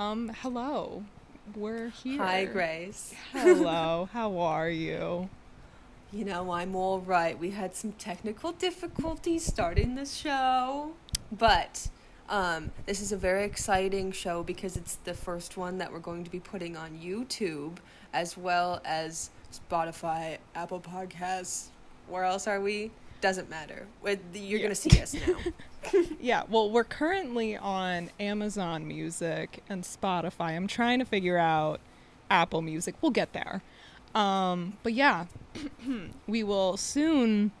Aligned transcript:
Um, 0.00 0.30
hello. 0.42 1.02
We're 1.56 1.88
here. 1.88 2.18
Hi, 2.18 2.44
Grace. 2.44 3.14
Hello. 3.32 4.08
How 4.12 4.38
are 4.38 4.70
you? 4.70 5.28
You 6.12 6.24
know, 6.24 6.52
I'm 6.52 6.76
all 6.76 7.00
right. 7.00 7.36
We 7.36 7.50
had 7.50 7.74
some 7.74 7.90
technical 7.92 8.52
difficulties 8.52 9.44
starting 9.44 9.96
this 9.96 10.14
show, 10.14 10.92
but 11.32 11.88
um, 12.28 12.70
this 12.86 13.00
is 13.00 13.10
a 13.10 13.16
very 13.16 13.42
exciting 13.42 14.12
show 14.12 14.44
because 14.44 14.76
it's 14.76 14.94
the 15.02 15.14
first 15.14 15.56
one 15.56 15.78
that 15.78 15.92
we're 15.92 15.98
going 15.98 16.22
to 16.22 16.30
be 16.30 16.38
putting 16.38 16.76
on 16.76 16.92
YouTube 16.92 17.78
as 18.12 18.36
well 18.36 18.80
as 18.84 19.30
Spotify, 19.52 20.38
Apple 20.54 20.80
Podcasts. 20.80 21.70
Where 22.06 22.22
else 22.22 22.46
are 22.46 22.60
we? 22.60 22.92
Doesn't 23.20 23.50
matter. 23.50 23.86
You're 24.04 24.14
Yeah. 24.32 24.58
going 24.58 24.68
to 24.70 24.74
see 24.74 25.00
us 25.00 25.14
now. 25.14 25.36
Yeah, 26.20 26.42
well, 26.50 26.68
we're 26.70 26.84
currently 26.84 27.56
on 27.56 28.10
Amazon 28.20 28.86
Music 28.86 29.62
and 29.70 29.84
Spotify. 29.84 30.50
I'm 30.56 30.66
trying 30.66 30.98
to 30.98 31.04
figure 31.06 31.38
out 31.38 31.80
Apple 32.30 32.60
Music. 32.60 32.94
We'll 33.00 33.12
get 33.12 33.32
there. 33.32 33.62
Um, 34.14 34.76
but 34.82 34.92
yeah, 34.92 35.26
we 36.26 36.42
will 36.42 36.76
soon 36.76 37.52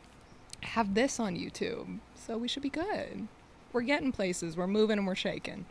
have 0.62 0.94
this 0.94 1.18
on 1.18 1.36
YouTube. 1.36 2.00
So 2.16 2.36
we 2.36 2.48
should 2.48 2.62
be 2.62 2.68
good. 2.68 3.28
We're 3.72 3.82
getting 3.82 4.12
places. 4.12 4.56
We're 4.56 4.66
moving 4.66 4.98
and 4.98 5.06
we're 5.06 5.14
shaking. 5.14 5.64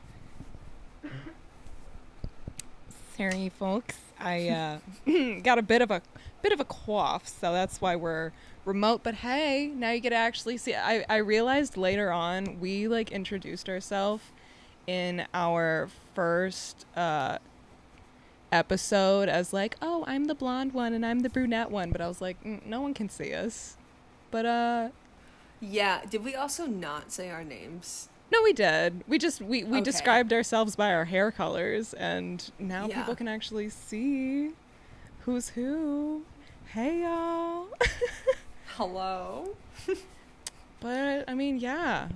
Sorry, 3.17 3.49
folks. 3.49 3.97
I 4.19 4.49
uh, 4.49 4.80
got 5.44 5.58
a 5.59 5.63
bit 5.63 5.81
of 5.81 5.91
a 5.91 6.02
bit 6.41 6.52
of 6.53 6.59
a 6.59 6.66
cough, 6.66 7.27
so 7.27 7.52
that's 7.52 7.81
why 7.81 7.95
we're 7.95 8.31
remote. 8.67 9.02
But 9.03 9.16
hey, 9.16 9.71
now 9.73 9.91
you 9.91 9.99
get 9.99 10.09
to 10.12 10.16
actually 10.16 10.57
see. 10.57 10.75
I 10.75 11.03
I 11.09 11.17
realized 11.17 11.77
later 11.77 12.12
on 12.12 12.59
we 12.59 12.88
like 12.88 13.12
introduced 13.12 13.67
ourselves 13.70 14.23
in 14.85 15.25
our 15.34 15.89
first 16.13 16.85
uh, 16.95 17.39
episode 18.52 19.27
as 19.30 19.52
like, 19.53 19.75
oh, 19.81 20.03
I'm 20.08 20.25
the 20.25 20.36
blonde 20.36 20.73
one 20.73 20.94
and 20.94 21.06
I'm 21.06 21.22
the 21.22 21.30
brunette 21.30 21.72
one. 21.72 21.91
But 21.91 22.02
I 22.02 22.08
was 22.08 22.22
like, 22.22 22.41
mm, 22.44 22.64
no 22.66 22.81
one 22.81 22.94
can 22.94 23.09
see 23.09 23.33
us. 23.33 23.78
But 24.31 24.45
uh, 24.45 24.89
yeah. 25.59 26.02
Did 26.09 26.23
we 26.23 26.36
also 26.36 26.66
not 26.67 27.11
say 27.11 27.30
our 27.30 27.44
names? 27.44 28.09
no, 28.30 28.44
we 28.44 28.52
did. 28.52 29.06
We 29.08 29.17
just 29.17 29.41
we 29.41 29.63
we 29.63 29.78
Okay. 29.78 29.84
described 29.86 30.34
ourselves 30.34 30.75
by 30.75 30.94
our 30.94 31.06
hair 31.06 31.31
colors, 31.31 31.94
and 31.94 32.52
now 32.59 32.86
Yeah. 32.88 32.97
people 32.97 33.16
can 33.16 33.30
actually 33.30 33.69
see 33.69 34.52
who's 35.22 35.50
who. 35.50 36.23
Hey 36.73 37.03
y'all. 37.03 37.67
Hello. 38.78 39.56
but 40.80 41.28
I 41.28 41.33
mean, 41.33 41.58
yeah. 41.58 42.09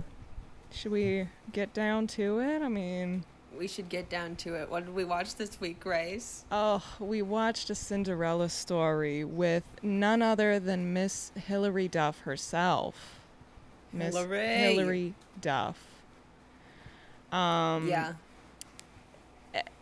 Should 0.72 0.92
we 0.92 1.28
get 1.52 1.74
down 1.74 2.06
to 2.08 2.38
it? 2.38 2.62
I 2.62 2.68
mean, 2.68 3.24
We 3.58 3.68
should 3.68 3.90
get 3.90 4.12
down 4.12 4.36
to 4.38 4.54
it. 4.54 4.70
What 4.70 4.86
did 4.86 4.94
we 4.94 5.04
watch 5.04 5.34
this 5.38 5.60
week, 5.60 5.80
Grace? 5.80 6.46
oh, 6.52 6.84
we 7.00 7.24
watched 7.24 7.72
a 7.72 7.76
Cinderella 7.76 8.48
story 8.48 9.24
with 9.24 9.64
none 9.82 10.22
other 10.22 10.60
than 10.60 10.94
Miss 10.94 11.32
Hilary 11.48 11.88
Duff 11.88 12.20
herself. 12.20 13.20
Miss 13.92 14.16
Hilary. 14.16 15.16
Duff. 15.42 15.80
Um, 17.32 17.88
yeah. 17.88 18.14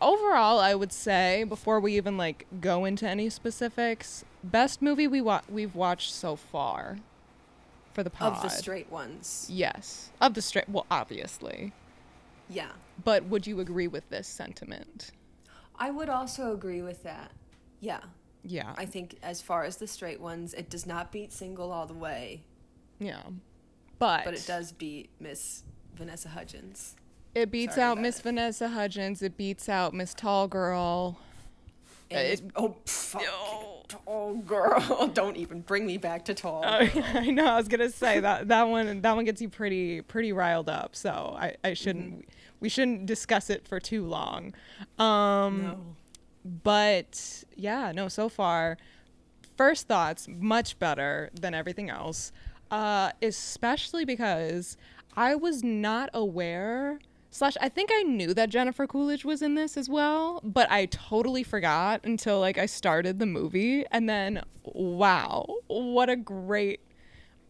Overall 0.00 0.58
i 0.58 0.74
would 0.74 0.92
say 0.92 1.44
before 1.44 1.78
we 1.78 1.96
even 1.96 2.16
like 2.16 2.46
go 2.60 2.84
into 2.84 3.06
any 3.08 3.28
specifics 3.30 4.24
best 4.42 4.82
movie 4.82 5.06
we 5.06 5.20
wa- 5.20 5.42
we've 5.48 5.74
watched 5.74 6.12
so 6.12 6.34
far 6.34 6.98
for 7.92 8.02
the 8.02 8.10
pod 8.10 8.32
Of 8.34 8.42
the 8.42 8.48
straight 8.48 8.90
ones. 8.90 9.46
yes 9.50 10.10
of 10.20 10.34
the 10.34 10.42
straight 10.42 10.68
well 10.68 10.86
obviously 10.90 11.72
Yeah. 12.48 12.72
but 13.04 13.24
would 13.24 13.46
you 13.46 13.60
agree 13.60 13.88
with 13.88 14.08
this 14.10 14.26
sentiment 14.26 15.12
I 15.82 15.90
would 15.90 16.10
also 16.10 16.52
agree 16.52 16.82
with 16.82 17.04
that. 17.04 17.30
Yeah. 17.80 18.00
yeah 18.44 18.74
I 18.76 18.84
think 18.84 19.16
as 19.22 19.40
far 19.40 19.64
as 19.64 19.78
the 19.78 19.86
straight 19.86 20.20
ones, 20.20 20.52
it 20.52 20.68
does 20.68 20.84
not 20.84 21.10
beat 21.10 21.32
single 21.32 21.72
all 21.72 21.86
the 21.86 21.94
way, 21.94 22.42
yeah 22.98 23.22
but 23.98 24.24
but 24.26 24.34
it 24.34 24.44
does 24.46 24.72
beat 24.72 25.08
Miss 25.18 25.62
Vanessa 25.94 26.28
Hudgens. 26.28 26.96
It 27.34 27.50
beats 27.50 27.74
Sorry 27.76 27.86
out 27.86 27.98
miss 28.00 28.18
it. 28.18 28.22
vanessa 28.22 28.68
hudgens 28.68 29.22
it 29.22 29.36
beats 29.36 29.68
out 29.68 29.94
miss 29.94 30.14
tall 30.14 30.48
girl 30.48 31.18
And 32.10 32.26
It- 32.26 32.42
oh, 32.56 32.76
fuck. 32.86 33.22
No. 33.22 33.76
Tall 33.88 34.34
girl. 34.36 35.08
Don't 35.14 35.36
even 35.36 35.60
bring 35.62 35.84
me 35.86 35.96
back 35.96 36.24
to 36.26 36.34
tall. 36.34 36.62
Oh, 36.64 36.88
I 37.14 37.30
know. 37.30 37.44
I 37.46 37.56
was 37.56 37.66
gonna 37.68 37.90
say 37.90 38.20
that 38.20 38.48
that 38.48 38.64
one 38.68 39.00
that 39.02 39.16
one 39.16 39.24
gets 39.24 39.40
you 39.42 39.48
pretty 39.48 40.00
pretty 40.02 40.32
riled 40.32 40.68
up. 40.68 40.94
So 40.96 41.36
I 41.38 41.56
I 41.64 41.74
shouldn't 41.74 42.28
we 42.60 42.68
shouldn't 42.68 43.06
discuss 43.06 43.48
it 43.50 43.66
for 43.66 43.80
too 43.80 44.04
long. 44.06 44.54
Um, 44.98 45.62
no. 45.62 45.96
but 46.44 47.44
yeah, 47.56 47.90
no. 47.92 48.06
So 48.08 48.28
far, 48.28 48.76
first 49.56 49.88
thoughts 49.88 50.28
much 50.28 50.78
better 50.78 51.30
than 51.40 51.54
everything 51.54 51.90
else. 51.90 52.32
Uh, 52.70 53.10
especially 53.22 54.04
because 54.04 54.76
I 55.16 55.34
was 55.34 55.64
not 55.64 56.10
aware. 56.14 57.00
Slash, 57.32 57.56
I 57.60 57.68
think 57.68 57.90
I 57.92 58.02
knew 58.02 58.34
that 58.34 58.50
Jennifer 58.50 58.86
Coolidge 58.88 59.24
was 59.24 59.40
in 59.40 59.54
this 59.54 59.76
as 59.76 59.88
well, 59.88 60.40
but 60.42 60.70
I 60.70 60.86
totally 60.86 61.44
forgot 61.44 62.00
until 62.04 62.40
like 62.40 62.58
I 62.58 62.66
started 62.66 63.18
the 63.20 63.26
movie, 63.26 63.84
and 63.92 64.08
then 64.08 64.42
wow, 64.64 65.46
what 65.68 66.10
a 66.10 66.16
great, 66.16 66.80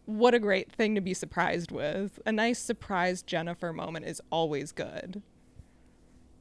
what 0.05 0.35
a 0.35 0.39
great 0.39 0.71
thing 0.71 0.93
to 0.93 1.01
be 1.01 1.15
surprised 1.15 1.71
with. 1.71 2.19
A 2.27 2.31
nice 2.31 2.59
surprise 2.59 3.23
Jennifer 3.23 3.73
moment 3.73 4.05
is 4.05 4.21
always 4.31 4.71
good. 4.71 5.23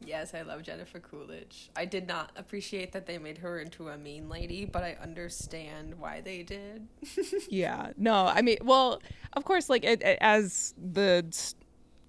Yes, 0.03 0.33
I 0.35 0.43
love 0.43 0.63
Jennifer 0.63 0.99
Coolidge. 0.99 1.71
I 1.77 1.85
did 1.85 2.07
not 2.09 2.33
appreciate 2.37 2.93
that 2.93 3.07
they 3.07 3.19
made 3.19 3.39
her 3.39 3.59
into 3.59 3.89
a 3.89 3.97
mean 3.99 4.29
lady, 4.29 4.65
but 4.67 4.83
I 4.83 4.97
understand 5.01 5.95
why 5.99 6.21
they 6.21 6.43
did. 6.43 6.89
yeah 7.49 7.93
no 7.97 8.27
i 8.27 8.41
mean 8.43 8.59
well 8.63 9.01
of 9.35 9.45
course 9.45 9.69
like 9.71 9.85
it, 9.85 10.03
it- 10.03 10.19
as 10.21 10.75
the 10.79 11.25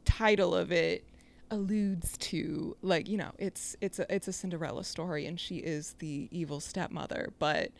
title 0.05 0.53
of 0.55 0.71
it 0.71 1.03
alludes 1.51 2.17
to 2.17 2.75
like 2.81 3.07
you 3.09 3.17
know 3.17 3.31
it's 3.37 3.75
it's 3.81 3.99
a 3.99 4.13
it's 4.13 4.27
a 4.27 4.33
cinderella 4.33 4.83
story 4.83 5.25
and 5.25 5.39
she 5.39 5.57
is 5.57 5.95
the 5.99 6.27
evil 6.31 6.59
stepmother 6.59 7.33
but 7.39 7.71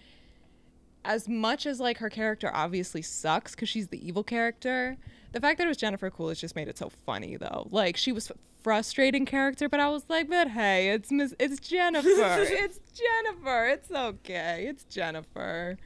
as 1.06 1.28
much 1.28 1.66
as 1.66 1.80
like 1.80 1.98
her 1.98 2.10
character 2.10 2.52
obviously 2.54 3.02
sucks 3.02 3.56
because 3.56 3.70
she's 3.70 3.88
the 3.88 4.06
evil 4.06 4.24
character 4.24 4.98
the 5.32 5.40
fact 5.40 5.58
that 5.58 5.66
it 5.66 5.70
was 5.70 5.78
jennifer 5.78 6.10
coolidge 6.10 6.42
just 6.42 6.56
made 6.56 6.68
it 6.68 6.78
so 6.78 6.92
funny 7.06 7.38
though. 7.38 7.68
Like 7.72 7.96
she 7.96 8.12
was 8.12 8.30
a 8.30 8.34
frustrating 8.62 9.26
character 9.26 9.68
but 9.68 9.80
i 9.80 9.88
was 9.90 10.04
like 10.08 10.30
but 10.30 10.50
hey 10.50 10.90
it's 10.90 11.10
miss 11.12 11.34
it's 11.40 11.60
jennifer. 11.60 12.08
It's 12.12 12.80
jennifer. 12.94 13.66
It's 13.68 13.90
okay. 13.90 14.66
It's 14.68 14.84
jennifer 14.84 15.78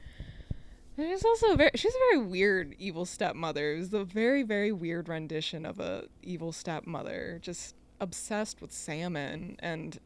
She's 0.96 1.24
also 1.24 1.52
a 1.52 1.56
very 1.56 1.70
she's 1.74 1.94
a 1.94 1.98
very 2.10 2.26
weird 2.26 2.74
evil 2.78 3.04
stepmother. 3.04 3.74
It 3.74 3.78
was 3.78 3.92
a 3.94 4.04
very, 4.04 4.42
very 4.42 4.72
weird 4.72 5.08
rendition 5.08 5.66
of 5.66 5.78
a 5.78 6.04
evil 6.22 6.52
stepmother. 6.52 7.38
Just 7.42 7.74
obsessed 8.00 8.60
with 8.62 8.72
salmon 8.72 9.56
and 9.58 9.98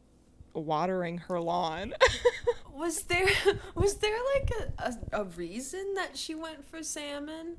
watering 0.53 1.17
her 1.19 1.39
lawn. 1.39 1.93
Was 2.73 3.03
there 3.03 3.27
was 3.75 3.95
there 3.95 4.17
like 4.35 4.51
a, 4.79 4.83
a, 5.17 5.21
a 5.21 5.23
reason 5.25 5.93
that 5.95 6.17
she 6.17 6.33
went 6.35 6.65
for 6.65 6.81
salmon? 6.81 7.57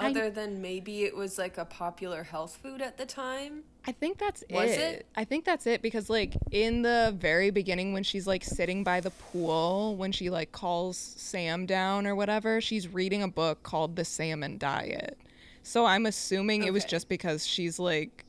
I- 0.00 0.10
Other 0.10 0.30
than 0.30 0.60
maybe 0.60 1.04
it 1.04 1.14
was 1.16 1.38
like 1.38 1.58
a 1.58 1.64
popular 1.64 2.24
health 2.24 2.58
food 2.60 2.82
at 2.82 2.96
the 2.98 3.06
time? 3.06 3.62
I 3.86 3.92
think 3.92 4.18
that's 4.18 4.42
Was 4.50 4.70
it. 4.70 4.78
it? 4.78 5.06
I 5.14 5.24
think 5.24 5.44
that's 5.44 5.66
it 5.66 5.82
because 5.82 6.08
like 6.08 6.34
in 6.50 6.82
the 6.82 7.14
very 7.18 7.50
beginning 7.50 7.92
when 7.92 8.02
she's 8.02 8.26
like 8.26 8.42
sitting 8.42 8.82
by 8.82 9.00
the 9.00 9.10
pool 9.10 9.96
when 9.96 10.10
she 10.10 10.30
like 10.30 10.52
calls 10.52 10.96
Sam 10.96 11.66
down 11.66 12.06
or 12.06 12.14
whatever, 12.14 12.60
she's 12.60 12.88
reading 12.88 13.22
a 13.22 13.28
book 13.28 13.62
called 13.62 13.96
The 13.96 14.04
Salmon 14.04 14.56
Diet. 14.56 15.18
So 15.62 15.84
I'm 15.84 16.06
assuming 16.06 16.64
it 16.64 16.72
was 16.72 16.84
just 16.84 17.08
because 17.08 17.46
she's 17.46 17.78
like 17.78 18.24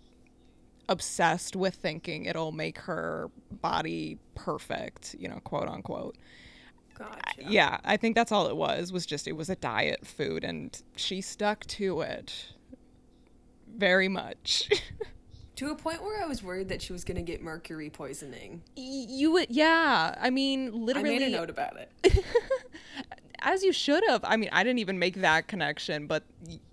obsessed 0.88 1.56
with 1.56 1.76
thinking 1.76 2.26
it'll 2.26 2.52
make 2.52 2.78
her 2.80 3.30
body 3.50 4.18
perfect, 4.36 5.16
you 5.18 5.30
know, 5.30 5.40
quote 5.44 5.70
unquote. 5.70 6.18
Gotcha. 6.98 7.20
Yeah, 7.48 7.78
I 7.84 7.98
think 7.98 8.16
that's 8.16 8.32
all 8.32 8.48
it 8.48 8.56
was. 8.56 8.92
Was 8.92 9.06
just 9.06 9.28
it 9.28 9.34
was 9.34 9.50
a 9.50 9.56
diet 9.56 10.06
food 10.06 10.44
and 10.44 10.82
she 10.98 11.22
stuck 11.22 11.66
to 11.68 12.02
it 12.02 12.54
very 13.74 14.10
much. 14.10 14.70
To 15.58 15.72
a 15.72 15.76
point 15.76 16.04
where 16.04 16.22
I 16.22 16.26
was 16.26 16.44
worried 16.44 16.70
that 16.70 16.82
she 16.82 16.92
was 16.92 17.04
gonna 17.04 17.22
get 17.22 17.42
mercury 17.42 17.90
poisoning. 17.90 18.62
You 18.76 19.32
would 19.32 19.48
yeah 19.50 20.16
i 20.20 20.30
mean 20.30 20.86
literally. 20.86 21.16
I 21.16 21.20
made 21.20 21.28
a 21.28 21.30
note 21.30 21.50
about 21.50 21.78
it. 21.78 22.26
as 23.46 23.64
you 23.64 23.72
should 23.72 24.04
have 24.08 24.22
i 24.24 24.36
mean 24.36 24.50
i 24.52 24.64
didn't 24.64 24.80
even 24.80 25.00
make 25.00 25.16
that 25.22 25.48
connection 25.48 26.08
but 26.08 26.24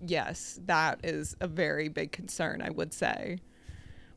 yes 0.01 0.59
that 0.65 0.99
is 1.03 1.35
a 1.39 1.47
very 1.47 1.87
big 1.87 2.11
concern 2.11 2.61
i 2.61 2.69
would 2.69 2.91
say 2.91 3.37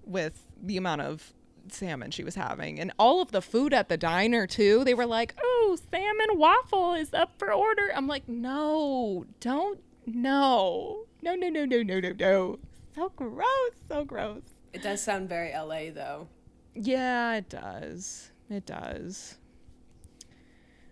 with 0.05 0.47
the 0.61 0.77
amount 0.77 1.03
of 1.03 1.33
salmon 1.69 2.11
she 2.11 2.25
was 2.25 2.35
having 2.35 2.81
and 2.81 2.93
all 2.99 3.21
of 3.21 3.31
the 3.33 3.43
food 3.43 3.75
at 3.75 3.89
the 3.89 3.97
diner 3.97 4.47
too 4.47 4.85
they 4.85 4.95
were 4.95 5.07
like 5.07 5.35
oh 5.43 5.77
salmon 5.91 6.39
waffle 6.39 6.95
is 6.95 7.13
up 7.13 7.33
for 7.39 7.53
order 7.53 7.91
i'm 7.95 8.07
like 8.07 8.27
no 8.29 9.25
don't 9.41 9.81
no 10.07 11.05
no 11.23 11.35
no 11.35 11.49
no 11.49 11.65
no 11.65 11.83
no 11.83 12.01
no 12.01 12.13
no 12.19 12.59
so 12.95 13.13
gross 13.17 13.73
so 13.89 14.05
gross 14.05 14.43
It 14.77 14.83
does 14.83 15.01
sound 15.01 15.31
very 15.31 15.55
LA 15.55 15.91
though. 15.91 16.29
Yeah, 16.75 17.37
it 17.37 17.49
does. 17.49 18.31
It 18.51 18.67
does. 18.67 19.39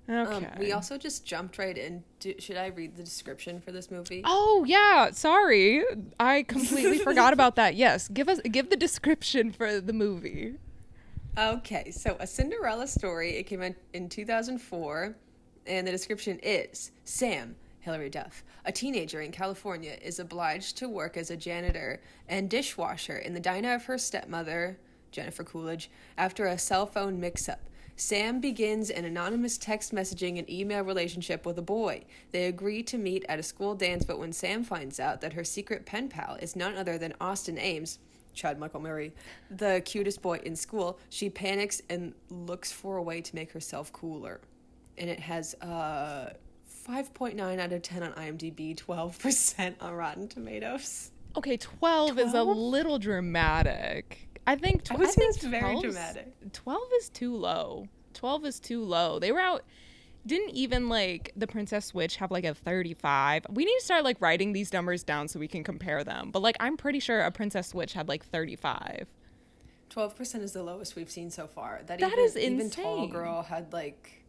Okay. 0.09 0.47
Um, 0.47 0.47
we 0.59 0.73
also 0.73 0.97
just 0.97 1.27
jumped 1.27 1.59
right 1.59 1.77
in. 1.77 2.03
Do, 2.19 2.35
should 2.39 2.57
I 2.57 2.69
read 2.69 2.97
the 2.97 3.03
description 3.03 3.61
for 3.61 3.73
this 3.73 3.91
movie? 3.91 4.23
Oh 4.25 4.65
yeah, 4.67 5.11
sorry. 5.11 5.85
I 6.19 6.45
completely 6.45 6.99
forgot 7.11 7.35
about 7.35 7.57
that. 7.57 7.75
Yes, 7.75 8.09
give 8.09 8.31
us 8.31 8.41
give 8.41 8.71
the 8.71 8.77
description 8.77 9.53
for 9.53 9.79
the 9.79 9.93
movie. 9.93 10.55
Okay, 11.37 11.91
so 11.91 12.17
a 12.19 12.27
Cinderella 12.27 12.87
story. 12.87 13.37
It 13.37 13.43
came 13.43 13.63
out 13.63 13.75
in 13.93 14.09
2004, 14.09 15.15
and 15.67 15.87
the 15.87 15.91
description 15.91 16.39
is 16.43 16.91
Sam, 17.05 17.55
Hilary 17.85 18.09
Duff, 18.09 18.43
a 18.65 18.73
teenager 18.73 19.21
in 19.21 19.31
California, 19.31 19.99
is 20.01 20.19
obliged 20.19 20.79
to 20.79 20.89
work 20.89 21.19
as 21.19 21.31
a 21.31 21.37
janitor 21.37 22.01
and 22.27 22.49
dishwasher 22.49 23.19
in 23.19 23.35
the 23.35 23.41
diner 23.41 23.75
of 23.75 23.85
her 23.85 23.99
stepmother, 23.99 24.79
Jennifer 25.13 25.45
Coolidge, 25.45 25.91
after 26.17 26.47
a 26.47 26.59
cell 26.59 26.87
phone 26.87 27.21
mix 27.21 27.47
up. 27.47 27.61
Sam 27.97 28.41
begins 28.41 28.89
an 28.89 29.05
anonymous 29.05 29.59
text 29.59 29.95
messaging 29.95 30.39
and 30.39 30.49
email 30.49 30.83
relationship 30.83 31.45
with 31.45 31.59
a 31.59 31.63
boy. 31.63 32.05
They 32.33 32.47
agree 32.47 32.83
to 32.85 32.97
meet 32.97 33.27
at 33.29 33.39
a 33.39 33.43
school 33.43 33.75
dance, 33.75 34.05
but 34.05 34.19
when 34.19 34.33
Sam 34.33 34.65
finds 34.65 34.99
out 34.99 35.21
that 35.21 35.35
her 35.35 35.45
secret 35.45 35.85
pen 35.85 36.09
pal 36.09 36.37
is 36.41 36.57
none 36.57 36.77
other 36.77 36.97
than 36.97 37.13
Austin 37.21 37.59
Ames, 37.59 37.99
Chad 38.33 38.59
Michael 38.59 38.81
Murray, 38.81 39.13
the 39.51 39.83
cutest 39.85 40.23
boy 40.23 40.41
in 40.43 40.57
school, 40.57 40.99
she 41.11 41.29
panics 41.29 41.83
and 41.91 42.15
looks 42.31 42.73
for 42.73 42.97
a 42.97 43.03
way 43.03 43.21
to 43.21 43.35
make 43.35 43.53
herself 43.53 43.93
cooler. 43.93 44.41
And 44.97 45.11
it 45.11 45.21
has 45.21 45.55
uh 45.57 46.33
5.9 46.87 47.59
out 47.59 47.73
of 47.73 47.83
10 47.83 48.03
on 48.03 48.13
IMDb, 48.13 48.77
12% 48.77 49.75
on 49.81 49.95
Rotten 49.95 50.29
Tomatoes. 50.29 51.11
Okay, 51.37 51.57
12, 51.57 52.19
is 52.19 52.35
a 52.35 52.43
little 52.43 52.99
dramatic. 52.99 54.29
I 54.47 54.57
think, 54.57 54.85
tw- 54.85 54.93
I 54.93 54.97
would 54.97 55.11
say 55.11 55.49
very 55.49 55.81
dramatic. 55.81 56.33
12 56.53 56.83
is 57.01 57.09
too 57.09 57.35
low. 57.35 57.89
12 58.13 58.45
is 58.45 58.61
too 58.61 58.85
low. 58.85 59.19
They 59.19 59.33
were 59.33 59.41
out 59.41 59.65
didn't 60.27 60.51
even 60.51 60.89
like 60.89 61.33
the 61.37 61.47
Princess 61.47 61.87
Switch 61.87 62.17
have 62.17 62.31
like 62.31 62.45
a 62.45 62.55
35. 62.55 63.47
We 63.51 63.65
need 63.65 63.79
to 63.79 63.85
start 63.85 64.05
like 64.05 64.21
writing 64.21 64.53
these 64.53 64.73
numbers 64.73 65.03
down 65.03 65.29
so 65.29 65.39
we 65.39 65.49
can 65.49 65.63
compare 65.63 66.03
them. 66.03 66.31
But 66.31 66.43
like 66.43 66.57
I'm 66.61 66.77
pretty 66.77 67.01
sure 67.01 67.21
a 67.21 67.31
Princess 67.31 67.69
Switch 67.69 67.93
had 67.93 68.09
like 68.09 68.25
35. 68.25 69.07
12% 69.91 70.43
is 70.43 70.53
the 70.53 70.63
lowest 70.63 70.97
we've 70.97 71.11
seen 71.11 71.31
so 71.31 71.47
far. 71.47 71.81
That, 71.87 72.01
That 72.01 72.13
even, 72.13 72.25
is 72.25 72.37
Even 72.37 72.71
Tall. 72.71 73.07
Girl 73.07 73.43
had 73.43 73.73
like, 73.73 74.24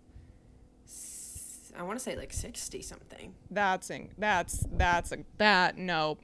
I 1.78 1.84
want 1.84 2.00
to 2.00 2.04
say 2.04 2.16
like 2.16 2.34
60 2.34 2.82
something. 2.82 3.34
That's 3.52 3.90
in, 3.90 4.10
that's 4.18 4.66
that's 4.72 5.12
a 5.12 5.20
that 5.38 5.78
no. 5.78 6.18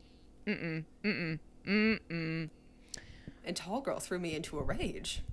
Mm-mm. 0.48 0.86
Mm-mm. 1.03 1.39
Mm-mm. 1.65 2.50
And 3.44 3.56
Tall 3.56 3.81
Girl 3.81 4.00
threw 4.00 4.19
me 4.19 4.36
into 4.36 4.59
a 4.59 4.63
rage. 4.63 5.24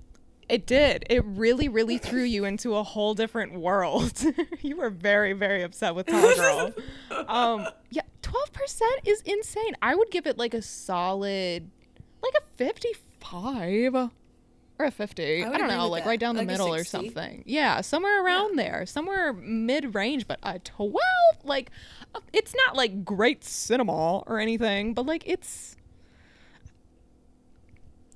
It 0.47 0.65
did. 0.65 1.05
It 1.09 1.23
really, 1.25 1.67
really 1.67 1.99
threw 1.99 2.23
you 2.23 2.43
into 2.43 2.75
a 2.75 2.81
whole 2.81 3.13
different 3.13 3.53
world. 3.53 4.19
you 4.61 4.77
were 4.77 4.89
very, 4.89 5.33
very 5.33 5.61
upset 5.61 5.93
with 5.93 6.07
Tall 6.07 6.35
Girl. 6.35 6.73
um, 7.27 7.67
yeah, 7.91 8.01
twelve 8.23 8.51
percent 8.51 9.01
is 9.05 9.21
insane. 9.21 9.75
I 9.81 9.93
would 9.93 10.09
give 10.09 10.25
it 10.25 10.39
like 10.39 10.55
a 10.55 10.61
solid, 10.63 11.69
like 12.23 12.33
a 12.35 12.41
fifty-five 12.57 14.09
or 14.79 14.85
a 14.85 14.91
fifty. 14.91 15.43
I 15.43 15.51
I, 15.51 15.57
don't 15.57 15.67
know, 15.67 15.87
like 15.89 16.03
that. 16.05 16.09
right 16.09 16.19
down 16.19 16.35
the 16.35 16.41
Like 16.41 16.47
middle 16.47 16.73
or 16.73 16.83
something. 16.85 17.43
Yeah, 17.45 17.81
somewhere 17.81 18.23
around 18.25 18.57
there, 18.57 18.85
somewhere 18.85 19.33
mid-range. 19.33 20.25
But 20.27 20.39
a 20.41 20.57
twelve, 20.59 20.93
like, 21.43 21.69
uh, 22.15 22.21
it's 22.33 22.55
not 22.55 22.75
like 22.77 23.03
great 23.05 23.43
cinema 23.43 24.19
or 24.19 24.39
anything, 24.39 24.93
but 24.93 25.05
like 25.05 25.23
it's 25.27 25.75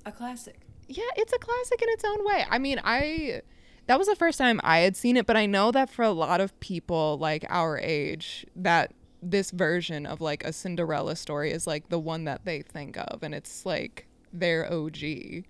A 0.06 0.12
classic. 0.12 0.60
yeah, 0.88 1.04
it's 1.16 1.32
a 1.32 1.38
classic 1.38 1.80
in 1.82 1.88
its 1.90 2.04
own 2.04 2.24
way. 2.24 2.44
I 2.50 2.58
mean, 2.58 2.80
I 2.82 3.42
that 3.86 3.98
was 3.98 4.08
the 4.08 4.16
first 4.16 4.38
time 4.38 4.60
I 4.64 4.78
had 4.80 4.96
seen 4.96 5.16
it, 5.16 5.26
but 5.26 5.36
I 5.36 5.46
know 5.46 5.70
that 5.70 5.90
for 5.90 6.02
a 6.02 6.10
lot 6.10 6.40
of 6.40 6.58
people 6.60 7.18
like 7.18 7.44
our 7.50 7.78
age, 7.78 8.46
that 8.56 8.92
this 9.22 9.50
version 9.50 10.04
of 10.06 10.20
like 10.20 10.44
a 10.44 10.52
Cinderella 10.52 11.16
story 11.16 11.50
is 11.52 11.66
like 11.66 11.88
the 11.88 11.98
one 11.98 12.24
that 12.24 12.44
they 12.44 12.60
think 12.62 12.96
of 12.98 13.22
and 13.22 13.34
it's 13.34 13.64
like 13.66 14.06
their 14.32 14.70
OG. 14.70 15.44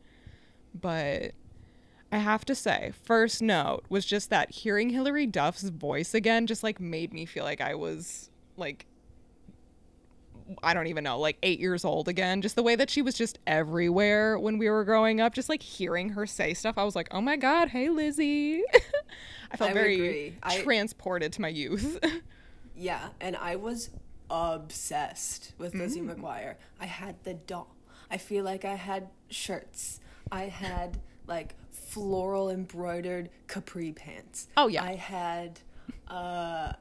But 0.79 1.33
I 2.13 2.19
have 2.19 2.45
to 2.47 2.55
say, 2.55 2.93
first 3.05 3.41
note 3.43 3.85
was 3.89 4.05
just 4.05 4.31
that 4.31 4.51
hearing 4.51 4.91
Hilary 4.91 5.27
Duff's 5.27 5.63
voice 5.69 6.15
again 6.15 6.47
just 6.47 6.63
like 6.63 6.81
made 6.81 7.13
me 7.13 7.25
feel 7.27 7.45
like 7.45 7.61
I 7.61 7.75
was 7.75 8.31
like 8.57 8.87
I 10.63 10.75
don't 10.75 10.89
even 10.89 11.05
know, 11.05 11.19
like 11.19 11.39
eight 11.43 11.59
years 11.59 11.87
old 11.87 12.07
again. 12.07 12.43
Just 12.43 12.55
the 12.55 12.63
way 12.63 12.77
that 12.77 12.91
she 12.91 13.01
was 13.01 13.15
just 13.15 13.39
everywhere 13.47 14.39
when 14.39 14.59
we 14.59 14.69
were 14.69 14.85
growing 14.85 15.19
up, 15.21 15.33
just 15.33 15.49
like 15.49 15.63
hearing 15.63 16.11
her 16.11 16.27
say 16.27 16.53
stuff, 16.53 16.77
I 16.77 16.85
was 16.85 16.95
like, 16.95 17.09
oh 17.13 17.23
my 17.23 17.37
God, 17.37 17.69
hey 17.69 17.89
Lizzie. 17.89 18.63
I 19.51 19.57
felt 19.57 19.71
I 19.71 19.75
very 19.75 19.95
agree. 19.95 20.37
I- 20.43 20.59
transported 20.61 21.33
to 21.35 21.41
my 21.41 21.49
youth. 21.49 21.99
Yeah, 22.77 23.11
and 23.21 23.37
I 23.37 23.55
was 23.55 23.91
obsessed 24.29 25.53
with 25.59 25.75
Lizzie 25.77 26.01
Mm. 26.01 26.17
McGuire. 26.17 26.57
I 26.81 26.87
had 26.87 27.23
the 27.23 27.35
doll. 27.35 27.73
I 28.11 28.17
feel 28.19 28.43
like 28.45 28.65
I 28.65 28.75
had 28.75 29.11
shirts. 29.31 30.01
I 30.35 30.49
had 30.49 30.99
like 31.27 31.55
floral 31.71 32.51
embroidered 32.51 33.31
capri 33.47 33.93
pants. 33.93 34.49
Oh, 34.57 34.67
yeah. 34.69 34.83
I 34.83 34.95
had 34.97 35.61
uh 36.09 36.73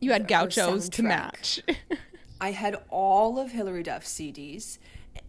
you 0.00 0.12
had 0.12 0.28
gauchos 0.28 0.88
to 0.90 1.02
match. 1.02 1.60
I 2.40 2.50
had 2.50 2.76
all 2.90 3.38
of 3.38 3.50
Hilary 3.52 3.82
Duff 3.82 4.04
CDs. 4.04 4.78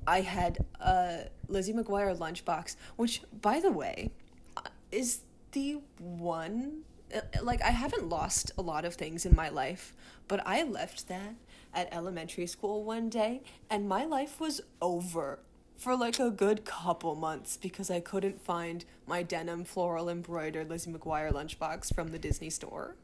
I 0.06 0.22
had 0.22 0.58
a 0.82 1.28
Lizzie 1.48 1.72
McGuire 1.74 2.18
lunchbox, 2.18 2.76
which, 2.98 3.22
by 3.42 3.62
the 3.62 3.72
way, 3.72 4.12
uh, 4.58 4.62
is 4.92 5.22
the 5.54 5.80
one. 6.00 6.82
uh, 7.16 7.22
Like, 7.42 7.62
I 7.62 7.70
haven't 7.70 8.10
lost 8.10 8.52
a 8.58 8.62
lot 8.62 8.84
of 8.84 8.96
things 8.96 9.26
in 9.26 9.34
my 9.36 9.48
life, 9.48 9.94
but 10.28 10.42
I 10.46 10.64
left 10.64 11.08
that 11.08 11.36
at 11.74 11.88
elementary 11.94 12.48
school 12.48 12.84
one 12.84 13.08
day, 13.08 13.42
and 13.70 13.88
my 13.88 14.04
life 14.04 14.42
was 14.42 14.60
over 14.82 15.40
for 15.78 15.96
like 15.96 16.20
a 16.20 16.30
good 16.30 16.66
couple 16.66 17.16
months 17.16 17.56
because 17.56 17.90
I 17.90 18.00
couldn't 18.00 18.42
find 18.42 18.84
my 19.06 19.24
denim 19.24 19.64
floral 19.64 20.10
embroidered 20.10 20.70
Lizzie 20.70 20.92
McGuire 20.92 21.32
lunchbox 21.32 21.94
from 21.94 22.10
the 22.10 22.20
Disney 22.20 22.50
store. 22.50 22.96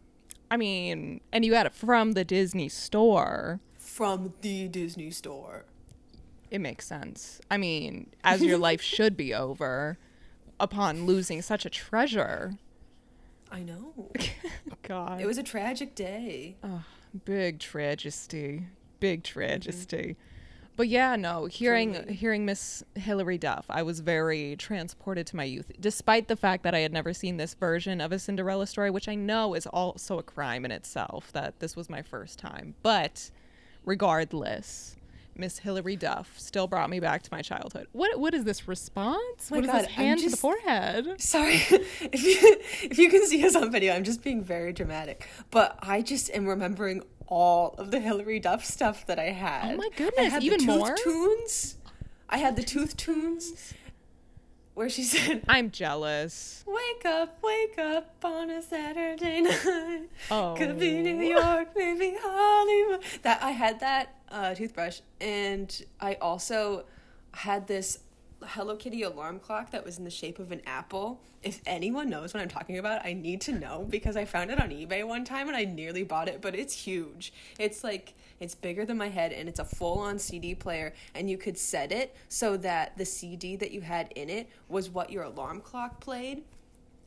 I 0.50 0.58
mean, 0.58 1.22
and 1.32 1.46
you 1.46 1.54
had 1.54 1.66
it 1.66 1.74
from 1.74 2.14
the 2.14 2.24
Disney 2.24 2.70
store. 2.70 3.60
From 3.78 4.34
the 4.42 4.68
Disney 4.68 5.12
store. 5.12 5.66
It 6.52 6.60
makes 6.60 6.86
sense. 6.86 7.42
I 7.50 7.58
mean, 7.58 8.12
as 8.24 8.42
your 8.44 8.58
life 8.60 8.82
should 8.82 9.16
be 9.18 9.34
over 9.34 9.98
upon 10.60 11.06
losing 11.06 11.42
such 11.42 11.66
a 11.66 11.70
treasure. 11.70 12.54
I 13.52 13.62
know. 13.62 14.12
God. 14.84 15.22
It 15.22 15.26
was 15.26 15.38
a 15.38 15.44
tragic 15.44 15.96
day. 15.96 16.56
Oh, 16.64 16.84
big 17.26 17.60
tragedy. 17.60 18.68
Big 19.00 19.24
mm-hmm. 19.24 19.40
tragedy. 19.40 20.16
But 20.76 20.88
yeah, 20.88 21.16
no, 21.16 21.46
hearing 21.46 21.94
Truly. 21.94 22.14
hearing 22.14 22.46
Miss 22.46 22.84
Hilary 22.96 23.38
Duff, 23.38 23.66
I 23.70 23.84
was 23.84 24.00
very 24.00 24.56
transported 24.56 25.28
to 25.28 25.36
my 25.36 25.44
youth, 25.44 25.72
despite 25.80 26.28
the 26.28 26.36
fact 26.36 26.64
that 26.64 26.74
I 26.74 26.80
had 26.80 26.92
never 26.92 27.14
seen 27.14 27.38
this 27.38 27.54
version 27.54 28.02
of 28.02 28.12
a 28.12 28.20
Cinderella 28.20 28.66
story, 28.66 28.90
which 28.90 29.08
I 29.08 29.16
know 29.16 29.54
is 29.54 29.68
also 29.68 30.18
a 30.18 30.24
crime 30.24 30.66
in 30.66 30.72
itself 30.72 31.32
that 31.34 31.60
this 31.60 31.76
was 31.76 31.90
my 31.90 32.02
first 32.02 32.40
time. 32.40 32.74
But 32.82 33.30
regardless, 33.86 34.96
Miss 35.36 35.60
Hilary 35.60 35.96
Duff 35.96 36.34
still 36.38 36.68
brought 36.68 36.90
me 36.90 37.00
back 37.00 37.24
to 37.24 37.30
my 37.32 37.42
childhood. 37.42 37.88
What 37.92 38.20
what 38.20 38.34
is 38.34 38.44
this 38.44 38.68
response? 38.68 39.50
My 39.50 39.58
what 39.58 39.66
is 39.66 39.72
God, 39.72 39.82
this 39.82 39.92
hand 39.92 40.20
to 40.22 40.30
the 40.30 40.38
forehead? 40.38 41.22
Sorry 41.22 41.56
if 41.70 42.24
you 42.24 42.58
if 42.84 42.98
you 42.98 43.10
can 43.10 43.26
see 43.26 43.44
us 43.46 43.56
on 43.56 43.72
video, 43.72 43.94
I'm 43.94 44.04
just 44.04 44.24
being 44.24 44.44
very 44.44 44.74
dramatic. 44.74 45.28
But 45.52 45.78
I 45.82 46.02
just 46.02 46.30
am 46.32 46.46
remembering 46.46 47.04
all 47.28 47.76
of 47.78 47.92
the 47.92 48.00
Hilary 48.00 48.40
Duff 48.40 48.64
stuff 48.66 49.06
that 49.08 49.20
I 49.20 49.32
had. 49.32 49.74
Oh 49.74 49.78
my 49.78 49.90
goodness, 49.96 50.28
I 50.28 50.30
had 50.30 50.44
even 50.44 50.60
the 50.60 50.66
tooth 50.66 50.78
more? 50.78 50.96
tunes. 50.96 51.78
I 52.30 52.38
had 52.38 52.56
the 52.56 52.64
tooth 52.64 52.98
tunes 52.98 53.74
where 54.74 54.90
she 54.90 55.04
said, 55.04 55.44
I'm 55.48 55.72
jealous. 55.72 56.64
"Wake 56.66 57.06
up, 57.06 57.38
wake 57.44 57.78
up 57.78 58.16
on 58.24 58.50
a 58.50 58.62
Saturday 58.62 59.42
night. 59.42 60.10
Oh. 60.32 60.56
Could 60.58 60.80
be 60.80 61.02
New 61.02 61.22
York, 61.22 61.70
maybe 61.76 62.16
Hollywood." 62.20 63.04
That 63.22 63.42
I 63.44 63.52
had 63.52 63.80
that 63.82 64.16
uh, 64.32 64.56
toothbrush, 64.56 65.02
and 65.22 65.86
I 66.00 66.16
also 66.16 66.86
had 67.34 67.68
this 67.68 68.00
Hello 68.48 68.76
Kitty 68.76 69.04
alarm 69.04 69.40
clock 69.40 69.72
that 69.72 69.84
was 69.84 69.98
in 69.98 70.04
the 70.04 70.10
shape 70.10 70.40
of 70.40 70.52
an 70.52 70.62
apple. 70.66 71.22
If 71.42 71.62
anyone 71.66 72.10
knows 72.10 72.34
what 72.34 72.42
I'm 72.42 72.50
talking 72.50 72.78
about, 72.78 73.06
I 73.06 73.14
need 73.14 73.42
to 73.42 73.52
know 73.52 73.86
because 73.90 74.16
I 74.16 74.26
found 74.26 74.52
it 74.52 74.62
on 74.62 74.70
eBay 74.70 75.06
one 75.06 75.26
time 75.26 75.48
and 75.48 75.58
I 75.58 75.64
nearly 75.64 76.04
bought 76.04 76.28
it, 76.28 76.42
but 76.42 76.56
it's 76.56 76.74
huge. 76.74 77.34
It's 77.60 77.84
like 77.84 78.14
it's 78.40 78.56
bigger 78.56 78.86
than 78.86 78.98
my 78.98 79.10
head 79.10 79.34
and 79.34 79.50
it's 79.50 79.60
a 79.60 79.66
full-on 79.66 80.20
CD 80.20 80.56
player 80.56 80.94
and 81.16 81.30
you 81.30 81.38
could 81.38 81.58
set 81.58 81.92
it 81.92 82.16
so 82.30 82.58
that 82.58 82.98
the 82.98 83.06
CD 83.06 83.56
that 83.58 83.72
you 83.72 83.82
had 83.82 84.12
in 84.16 84.30
it 84.30 84.50
was 84.70 84.90
what 84.90 85.10
your 85.10 85.24
alarm 85.24 85.62
clock 85.62 86.00
played. 86.00 86.44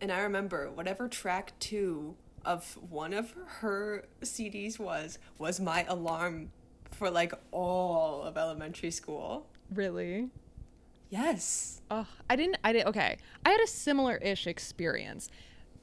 And 0.00 0.12
I 0.12 0.20
remember 0.20 0.70
whatever 0.70 1.08
track 1.08 1.52
2 1.60 2.14
of 2.44 2.78
one 2.90 3.12
of 3.12 3.34
her 3.46 4.04
CDs 4.22 4.78
was 4.78 5.18
was 5.38 5.58
my 5.58 5.84
alarm 5.88 6.50
for 6.92 7.10
like 7.10 7.32
all 7.50 8.22
of 8.22 8.36
elementary 8.36 8.90
school. 8.90 9.46
Really? 9.72 10.28
Yes. 11.10 11.80
Oh, 11.90 12.06
I 12.28 12.36
didn't. 12.36 12.58
I 12.64 12.72
did. 12.72 12.86
Okay, 12.86 13.18
I 13.44 13.50
had 13.50 13.60
a 13.60 13.66
similar-ish 13.66 14.46
experience. 14.46 15.30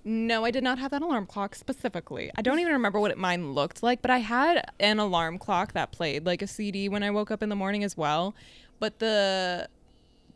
No, 0.05 0.43
I 0.43 0.51
did 0.51 0.63
not 0.63 0.79
have 0.79 0.91
that 0.91 1.01
alarm 1.01 1.25
clock 1.25 1.55
specifically. 1.55 2.29
I 2.35 2.41
don't 2.41 2.59
even 2.59 2.73
remember 2.73 2.99
what 2.99 3.11
it, 3.11 3.17
mine 3.17 3.53
looked 3.53 3.81
like, 3.81 4.01
but 4.01 4.11
I 4.11 4.17
had 4.17 4.69
an 4.79 4.99
alarm 4.99 5.37
clock 5.37 5.71
that 5.73 5.93
played 5.93 6.25
like 6.25 6.41
a 6.41 6.47
CD 6.47 6.89
when 6.89 7.03
I 7.03 7.09
woke 7.09 7.31
up 7.31 7.41
in 7.41 7.47
the 7.47 7.55
morning 7.55 7.85
as 7.85 7.95
well. 7.95 8.35
But 8.79 8.99
the 8.99 9.69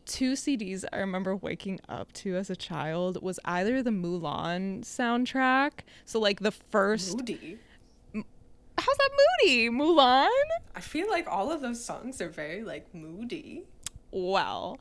two 0.06 0.32
CDs 0.32 0.86
I 0.90 0.96
remember 0.96 1.36
waking 1.36 1.80
up 1.86 2.10
to 2.14 2.34
as 2.36 2.48
a 2.48 2.56
child 2.56 3.22
was 3.22 3.38
either 3.44 3.82
the 3.82 3.90
Mulan 3.90 4.80
soundtrack, 4.84 5.80
so 6.06 6.18
like 6.18 6.40
the 6.40 6.50
first. 6.52 7.18
Moody. 7.18 7.58
How's 8.14 8.96
that 8.96 9.10
moody, 9.42 9.68
Mulan? 9.68 10.28
I 10.74 10.80
feel 10.80 11.10
like 11.10 11.26
all 11.28 11.52
of 11.52 11.60
those 11.60 11.84
songs 11.84 12.22
are 12.22 12.30
very 12.30 12.62
like 12.62 12.94
moody. 12.94 13.64
Well, 14.10 14.78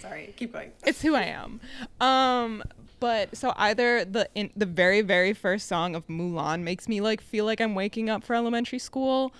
Sorry, 0.00 0.34
keep 0.36 0.52
going. 0.52 0.72
it's 0.84 1.02
who 1.02 1.14
I 1.14 1.22
am. 1.24 1.60
Um, 2.00 2.62
but 3.00 3.36
so 3.36 3.52
either 3.56 4.04
the 4.04 4.28
in, 4.34 4.50
the 4.56 4.66
very 4.66 5.00
very 5.00 5.32
first 5.32 5.66
song 5.68 5.94
of 5.94 6.06
Mulan 6.08 6.62
makes 6.62 6.88
me 6.88 7.00
like 7.00 7.20
feel 7.20 7.44
like 7.44 7.60
I'm 7.60 7.74
waking 7.74 8.10
up 8.10 8.22
for 8.24 8.34
elementary 8.34 8.78
school, 8.78 9.32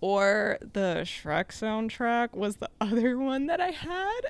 or 0.00 0.58
the 0.60 1.02
Shrek 1.04 1.48
soundtrack 1.48 2.34
was 2.34 2.56
the 2.56 2.70
other 2.80 3.18
one 3.18 3.46
that 3.46 3.60
I 3.60 3.70
had. 3.70 4.20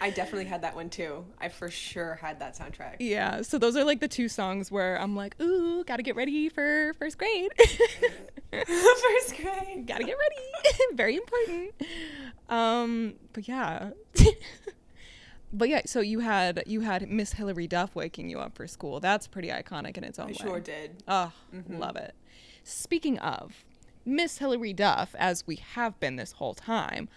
I 0.00 0.10
definitely 0.10 0.46
had 0.46 0.62
that 0.62 0.74
one 0.74 0.90
too. 0.90 1.24
I 1.40 1.48
for 1.48 1.70
sure 1.70 2.16
had 2.16 2.40
that 2.40 2.56
soundtrack. 2.58 2.96
yeah, 2.98 3.42
so 3.42 3.58
those 3.58 3.76
are 3.76 3.84
like 3.84 4.00
the 4.00 4.08
two 4.08 4.28
songs 4.28 4.70
where 4.70 5.00
I'm 5.00 5.14
like, 5.16 5.40
ooh, 5.40 5.84
gotta 5.84 6.02
get 6.02 6.16
ready 6.16 6.48
for 6.48 6.92
first 6.98 7.18
grade. 7.18 7.50
First 8.52 9.36
grade. 9.36 9.84
gotta 9.86 10.04
get 10.04 10.16
ready. 10.16 10.76
very 10.94 11.16
important. 11.16 11.72
Um, 12.48 13.14
but 13.32 13.48
yeah. 13.48 13.90
But 15.56 15.68
yeah, 15.68 15.82
so 15.86 16.00
you 16.00 16.18
had 16.18 16.64
you 16.66 16.80
had 16.80 17.08
Miss 17.08 17.34
Hilary 17.34 17.68
Duff 17.68 17.94
waking 17.94 18.28
you 18.28 18.40
up 18.40 18.56
for 18.56 18.66
school. 18.66 18.98
That's 18.98 19.28
pretty 19.28 19.50
iconic 19.50 19.96
in 19.96 20.02
its 20.02 20.18
own 20.18 20.26
I 20.26 20.30
way. 20.30 20.34
sure 20.34 20.58
did. 20.60 21.04
Oh, 21.06 21.30
love 21.68 21.94
it. 21.94 22.12
Speaking 22.64 23.20
of 23.20 23.64
Miss 24.04 24.38
Hilary 24.38 24.72
Duff, 24.72 25.14
as 25.16 25.46
we 25.46 25.56
have 25.74 26.00
been 26.00 26.16
this 26.16 26.32
whole 26.32 26.54
time, 26.54 27.08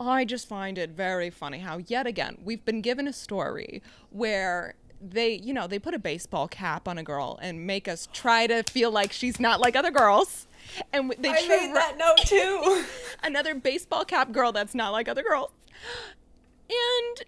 I 0.00 0.24
just 0.24 0.48
find 0.48 0.78
it 0.78 0.90
very 0.90 1.30
funny 1.30 1.58
how, 1.58 1.78
yet 1.86 2.06
again, 2.06 2.38
we've 2.42 2.64
been 2.64 2.80
given 2.80 3.06
a 3.06 3.12
story 3.12 3.82
where 4.10 4.74
they, 5.00 5.34
you 5.34 5.52
know, 5.52 5.66
they 5.66 5.78
put 5.78 5.94
a 5.94 5.98
baseball 5.98 6.48
cap 6.48 6.86
on 6.86 6.98
a 6.98 7.02
girl 7.02 7.38
and 7.42 7.66
make 7.66 7.88
us 7.88 8.08
try 8.12 8.46
to 8.46 8.62
feel 8.64 8.90
like 8.90 9.12
she's 9.12 9.40
not 9.40 9.60
like 9.60 9.76
other 9.76 9.90
girls. 9.90 10.46
And 10.92 11.14
they 11.18 11.30
I 11.30 11.48
made 11.48 11.74
that 11.74 11.96
note 11.98 12.18
too. 12.18 12.84
another 13.22 13.54
baseball 13.54 14.04
cap 14.04 14.32
girl 14.32 14.52
that's 14.52 14.74
not 14.74 14.90
like 14.90 15.08
other 15.08 15.22
girls. 15.22 15.50
And 16.70 17.24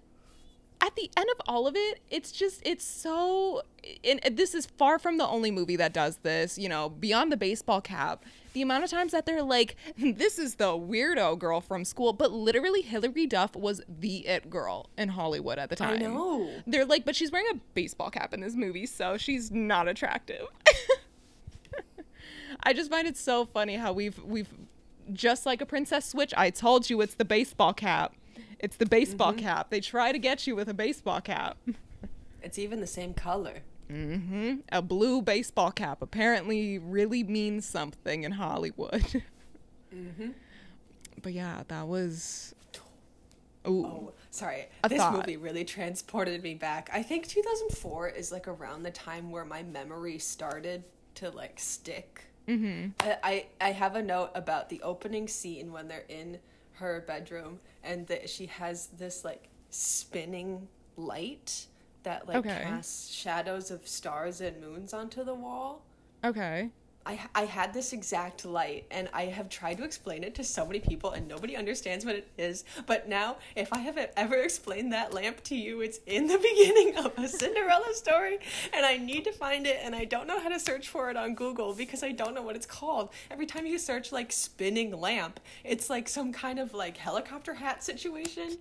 at 0.85 0.95
the 0.97 1.11
end 1.17 1.29
of 1.31 1.41
all 1.49 1.67
of 1.67 1.75
it, 1.77 2.01
it's 2.11 2.31
just 2.31 2.61
it's 2.65 2.85
so 2.85 3.63
and 4.05 4.21
this 4.33 4.55
is 4.55 4.67
far 4.67 4.99
from 4.99 5.17
the 5.17 5.27
only 5.27 5.51
movie 5.51 5.77
that 5.77 5.95
does 5.95 6.19
this, 6.19 6.59
you 6.59 6.69
know, 6.69 6.91
beyond 6.91 7.33
the 7.33 7.39
baseball 7.39 7.81
cap. 7.81 8.25
The 8.53 8.61
amount 8.61 8.85
of 8.85 8.91
times 8.91 9.13
that 9.13 9.25
they're 9.25 9.43
like, 9.43 9.77
this 9.99 10.39
is 10.39 10.57
the 10.57 10.67
weirdo 10.67 11.39
girl 11.39 11.63
from 11.63 11.87
school, 11.87 12.13
but 12.13 12.33
literally 12.33 12.83
Hilary 12.83 13.27
Duff 13.27 13.57
was 13.57 13.81
the 13.89 14.27
it 14.27 14.51
girl 14.51 14.91
in 14.99 15.09
Hollywood 15.09 15.59
at 15.59 15.71
the 15.71 15.77
time. 15.77 15.95
I 15.95 15.97
know. 15.97 16.51
They're 16.67 16.85
like, 16.85 17.07
but 17.07 17.17
she's 17.17 17.33
wearing 17.33 17.49
a 17.53 17.61
baseball 17.73 18.11
cap 18.11 18.35
in 18.35 18.41
this 18.41 18.55
movie, 18.55 18.87
so 18.87 19.17
she's 19.17 19.51
not 19.51 19.89
attractive. 19.89 20.47
I 22.63 22.75
just 22.75 22.91
find 22.91 23.09
it 23.09 23.17
so 23.17 23.47
funny 23.47 23.77
how 23.77 23.93
we've 23.95 24.19
we've 24.23 24.49
just 25.13 25.47
like 25.47 25.63
a 25.63 25.67
princess 25.67 26.05
switch. 26.05 26.35
I 26.37 26.51
told 26.51 26.91
you 26.91 27.01
it's 27.01 27.15
the 27.15 27.25
baseball 27.25 27.73
cap. 27.73 28.15
It's 28.59 28.77
the 28.77 28.87
baseball 28.87 29.33
Mm-hmm. 29.33 29.45
cap. 29.47 29.71
They 29.71 29.81
try 29.81 30.13
to 30.13 30.19
get 30.19 30.47
you 30.47 30.55
with 30.57 30.69
a 30.69 30.75
baseball 30.75 31.21
cap. 31.21 31.57
It's 32.43 32.59
even 32.59 32.81
the 32.81 32.87
same 32.87 33.15
color. 33.15 33.61
Mm-hmm. 33.91 34.57
A 34.73 34.83
blue 34.83 35.23
baseball 35.23 35.71
cap 35.71 36.01
apparently 36.03 36.79
really 36.79 37.23
means 37.25 37.67
something 37.67 38.25
in 38.25 38.33
Hollywood. 38.33 39.23
Mm-hmm. 39.95 40.31
But 41.23 41.33
yeah, 41.33 41.63
that 41.69 41.87
was. 41.87 42.55
Ooh. 43.67 43.87
Oh, 43.87 44.13
sorry. 44.31 44.67
A 44.83 44.89
this 44.89 44.99
thought. 44.99 45.15
movie 45.15 45.37
really 45.37 45.65
transported 45.65 46.43
me 46.43 46.55
back. 46.55 46.91
I 46.93 47.03
think 47.03 47.27
2004 47.29 48.09
is 48.11 48.31
like 48.33 48.47
around 48.49 48.83
the 48.83 48.91
time 48.91 49.31
where 49.31 49.45
my 49.45 49.63
memory 49.63 50.19
started 50.19 50.85
to 51.17 51.31
like 51.31 51.59
stick. 51.59 52.25
Mm-hmm. 52.49 52.89
I, 53.01 53.17
I 53.23 53.47
I 53.69 53.73
have 53.73 53.97
a 53.97 54.03
note 54.03 54.31
about 54.35 54.69
the 54.69 54.83
opening 54.83 55.29
scene 55.29 55.73
when 55.73 55.89
they're 55.89 56.05
in 56.09 56.41
her 56.75 57.05
bedroom 57.07 57.61
and 57.83 58.07
that 58.09 58.29
she 58.29 58.47
has 58.47 58.89
this 58.99 59.25
like 59.25 59.49
spinning 59.71 60.69
light 60.97 61.67
that 62.03 62.27
like 62.29 62.37
Okay. 62.39 62.63
casts 62.63 63.13
shadows 63.13 63.71
of 63.71 63.87
stars 63.89 64.41
and 64.41 64.61
moons 64.61 64.93
onto 64.93 65.25
the 65.25 65.35
wall. 65.35 65.83
Okay. 66.25 66.71
I, 67.07 67.21
I 67.35 67.45
had 67.45 67.75
this 67.75 67.93
exact 67.93 68.45
light 68.45 68.87
and 68.91 69.09
I 69.13 69.27
have 69.27 69.49
tried 69.49 69.77
to 69.79 69.85
explain 69.85 70.25
it 70.25 70.35
to 70.37 70.45
so 70.45 70.65
many 70.65 70.81
people 70.81 71.11
and 71.11 71.29
nobody 71.29 71.57
understands 71.57 72.05
what 72.05 72.17
it 72.17 72.29
is. 72.39 72.65
But 72.87 73.09
now, 73.09 73.37
if 73.57 73.73
I 73.73 73.79
have 73.79 73.99
ever 74.17 74.37
explained 74.37 74.93
that 74.93 75.13
lamp 75.13 75.43
to 75.45 75.55
you, 75.55 75.83
it's 75.83 76.01
in 76.07 76.27
the 76.27 76.39
beginning 76.57 76.97
of 76.97 77.13
a 77.19 77.29
Cinderella 77.29 77.93
story 77.95 78.39
and 78.73 78.87
I 78.87 78.97
need 78.97 79.25
to 79.25 79.33
find 79.33 79.67
it 79.67 79.81
and 79.83 79.95
I 79.95 80.05
don't 80.05 80.27
know 80.27 80.41
how 80.41 80.49
to 80.49 80.59
search 80.59 80.89
for 80.89 81.11
it 81.11 81.17
on 81.17 81.35
Google 81.35 81.75
because 81.75 82.03
I 82.03 82.13
don't 82.13 82.35
know 82.35 82.43
what 82.43 82.57
it's 82.57 82.67
called. 82.67 83.11
Every 83.31 83.47
time 83.47 83.67
you 83.67 83.79
search 83.79 84.11
like 84.11 84.33
spinning 84.33 84.99
lamp, 84.99 85.41
it's 85.63 85.91
like 85.91 86.09
some 86.09 86.33
kind 86.33 86.59
of 86.59 86.73
like 86.73 86.97
helicopter 86.97 87.55
hat 87.55 87.85
situation. 87.85 88.57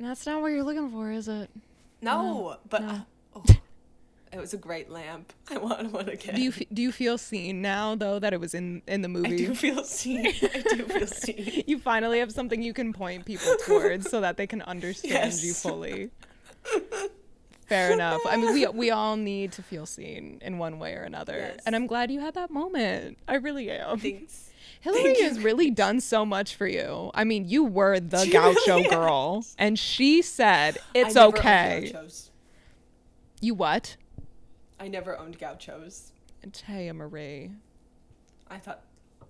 That's 0.00 0.26
not 0.26 0.42
what 0.42 0.48
you're 0.48 0.64
looking 0.64 0.90
for, 0.90 1.10
is 1.10 1.28
it? 1.28 1.48
No, 2.02 2.58
but 2.68 2.82
no. 2.82 3.02
It 4.32 4.38
was 4.40 4.52
a 4.52 4.56
great 4.56 4.90
lamp. 4.90 5.32
I 5.50 5.56
want 5.58 5.92
one 5.92 6.08
again. 6.08 6.34
Do 6.34 6.42
you 6.42 6.52
do 6.72 6.82
you 6.82 6.92
feel 6.92 7.16
seen 7.18 7.62
now 7.62 7.94
though 7.94 8.18
that 8.18 8.32
it 8.32 8.40
was 8.40 8.54
in 8.54 8.82
in 8.86 9.02
the 9.02 9.08
movie? 9.08 9.34
I 9.34 9.36
do 9.48 9.54
feel 9.54 9.82
seen. 9.84 10.26
I 10.26 10.30
do 10.74 10.84
feel 10.84 11.06
seen. 11.24 11.64
you 11.66 11.78
finally 11.78 12.18
have 12.18 12.32
something 12.32 12.62
you 12.62 12.72
can 12.74 12.92
point 12.92 13.24
people 13.24 13.54
towards 13.64 14.10
so 14.10 14.20
that 14.20 14.36
they 14.36 14.46
can 14.46 14.62
understand 14.62 15.32
you 15.42 15.52
fully. 15.54 16.10
Fair 17.66 17.92
enough. 17.92 18.20
I 18.28 18.36
mean, 18.36 18.52
we 18.54 18.66
we 18.68 18.90
all 18.90 19.16
need 19.16 19.52
to 19.52 19.62
feel 19.62 19.86
seen 19.86 20.38
in 20.42 20.58
one 20.58 20.78
way 20.78 20.94
or 20.94 21.02
another, 21.02 21.36
Yes. 21.36 21.60
and 21.66 21.74
I'm 21.74 21.86
glad 21.86 22.10
you 22.10 22.20
had 22.20 22.34
that 22.34 22.50
moment. 22.50 23.18
I 23.26 23.36
really 23.36 23.70
am. 23.70 23.98
Thanks. 23.98 24.50
Hilary 24.80 25.02
Thank 25.14 25.18
has 25.20 25.40
really 25.40 25.70
done 25.70 26.00
so 26.00 26.24
much 26.24 26.54
for 26.54 26.66
you. 26.68 27.10
I 27.14 27.24
mean, 27.24 27.48
you 27.48 27.64
were 27.64 27.98
the 27.98 28.24
She 28.24 28.30
gaucho 28.30 28.76
really 28.76 28.88
girl, 28.88 29.44
and 29.58 29.76
she 29.78 30.22
said 30.22 30.78
it's 30.94 31.16
I 31.16 31.20
never 31.20 31.26
owned 31.26 31.38
okay. 31.38 31.92
You 33.40 33.54
what? 33.54 33.96
I 34.78 34.88
never 34.88 35.16
owned 35.18 35.38
gauchos. 35.38 36.12
And 36.42 36.52
Téa 36.52 36.94
Marie. 36.94 37.50
I 38.50 38.58
thought 38.58 38.82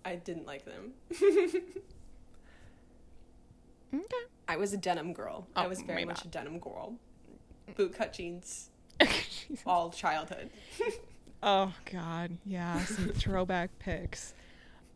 I 0.05 0.17
didn't 0.17 0.47
like 0.47 0.65
them. 0.65 0.93
Okay. 3.95 4.05
I 4.49 4.57
was 4.57 4.73
a 4.73 4.77
denim 4.77 5.13
girl. 5.13 5.47
I 5.57 5.65
Oh, 5.65 5.69
was 5.69 5.81
very 5.83 6.05
much 6.05 6.25
a 6.25 6.29
denim 6.29 6.59
girl. 6.59 6.95
Bootcut 7.77 8.13
jeans, 8.17 8.71
all 9.65 9.91
childhood. 9.91 10.51
Oh 11.43 11.73
God, 11.93 12.39
yeah, 12.47 12.83
some 12.87 13.11
throwback 13.11 13.79
pics. 13.79 14.33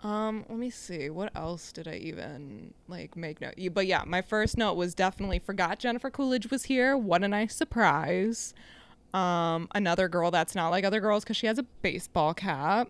Um, 0.01 0.45
let 0.49 0.59
me 0.59 0.71
see. 0.71 1.11
What 1.11 1.31
else 1.37 1.71
did 1.71 1.87
I 1.87 1.97
even 1.97 2.73
like 2.89 3.15
make 3.15 3.43
note? 3.43 3.59
You- 3.59 3.71
But 3.71 3.87
yeah, 3.87 4.03
my 4.07 4.23
first 4.23 4.57
note 4.57 4.75
was 4.75 4.95
definitely 4.95 5.39
forgot 5.39 5.79
Jennifer 5.79 6.11
Coolidge 6.11 6.51
was 6.51 6.65
here. 6.65 6.97
What 6.97 7.23
a 7.23 7.29
nice 7.29 7.55
surprise. 7.55 8.55
Um, 9.13 9.69
another 9.75 10.09
girl 10.09 10.31
that's 10.31 10.55
not 10.55 10.69
like 10.69 10.85
other 10.85 11.01
girls 11.01 11.25
because 11.25 11.37
she 11.37 11.47
has 11.47 11.59
a 11.59 11.65
baseball 11.83 12.35
cap. 12.35 12.89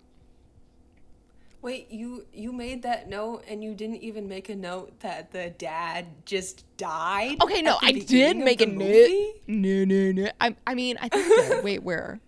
Wait, 1.63 1.91
you 1.91 2.25
you 2.33 2.53
made 2.53 2.83
that 2.83 3.09
note 3.09 3.45
and 3.47 3.63
you 3.63 3.75
didn't 3.75 4.03
even 4.03 4.27
make 4.27 4.49
a 4.49 4.57
note 4.57 4.99
that 5.01 5.31
the 5.31 5.51
dad 5.51 6.07
just 6.25 6.65
died? 6.79 7.37
Okay, 7.43 7.61
no, 7.61 7.77
I 7.83 7.93
did 7.93 8.39
make 8.39 8.63
a 8.63 8.67
note. 8.67 9.35
No, 9.47 9.85
no, 9.85 10.13
no. 10.13 10.31
I, 10.41 10.57
I 10.67 10.75
mean, 10.75 10.97
I 11.01 11.11
think. 11.11 11.29
Did. 11.29 11.65
Wait, 11.65 11.83
where? 11.83 12.19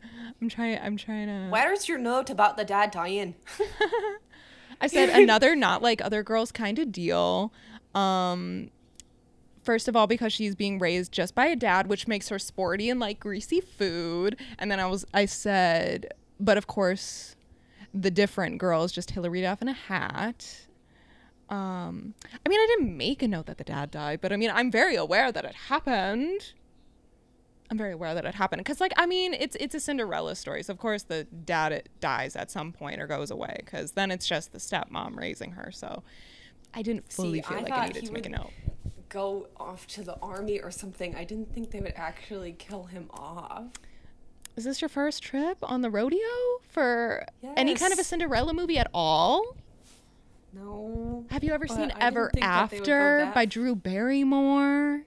I'm 0.40 0.50
trying. 0.50 0.78
I'm 0.82 0.98
trying 0.98 1.28
to. 1.28 1.48
Where's 1.48 1.88
your 1.88 1.98
note 1.98 2.28
about 2.28 2.58
the 2.58 2.64
dad 2.64 2.90
dying? 2.90 3.34
I 4.82 4.88
said 4.88 5.08
another 5.08 5.54
not 5.56 5.80
like 5.80 6.04
other 6.04 6.22
girls 6.22 6.52
kind 6.52 6.78
of 6.78 6.92
deal. 6.92 7.52
Um 7.94 8.70
first 9.62 9.88
of 9.88 9.96
all 9.96 10.06
because 10.06 10.32
she's 10.32 10.54
being 10.54 10.78
raised 10.78 11.12
just 11.12 11.34
by 11.34 11.46
a 11.46 11.56
dad 11.56 11.86
which 11.86 12.08
makes 12.08 12.28
her 12.28 12.38
sporty 12.38 12.90
and 12.90 13.00
like 13.00 13.20
greasy 13.20 13.60
food 13.60 14.36
and 14.58 14.70
then 14.70 14.80
I 14.80 14.86
was 14.86 15.04
I 15.14 15.26
said 15.26 16.08
but 16.40 16.58
of 16.58 16.66
course 16.66 17.36
the 17.94 18.10
different 18.10 18.58
girl 18.58 18.84
is 18.84 18.92
just 18.92 19.10
Hilary 19.10 19.42
Duff 19.42 19.60
in 19.62 19.68
a 19.68 19.72
hat. 19.72 20.66
Um 21.48 22.14
I 22.44 22.48
mean 22.48 22.60
I 22.60 22.66
didn't 22.76 22.96
make 22.96 23.22
a 23.22 23.28
note 23.28 23.46
that 23.46 23.58
the 23.58 23.64
dad 23.64 23.90
died 23.90 24.20
but 24.20 24.32
I 24.32 24.36
mean 24.36 24.50
I'm 24.52 24.70
very 24.70 24.96
aware 24.96 25.30
that 25.30 25.44
it 25.44 25.54
happened. 25.54 26.52
I'm 27.70 27.78
very 27.78 27.92
aware 27.92 28.14
that 28.14 28.26
it 28.26 28.34
happened 28.34 28.60
because, 28.60 28.82
like, 28.82 28.92
I 28.98 29.06
mean, 29.06 29.32
it's 29.32 29.56
it's 29.58 29.74
a 29.74 29.80
Cinderella 29.80 30.34
story. 30.36 30.62
So 30.62 30.74
of 30.74 30.78
course 30.78 31.04
the 31.04 31.24
dad 31.24 31.72
it 31.72 31.88
dies 32.00 32.36
at 32.36 32.50
some 32.50 32.70
point 32.70 33.00
or 33.00 33.06
goes 33.06 33.30
away 33.30 33.62
because 33.64 33.92
then 33.92 34.10
it's 34.10 34.26
just 34.26 34.52
the 34.52 34.58
stepmom 34.58 35.16
raising 35.16 35.52
her. 35.52 35.72
So 35.72 36.02
I 36.74 36.82
didn't 36.82 37.10
fully 37.10 37.40
See, 37.40 37.48
feel 37.48 37.58
I 37.58 37.60
like 37.62 37.72
I 37.72 37.86
needed 37.86 38.04
to 38.04 38.12
make 38.12 38.26
a 38.26 38.28
note. 38.28 38.50
Go 39.12 39.48
off 39.58 39.86
to 39.88 40.02
the 40.02 40.16
army 40.20 40.58
or 40.60 40.70
something. 40.70 41.14
I 41.14 41.24
didn't 41.24 41.52
think 41.52 41.70
they 41.70 41.80
would 41.80 41.92
actually 41.96 42.52
kill 42.52 42.84
him 42.84 43.10
off. 43.10 43.64
Is 44.56 44.64
this 44.64 44.80
your 44.80 44.88
first 44.88 45.22
trip 45.22 45.58
on 45.62 45.82
the 45.82 45.90
rodeo 45.90 46.18
for 46.70 47.26
any 47.56 47.74
kind 47.74 47.92
of 47.92 47.98
a 47.98 48.04
Cinderella 48.04 48.52
movie 48.54 48.78
at 48.78 48.88
all? 48.92 49.56
No. 50.52 51.24
Have 51.30 51.42
you 51.44 51.52
ever 51.52 51.66
seen 51.66 51.90
I 51.92 52.00
Ever 52.00 52.30
think 52.32 52.44
that 52.44 52.70
they 52.70 52.80
would 52.80 52.86
go 52.86 52.92
After 52.92 53.32
by 53.34 53.44
Drew 53.46 53.74
Barrymore? 53.74 55.02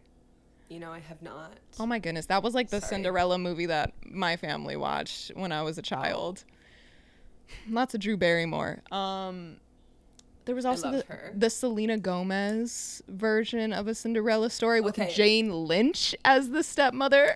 You 0.69 0.79
know, 0.79 0.91
I 0.91 0.99
have 0.99 1.21
not. 1.21 1.53
Oh 1.79 1.85
my 1.85 1.99
goodness, 1.99 2.25
that 2.27 2.41
was 2.41 2.55
like 2.55 2.69
the 2.69 2.81
Sorry. 2.81 2.89
Cinderella 2.89 3.37
movie 3.37 3.67
that 3.67 3.93
my 4.03 4.35
family 4.35 4.75
watched 4.75 5.31
when 5.35 5.51
I 5.51 5.61
was 5.61 5.77
a 5.77 5.83
child. 5.83 6.43
Lots 7.69 7.93
of 7.93 8.01
Drew 8.01 8.17
Barrymore. 8.17 8.81
Um 8.91 9.57
there 10.45 10.55
was 10.55 10.65
also 10.65 10.91
the, 10.91 11.03
her. 11.07 11.31
the 11.35 11.49
Selena 11.49 11.97
Gomez 11.97 13.01
version 13.07 13.73
of 13.73 13.87
a 13.87 13.95
Cinderella 13.95 14.49
story 14.49 14.81
with 14.81 14.97
Okay. 14.99 15.13
Jane 15.13 15.51
Lynch 15.51 16.15
as 16.23 16.49
the 16.49 16.63
stepmother. 16.63 17.35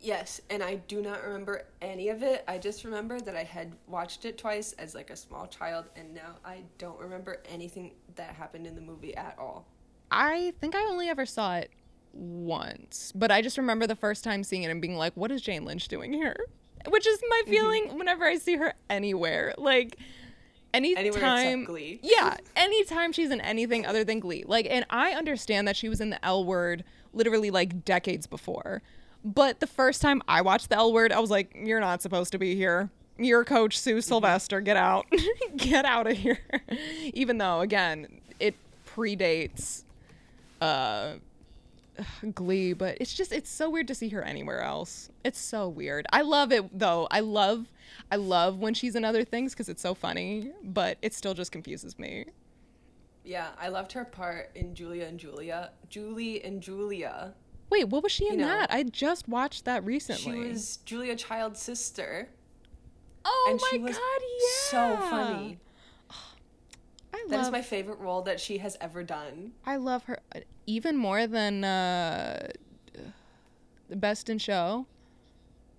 Yes, 0.00 0.40
and 0.48 0.62
I 0.62 0.76
do 0.76 1.02
not 1.02 1.24
remember 1.24 1.64
any 1.82 2.08
of 2.08 2.22
it. 2.22 2.44
I 2.46 2.58
just 2.58 2.84
remember 2.84 3.20
that 3.20 3.34
I 3.34 3.42
had 3.42 3.72
watched 3.88 4.24
it 4.24 4.38
twice 4.38 4.72
as 4.74 4.94
like 4.94 5.10
a 5.10 5.16
small 5.16 5.46
child, 5.48 5.86
and 5.96 6.14
now 6.14 6.36
I 6.44 6.62
don't 6.78 6.98
remember 7.00 7.42
anything 7.48 7.94
that 8.14 8.34
happened 8.34 8.66
in 8.66 8.74
the 8.76 8.80
movie 8.80 9.16
at 9.16 9.36
all. 9.38 9.66
I 10.10 10.52
think 10.60 10.74
I 10.76 10.82
only 10.84 11.08
ever 11.08 11.26
saw 11.26 11.56
it 11.56 11.70
once, 12.12 13.12
but 13.14 13.30
I 13.30 13.42
just 13.42 13.58
remember 13.58 13.86
the 13.86 13.96
first 13.96 14.24
time 14.24 14.44
seeing 14.44 14.62
it 14.62 14.70
and 14.70 14.80
being 14.80 14.96
like, 14.96 15.12
"What 15.16 15.30
is 15.32 15.42
Jane 15.42 15.64
Lynch 15.64 15.88
doing 15.88 16.12
here?" 16.12 16.36
Which 16.88 17.06
is 17.06 17.18
my 17.28 17.42
Mm-hmm. 17.42 17.50
feeling 17.50 17.98
whenever 17.98 18.24
I 18.24 18.36
see 18.36 18.56
her 18.56 18.74
anywhere. 18.88 19.54
Like 19.58 19.96
anytime, 20.74 21.64
Glee. 21.64 22.00
yeah, 22.02 22.36
anytime 22.56 23.12
she's 23.12 23.30
in 23.30 23.40
anything 23.40 23.86
other 23.86 24.04
than 24.04 24.20
Glee. 24.20 24.44
Like, 24.46 24.66
and 24.68 24.84
I 24.90 25.12
understand 25.12 25.66
that 25.68 25.76
she 25.76 25.88
was 25.88 26.00
in 26.00 26.10
the 26.10 26.24
L 26.24 26.44
Word 26.44 26.84
literally 27.12 27.50
like 27.50 27.84
decades 27.84 28.26
before, 28.26 28.82
but 29.24 29.60
the 29.60 29.66
first 29.66 30.02
time 30.02 30.22
I 30.28 30.42
watched 30.42 30.68
the 30.68 30.76
L 30.76 30.92
Word, 30.92 31.12
I 31.12 31.20
was 31.20 31.30
like, 31.30 31.54
"You're 31.54 31.80
not 31.80 32.02
supposed 32.02 32.32
to 32.32 32.38
be 32.38 32.54
here." 32.54 32.90
Your 33.18 33.44
coach 33.44 33.76
Mm-hmm. 33.76 33.90
Sue 33.96 34.00
Sylvester, 34.00 34.60
get 34.60 34.76
out, 34.76 35.06
get 35.56 35.84
out 35.84 36.06
of 36.06 36.16
here. 36.16 36.38
Even 37.14 37.38
though, 37.38 37.60
again, 37.60 38.20
it 38.38 38.54
predates 38.86 39.82
uh 40.60 41.14
glee 42.34 42.72
but 42.72 42.96
it's 43.00 43.12
just 43.14 43.32
it's 43.32 43.50
so 43.50 43.68
weird 43.70 43.88
to 43.88 43.94
see 43.94 44.08
her 44.10 44.22
anywhere 44.22 44.60
else. 44.60 45.10
It's 45.24 45.38
so 45.38 45.68
weird. 45.68 46.06
I 46.12 46.22
love 46.22 46.52
it 46.52 46.78
though. 46.78 47.08
I 47.10 47.20
love 47.20 47.66
i 48.10 48.16
love 48.16 48.58
when 48.58 48.74
she's 48.74 48.94
in 48.94 49.04
other 49.04 49.24
things 49.24 49.54
because 49.54 49.68
it's 49.68 49.80
so 49.80 49.94
funny 49.94 50.52
but 50.62 50.98
it 51.02 51.14
still 51.14 51.34
just 51.34 51.52
confuses 51.52 51.98
me. 51.98 52.26
Yeah, 53.24 53.48
I 53.60 53.68
loved 53.68 53.92
her 53.92 54.04
part 54.04 54.50
in 54.54 54.74
Julia 54.74 55.04
and 55.06 55.18
Julia. 55.18 55.72
Julie 55.90 56.42
and 56.44 56.62
Julia. 56.62 57.34
wait 57.70 57.88
what 57.88 58.02
was 58.02 58.12
she 58.12 58.26
in 58.26 58.34
You 58.34 58.40
know, 58.40 58.46
that? 58.48 58.72
I 58.72 58.82
just 58.84 59.28
watched 59.28 59.64
that 59.64 59.84
recently. 59.84 60.42
She 60.44 60.48
was 60.48 60.76
Julia 60.84 61.16
Child's 61.16 61.60
sister, 61.60 62.28
oh 63.24 63.46
and 63.50 63.60
my 63.60 63.68
she 63.70 63.78
was 63.78 63.96
god 63.96 64.20
yeah 64.20 64.70
so 64.70 64.96
funny. 65.10 65.58
That 67.28 67.40
is 67.40 67.44
love 67.46 67.52
my 67.52 67.62
favorite 67.62 67.98
role 67.98 68.22
that 68.22 68.40
she 68.40 68.58
has 68.58 68.76
ever 68.80 69.02
done. 69.02 69.52
i 69.66 69.76
love 69.76 70.04
her 70.04 70.18
uh, 70.34 70.40
even 70.66 70.96
more 70.96 71.26
than 71.26 71.64
uh 71.64 72.48
the 73.88 73.96
best 73.96 74.28
in 74.30 74.38
show 74.38 74.86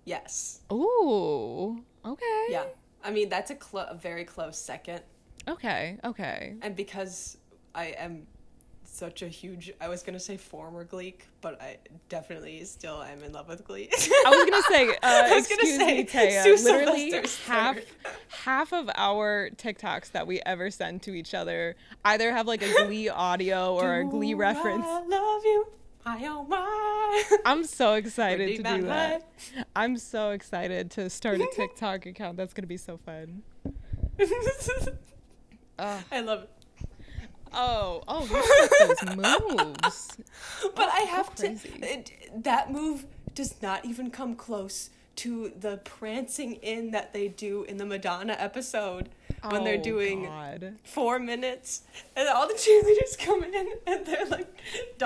Yes. 0.04 0.60
Ooh, 0.72 1.84
okay 2.04 2.46
Yeah. 2.48 2.64
I 3.04 3.10
mean, 3.10 3.28
that's 3.28 3.50
a, 3.50 3.54
clo- 3.54 3.86
a 3.88 3.94
very 3.94 4.24
close 4.24 4.58
second. 4.58 5.02
okay 5.48 5.98
okay 6.04 6.54
And 6.62 6.74
because 6.74 7.36
I 7.74 7.86
am 7.98 8.26
such 8.92 9.22
a 9.22 9.28
huge, 9.28 9.72
I 9.80 9.88
was 9.88 10.02
going 10.02 10.14
to 10.14 10.20
say 10.20 10.36
former 10.36 10.84
Gleek, 10.84 11.20
but 11.40 11.60
I 11.62 11.78
definitely 12.08 12.64
still 12.64 13.02
am 13.02 13.22
in 13.22 13.32
love 13.32 13.48
with 13.48 13.64
Glee. 13.64 13.88
I 13.92 14.30
was 14.30 14.50
gonna 14.50 14.62
say, 14.68 14.90
uh, 14.96 14.96
I 15.02 15.34
was 15.34 15.46
gonna 15.46 15.60
excuse 15.62 15.78
me, 15.78 16.06
say, 16.06 16.28
Téa. 16.28 16.42
Sue 16.42 16.64
Literally 16.64 17.10
half 17.46 17.76
third. 17.76 17.86
half 18.28 18.72
of 18.72 18.90
our 18.94 19.50
TikToks 19.56 20.10
that 20.12 20.26
we 20.26 20.40
ever 20.44 20.70
send 20.70 21.02
to 21.02 21.14
each 21.14 21.34
other 21.34 21.76
either 22.04 22.32
have 22.32 22.46
like 22.46 22.62
a 22.62 22.84
Glee 22.84 23.08
audio 23.10 23.74
or 23.74 24.00
a 24.00 24.04
Glee 24.04 24.34
reference. 24.34 24.84
I 24.86 25.04
love 25.06 25.44
you. 25.44 25.66
My 26.04 26.20
oh 26.24 26.44
my. 26.44 27.22
I'm 27.44 27.64
so 27.64 27.94
excited 28.00 28.56
to 28.56 28.62
do 28.62 28.82
that. 28.82 29.30
I'm 29.76 29.96
so 29.98 30.30
excited 30.30 30.90
to 30.92 31.10
start 31.10 31.40
a 31.40 31.46
TikTok 31.54 32.06
account. 32.06 32.36
That's 32.36 32.54
gonna 32.54 32.66
be 32.66 32.76
so 32.76 32.96
fun. 32.96 33.42
I 35.78 36.20
love 36.20 36.42
it. 36.42 36.50
Oh, 37.52 38.02
oh, 38.08 38.26
those 39.06 39.16
moves. 39.16 40.16
But 40.74 40.88
Oh, 40.88 40.90
I 40.92 41.00
so 41.00 41.06
have 41.06 41.34
to. 41.36 41.46
It, 41.82 42.12
uh, 42.28 42.38
that 42.42 42.70
move 42.70 43.06
does 43.34 43.60
not 43.62 43.84
even 43.84 44.10
come 44.10 44.34
close 44.34 44.90
to 45.16 45.52
the 45.58 45.78
prancing 45.78 46.54
in 46.56 46.92
that 46.92 47.12
they 47.12 47.28
do 47.28 47.64
in 47.64 47.76
the 47.76 47.84
Madonna 47.86 48.36
episode 48.38 49.08
when 49.48 49.64
they're 49.64 49.74
Oh, 49.78 49.82
doing 49.82 50.24
God. 50.24 50.74
four 50.84 51.18
minutes 51.18 51.82
and 52.16 52.28
all 52.28 52.46
the 52.46 52.54
cheerleaders 52.64 53.18
come 53.18 53.42
in 53.44 53.68
and 53.86 54.06
they're 54.06 54.26
like. 54.26 54.48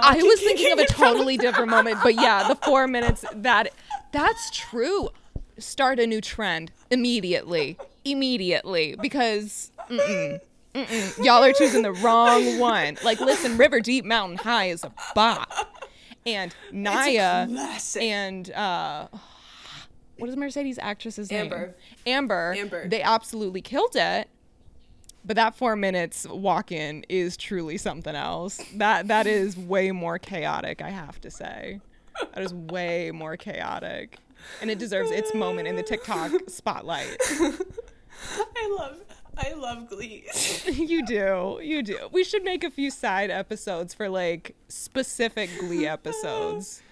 I 0.01 0.17
was 0.23 0.41
thinking 0.41 0.73
of 0.73 0.79
a 0.79 0.83
kicking 0.83 0.95
in 0.95 0.99
front 0.99 1.17
totally 1.17 1.37
different 1.37 1.71
moment, 1.71 1.99
but 2.03 2.15
yeah, 2.15 2.47
the 2.49 2.55
four 2.57 2.87
minutes 2.87 3.25
that 3.35 3.73
that's 4.13 4.51
true. 4.53 5.09
Start 5.59 6.01
a 6.01 6.07
new 6.07 6.21
trend 6.21 6.73
immediately, 6.91 7.79
immediately, 8.05 8.97
because 9.01 9.71
mm-mm, 9.89 10.41
mm-mm, 10.75 11.25
y'all 11.25 11.43
are 11.43 11.53
choosing 11.53 11.83
the 11.83 11.93
wrong 11.93 12.59
one. 12.59 12.99
Like, 13.05 13.21
listen, 13.21 13.57
River 13.57 13.81
Deep 13.81 14.05
Mountain 14.05 14.39
High 14.39 14.67
is 14.67 14.85
a 14.85 14.93
bop, 15.15 15.51
and 16.27 16.55
Naya 16.73 17.49
and 18.01 18.51
uh, 18.51 19.09
what 20.19 20.31
is 20.31 20.37
Mercedes 20.37 20.79
actress's 20.79 21.31
name? 21.31 21.45
Amber. 21.45 21.75
Amber. 22.07 22.55
Amber. 22.57 22.89
They 22.89 23.03
absolutely 23.03 23.61
killed 23.61 23.97
it. 23.97 24.29
But 25.27 25.37
that 25.37 25.55
four 25.55 25.75
minutes 25.75 26.27
walk 26.29 26.71
in 26.71 27.05
is 27.09 27.37
truly 27.39 27.79
something 27.79 28.15
else. 28.15 28.61
That 28.75 29.09
that 29.09 29.27
is 29.27 29.57
way 29.57 29.91
more 29.91 30.19
chaotic, 30.19 30.83
I 30.83 30.91
have 30.91 31.19
to 31.23 31.31
say. 31.31 31.81
That 32.35 32.43
is 32.43 32.53
way 32.53 33.11
more 33.11 33.37
chaotic. 33.37 34.19
And 34.61 34.71
it 34.71 34.79
deserves 34.79 35.11
its 35.11 35.35
moment 35.35 35.67
in 35.67 35.77
the 35.77 35.83
TikTok 35.83 36.33
spotlight. 36.49 37.17
I 37.31 38.77
love. 38.79 39.01
I 39.37 39.53
love 39.55 39.89
Glee. 39.89 40.25
you 40.67 41.05
do. 41.05 41.59
You 41.63 41.83
do. 41.83 42.09
We 42.13 42.25
should 42.25 42.45
make 42.45 42.65
a 42.65 42.71
few 42.71 42.91
side 42.91 43.31
episodes 43.31 43.95
for 43.95 44.09
like 44.09 44.55
specific 44.69 45.51
Glee 45.59 45.87
episodes. 45.97 46.83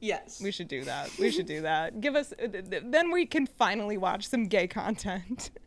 yes. 0.00 0.40
We 0.42 0.50
should 0.50 0.68
do 0.68 0.84
that. 0.84 1.10
We 1.18 1.30
should 1.30 1.46
do 1.46 1.62
that. 1.62 2.00
Give 2.00 2.14
us 2.16 2.32
th- 2.38 2.70
th- 2.70 2.82
then 2.86 3.10
we 3.10 3.26
can 3.26 3.46
finally 3.46 3.96
watch 3.96 4.28
some 4.28 4.44
gay 4.44 4.66
content. 4.66 5.50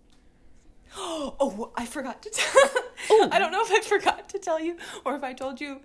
Oh, 1.00 1.72
I 1.76 1.86
forgot 1.86 2.22
to 2.24 2.30
tell. 2.30 3.30
I 3.32 3.38
don't 3.39 3.52
know 3.52 3.62
if 3.63 3.72
I 3.72 3.82
forgot 3.82 4.30
to 4.30 4.39
tell 4.39 4.60
you 4.60 4.78
or 5.06 5.15
if 5.15 5.24
I 5.24 5.34
told 5.34 5.60
you, 5.60 5.82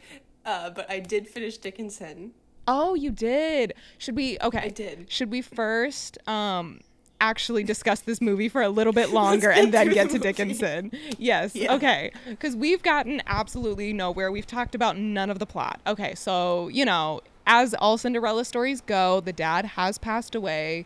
uh, 0.46 0.70
but 0.70 0.88
I 0.90 1.00
did 1.00 1.26
finish 1.28 1.58
Dickinson. 1.58 2.30
Oh, 2.68 2.94
you 2.94 3.10
did. 3.10 3.74
Should 3.98 4.14
we 4.16 4.38
okay. 4.40 4.60
I 4.60 4.68
did. 4.68 5.10
Should 5.10 5.30
we 5.30 5.42
first 5.42 6.16
um 6.28 6.80
actually 7.22 7.62
discuss 7.62 8.00
this 8.00 8.20
movie 8.20 8.48
for 8.48 8.60
a 8.60 8.68
little 8.68 8.92
bit 8.92 9.10
longer 9.20 9.50
and 9.50 9.72
then 9.72 9.88
get 9.90 10.08
the 10.08 10.18
to 10.18 10.18
movie. 10.18 10.28
Dickinson? 10.28 10.92
Yes. 11.18 11.54
Yeah. 11.54 11.74
Okay. 11.74 12.12
Cuz 12.40 12.54
we've 12.54 12.82
gotten 12.82 13.22
absolutely 13.26 13.92
nowhere. 13.92 14.30
We've 14.30 14.46
talked 14.46 14.74
about 14.74 14.98
none 14.98 15.30
of 15.30 15.38
the 15.38 15.46
plot. 15.46 15.80
Okay, 15.86 16.14
so, 16.14 16.68
you 16.68 16.84
know, 16.84 17.20
as 17.46 17.74
all 17.74 17.96
Cinderella 17.96 18.44
stories 18.44 18.80
go, 18.80 19.20
the 19.20 19.32
dad 19.32 19.64
has 19.64 19.96
passed 19.98 20.34
away 20.34 20.84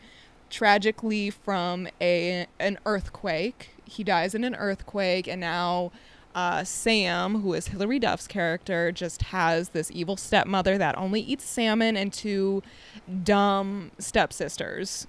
tragically 0.50 1.30
from 1.30 1.88
a 2.00 2.46
an 2.60 2.78
earthquake. 2.86 3.70
He 3.84 4.04
dies 4.04 4.34
in 4.34 4.44
an 4.44 4.54
earthquake 4.54 5.26
and 5.26 5.40
now 5.40 5.90
uh, 6.34 6.64
Sam, 6.64 7.40
who 7.40 7.54
is 7.54 7.68
Hilary 7.68 7.98
Duff's 7.98 8.26
character, 8.26 8.92
just 8.92 9.22
has 9.22 9.70
this 9.70 9.90
evil 9.90 10.18
stepmother 10.18 10.76
that 10.76 10.96
only 10.98 11.22
eats 11.22 11.44
salmon 11.44 11.96
and 11.96 12.12
two 12.12 12.62
dumb 13.24 13.90
stepsisters. 13.98 15.06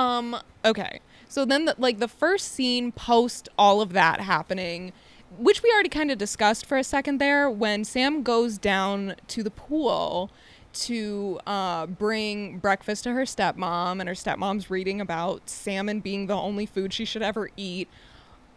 Um, 0.00 0.34
okay. 0.64 1.00
So 1.28 1.44
then, 1.44 1.66
the, 1.66 1.74
like, 1.78 1.98
the 1.98 2.08
first 2.08 2.52
scene 2.52 2.90
post 2.90 3.50
all 3.58 3.82
of 3.82 3.92
that 3.92 4.20
happening, 4.22 4.92
which 5.38 5.62
we 5.62 5.70
already 5.70 5.90
kind 5.90 6.10
of 6.10 6.16
discussed 6.16 6.64
for 6.64 6.78
a 6.78 6.84
second 6.84 7.18
there, 7.18 7.50
when 7.50 7.84
Sam 7.84 8.22
goes 8.22 8.56
down 8.56 9.16
to 9.28 9.42
the 9.42 9.50
pool 9.50 10.30
to 10.72 11.38
uh, 11.46 11.86
bring 11.86 12.58
breakfast 12.58 13.04
to 13.04 13.12
her 13.12 13.22
stepmom, 13.22 14.00
and 14.00 14.08
her 14.08 14.14
stepmom's 14.14 14.70
reading 14.70 15.02
about 15.02 15.50
salmon 15.50 16.00
being 16.00 16.26
the 16.26 16.34
only 16.34 16.64
food 16.64 16.94
she 16.94 17.04
should 17.04 17.22
ever 17.22 17.50
eat. 17.58 17.86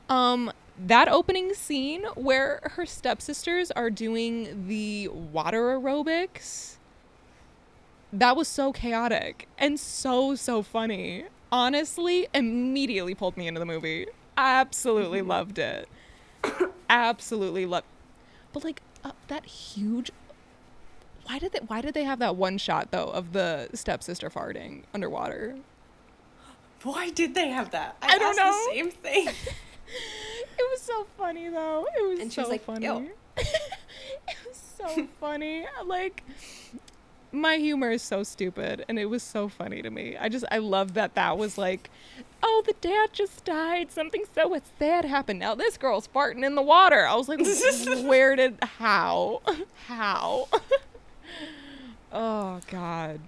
Um, 0.07 0.51
that 0.79 1.09
opening 1.09 1.53
scene 1.53 2.05
where 2.15 2.61
her 2.75 2.85
stepsisters 2.85 3.69
are 3.71 3.89
doing 3.89 4.67
the 4.67 5.09
water 5.09 5.77
aerobics 5.77 6.77
that 8.13 8.35
was 8.35 8.47
so 8.47 8.71
chaotic 8.71 9.47
and 9.57 9.79
so 9.79 10.35
so 10.35 10.61
funny 10.61 11.25
honestly 11.53 12.27
immediately 12.33 13.15
pulled 13.15 13.37
me 13.37 13.47
into 13.47 13.59
the 13.59 13.65
movie 13.65 14.07
absolutely 14.37 15.21
loved 15.21 15.57
it 15.59 15.87
absolutely 16.89 17.65
loved 17.65 17.85
but 18.51 18.63
like 18.63 18.81
uh, 19.03 19.11
that 19.27 19.45
huge. 19.45 20.11
Why 21.25 21.39
did 21.39 21.51
they? 21.51 21.59
Why 21.59 21.81
did 21.81 21.93
they 21.93 22.03
have 22.03 22.19
that 22.19 22.35
one 22.35 22.57
shot 22.57 22.91
though 22.91 23.07
of 23.07 23.33
the 23.33 23.69
stepsister 23.73 24.29
farting 24.29 24.83
underwater? 24.93 25.57
Why 26.83 27.09
did 27.09 27.33
they 27.33 27.47
have 27.47 27.71
that? 27.71 27.97
I 28.01 28.17
don't 28.17 28.37
asked 28.37 28.39
know. 28.39 28.65
The 28.69 28.75
same 28.75 28.91
thing. 28.91 29.27
It 30.55 30.69
was 30.71 30.81
so 30.81 31.05
funny 31.17 31.49
though. 31.49 31.85
It 31.97 32.07
was 32.07 32.19
And 32.19 32.31
so 32.31 32.43
was 32.43 32.49
like, 32.51 32.63
funny. 32.63 32.85
It 33.37 34.37
was 34.47 34.55
so 34.77 35.07
funny. 35.19 35.65
Like 35.85 36.23
my 37.33 37.55
humor 37.57 37.89
is 37.89 38.01
so 38.03 38.23
stupid 38.23 38.85
and 38.87 38.99
it 38.99 39.05
was 39.05 39.23
so 39.23 39.49
funny 39.49 39.81
to 39.81 39.89
me. 39.89 40.15
I 40.17 40.29
just 40.29 40.45
I 40.51 40.59
love 40.59 40.93
that 40.93 41.15
that 41.15 41.37
was 41.37 41.57
like 41.57 41.89
oh 42.43 42.63
the 42.65 42.75
dad 42.79 43.09
just 43.11 43.43
died. 43.43 43.91
Something 43.91 44.23
so 44.33 44.55
sad 44.79 45.05
happened. 45.05 45.39
Now 45.39 45.55
this 45.55 45.77
girl's 45.77 46.07
farting 46.07 46.45
in 46.45 46.55
the 46.55 46.61
water. 46.61 47.05
I 47.05 47.15
was 47.15 47.27
like 47.27 47.39
where 48.05 48.35
did 48.35 48.57
how? 48.61 49.41
How? 49.87 50.47
oh 52.13 52.61
god. 52.69 53.19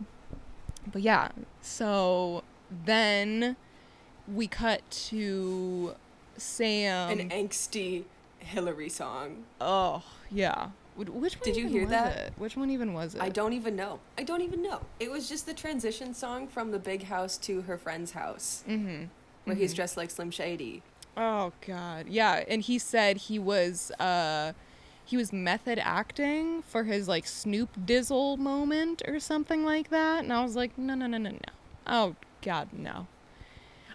But 0.92 1.02
yeah, 1.02 1.30
so 1.62 2.44
then 2.86 3.56
we 4.32 4.48
cut 4.48 4.90
to 4.92 5.96
Sam. 6.38 7.20
An 7.20 7.30
angsty 7.30 8.04
Hilary 8.38 8.90
song. 8.90 9.46
Oh 9.60 10.04
yeah. 10.30 10.70
Wh- 10.96 11.14
Which 11.16 11.36
one 11.36 11.44
Did 11.44 11.58
you 11.58 11.68
hear 11.68 11.82
was 11.82 11.90
that? 11.92 12.18
It? 12.18 12.34
Which 12.38 12.56
one 12.56 12.70
even 12.70 12.94
was 12.94 13.16
it? 13.16 13.22
I 13.22 13.30
don't 13.30 13.54
even 13.54 13.76
know. 13.76 14.00
I 14.18 14.24
don't 14.24 14.42
even 14.42 14.62
know. 14.62 14.82
It 15.00 15.12
was 15.12 15.28
just 15.30 15.46
the 15.46 15.54
transition 15.54 16.14
song 16.14 16.48
from 16.48 16.72
the 16.72 16.80
big 16.80 17.04
house 17.04 17.38
to 17.40 17.62
her 17.64 17.78
friend's 17.78 18.12
house, 18.12 18.64
Mm-hmm. 18.68 19.06
where 19.46 19.56
he's 19.56 19.74
dressed 19.74 19.98
like 19.98 20.10
Slim 20.10 20.32
Shady. 20.32 20.82
Oh 21.18 21.54
god. 21.66 22.08
Yeah, 22.10 22.44
and 22.48 22.62
he 22.62 22.78
said 22.80 23.18
he 23.18 23.40
was 23.40 23.92
uh 24.00 24.54
he 25.06 25.16
was 25.18 25.32
method 25.32 25.80
acting 25.82 26.62
for 26.64 26.84
his 26.84 27.08
like 27.08 27.28
Snoop 27.28 27.70
Dizzle 27.86 28.38
moment 28.38 29.02
or 29.08 29.20
something 29.20 29.64
like 29.64 29.90
that. 29.92 30.24
And 30.24 30.34
I 30.34 30.44
was 30.44 30.56
like, 30.56 30.78
no 30.78 30.96
no 30.96 31.08
no 31.08 31.18
no 31.18 31.30
no. 31.32 31.40
Oh 31.88 32.16
god, 32.42 32.70
no. 32.74 33.08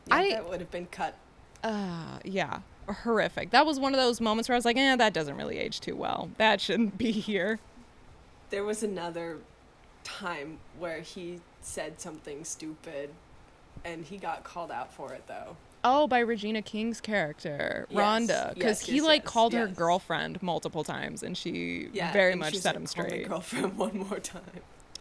Yeah, 0.07 0.15
I- 0.15 0.31
that 0.31 0.49
would 0.49 0.61
have 0.61 0.71
been 0.71 0.87
cut. 0.87 1.15
Uh 1.63 2.19
yeah. 2.25 2.61
Horrific. 2.93 3.51
That 3.51 3.67
was 3.67 3.79
one 3.81 3.95
of 3.95 4.01
those 4.01 4.21
moments 4.21 4.49
where 4.49 4.55
I 4.55 4.59
was 4.59 4.65
like, 4.65 4.77
eh, 4.77 4.97
that 4.97 5.13
doesn't 5.13 5.37
really 5.37 5.59
age 5.59 5.81
too 5.81 5.97
well. 5.97 6.31
That 6.39 6.61
shouldn't 6.61 6.99
be 6.99 7.11
here. 7.13 7.59
There 8.51 8.65
was 8.65 8.83
another 8.83 9.39
time 10.05 10.59
where 10.79 11.01
he 11.01 11.41
said 11.61 12.01
something 12.01 12.45
stupid, 12.45 13.11
and 13.85 14.05
he 14.05 14.17
got 14.17 14.45
called 14.45 14.71
out 14.71 14.93
for 14.93 15.13
it 15.13 15.25
though. 15.27 15.57
Oh, 15.83 16.07
by 16.07 16.19
Regina 16.19 16.61
King's 16.61 17.01
character, 17.01 17.87
Yes, 17.89 17.99
Rhonda, 17.99 18.55
because 18.55 18.81
yes, 18.83 18.87
he 18.87 18.97
yes, 18.97 19.05
like 19.05 19.25
called 19.25 19.55
her 19.55 19.67
girlfriend 19.67 20.43
multiple 20.43 20.85
times, 20.85 21.23
and 21.23 21.37
she 21.37 21.89
Yeah, 21.93 22.13
very 22.13 22.33
and 22.33 22.41
much 22.41 22.55
set 22.55 22.63
said, 22.63 22.77
him 22.77 22.87
"Call 22.87 23.03
my 23.05 23.09
straight. 23.09 23.29
girlfriend 23.29 23.79
one 23.79 23.97
more 23.99 24.21
time. 24.21 24.43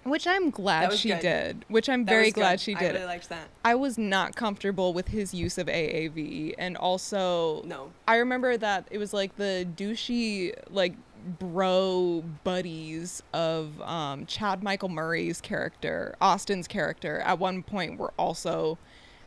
Which 0.03 0.25
I'm 0.27 0.49
glad 0.49 0.93
she 0.93 1.09
good. 1.09 1.19
did. 1.21 1.65
Which 1.67 1.89
I'm 1.89 2.05
That 2.05 2.11
very 2.11 2.31
glad 2.31 2.53
good. 2.53 2.59
she 2.61 2.75
I 2.75 2.79
did. 2.79 2.93
really 2.95 3.05
liked 3.05 3.29
that. 3.29 3.47
I 3.65 3.75
was 3.75 3.97
not 3.97 4.35
comfortable 4.35 4.93
with 4.93 5.09
his 5.09 5.33
use 5.33 5.57
of 5.57 5.67
AAV, 5.67 6.55
and 6.57 6.77
also 6.77 7.61
No. 7.63 7.91
I 8.07 8.15
remember 8.17 8.57
that 8.57 8.87
it 8.91 8.97
was 8.97 9.13
like 9.13 9.35
the 9.35 9.67
douchey 9.75 10.53
like 10.69 10.93
bro 11.37 12.23
buddies 12.43 13.21
of 13.33 13.81
um, 13.81 14.25
Chad 14.25 14.63
Michael 14.63 14.89
Murray's 14.89 15.41
character, 15.41 16.15
Austin's 16.21 16.67
character. 16.67 17.19
At 17.19 17.39
one 17.39 17.61
point, 17.63 17.99
were 17.99 18.13
also 18.17 18.77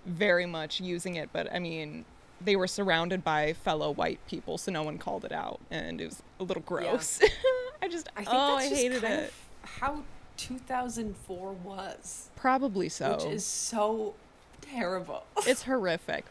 very 0.06 0.46
much 0.46 0.80
using 0.80 1.14
it, 1.16 1.28
but 1.32 1.52
I 1.52 1.58
mean, 1.58 2.04
they 2.40 2.56
were 2.56 2.66
surrounded 2.66 3.22
by 3.22 3.52
fellow 3.52 3.90
white 3.92 4.18
people, 4.26 4.58
so 4.58 4.72
no 4.72 4.82
one 4.82 4.98
called 4.98 5.24
it 5.24 5.32
out, 5.32 5.60
and 5.70 6.00
it 6.00 6.06
was 6.06 6.22
a 6.40 6.44
little 6.44 6.62
gross. 6.62 7.20
I 7.82 7.88
just 7.88 8.08
I 8.16 8.24
think 8.24 8.28
oh, 8.32 8.56
that's 8.58 8.72
I 8.72 8.74
hated 8.74 9.04
it. 9.04 9.32
how 9.62 10.02
2004 10.36 11.52
was, 11.52 12.30
Probably 12.36 12.88
so. 12.88 13.14
which 13.16 13.24
is 13.24 13.44
so 13.44 14.14
terrible. 14.60 15.24
it's 15.46 15.62
horrific. 15.64 16.24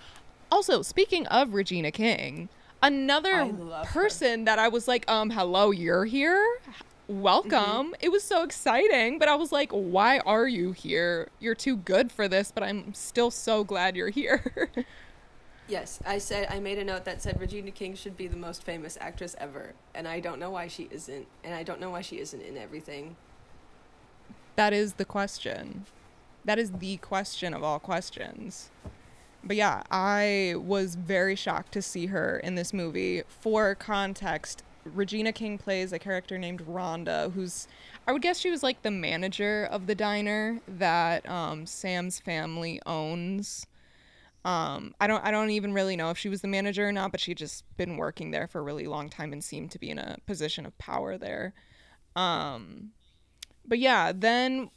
Also, 0.52 0.82
speaking 0.82 1.28
of 1.28 1.54
Regina 1.54 1.92
King, 1.92 2.50
another 2.82 3.46
love 3.46 3.88
her. 3.88 4.02
person 4.02 4.46
that 4.46 4.60
I 4.60 4.68
was 4.68 4.88
like, 4.88 5.10
um, 5.10 5.30
hello, 5.30 5.72
you're 5.72 6.06
here? 6.06 6.60
Welcome. 7.08 7.52
Mm-hmm. 7.52 7.94
It 8.02 8.12
was 8.12 8.24
so 8.24 8.44
exciting, 8.44 9.20
but 9.20 9.28
I 9.28 9.36
was 9.36 9.52
like, 9.52 9.72
why 9.72 10.20
are 10.20 10.48
you 10.48 10.72
here? 10.72 11.30
You're 11.40 11.56
too 11.56 11.78
good 11.78 12.12
for 12.12 12.28
this, 12.28 12.52
but 12.52 12.64
I'm 12.64 12.94
still 12.94 13.32
so 13.32 13.64
glad 13.64 13.96
you're 13.96 14.10
here. 14.10 14.70
Yes, 15.72 16.02
I 16.06 16.18
said 16.18 16.48
I 16.50 16.60
made 16.60 16.80
a 16.80 16.84
note 16.84 17.06
that 17.06 17.22
said 17.22 17.40
Regina 17.40 17.72
King 17.72 17.96
should 17.96 18.18
be 18.18 18.28
the 18.28 18.36
most 18.36 18.62
famous 18.62 18.98
actress 19.00 19.38
ever, 19.40 19.72
and 19.96 20.06
I 20.06 20.20
don't 20.20 20.38
know 20.38 20.52
why 20.52 20.68
she 20.68 20.90
isn't, 20.92 21.28
and 21.46 21.56
I 21.56 21.64
don't 21.64 21.80
know 21.80 21.92
why 21.92 22.02
she 22.02 22.20
isn't 22.20 22.42
in 22.42 22.58
everything. 22.58 23.16
That 24.56 24.74
is 24.74 24.94
the 24.94 25.06
question. 25.06 25.86
That 26.46 26.60
is 26.60 26.72
the 26.72 26.98
question 26.98 27.54
of 27.54 27.64
all 27.64 27.80
questions. 27.80 28.72
But 29.44 29.56
yeah, 29.56 29.84
I 29.90 30.56
was 30.58 30.96
very 30.96 31.36
shocked 31.36 31.72
to 31.74 31.82
see 31.82 32.08
her 32.08 32.40
in 32.40 32.56
this 32.56 32.74
movie. 32.74 33.24
For 33.28 33.76
context, 33.76 34.64
Regina 34.86 35.32
King 35.32 35.58
plays 35.58 35.94
a 35.94 36.00
character 36.00 36.38
named 36.38 36.66
Rhonda, 36.66 37.32
who's 37.34 37.68
I 38.08 38.12
would 38.12 38.22
guess 38.22 38.40
she 38.40 38.50
was 38.50 38.64
like 38.64 38.82
the 38.82 38.92
manager 38.92 39.68
of 39.72 39.88
the 39.88 39.96
diner 39.96 40.60
that 40.68 41.28
um, 41.30 41.66
Sam's 41.66 42.20
family 42.20 42.82
owns. 42.86 43.66
Um, 44.44 44.96
I 45.00 45.08
don't 45.08 45.24
I 45.24 45.32
don't 45.32 45.52
even 45.52 45.74
really 45.74 45.96
know 45.96 46.10
if 46.10 46.18
she 46.18 46.30
was 46.30 46.42
the 46.42 46.48
manager 46.48 46.88
or 46.88 46.92
not, 46.92 47.12
but 47.12 47.20
she'd 47.20 47.38
just 47.38 47.64
been 47.78 47.98
working 47.98 48.32
there 48.32 48.48
for 48.48 48.60
a 48.60 48.64
really 48.64 48.88
long 48.88 49.10
time 49.10 49.34
and 49.34 49.44
seemed 49.44 49.72
to 49.72 49.80
be 49.80 49.90
in 49.90 50.00
a 50.00 50.18
position 50.26 50.66
of 50.66 50.78
power 50.78 51.18
there. 51.18 51.54
Um, 52.16 52.92
but 53.66 53.80
yeah, 53.80 54.12
then 54.14 54.70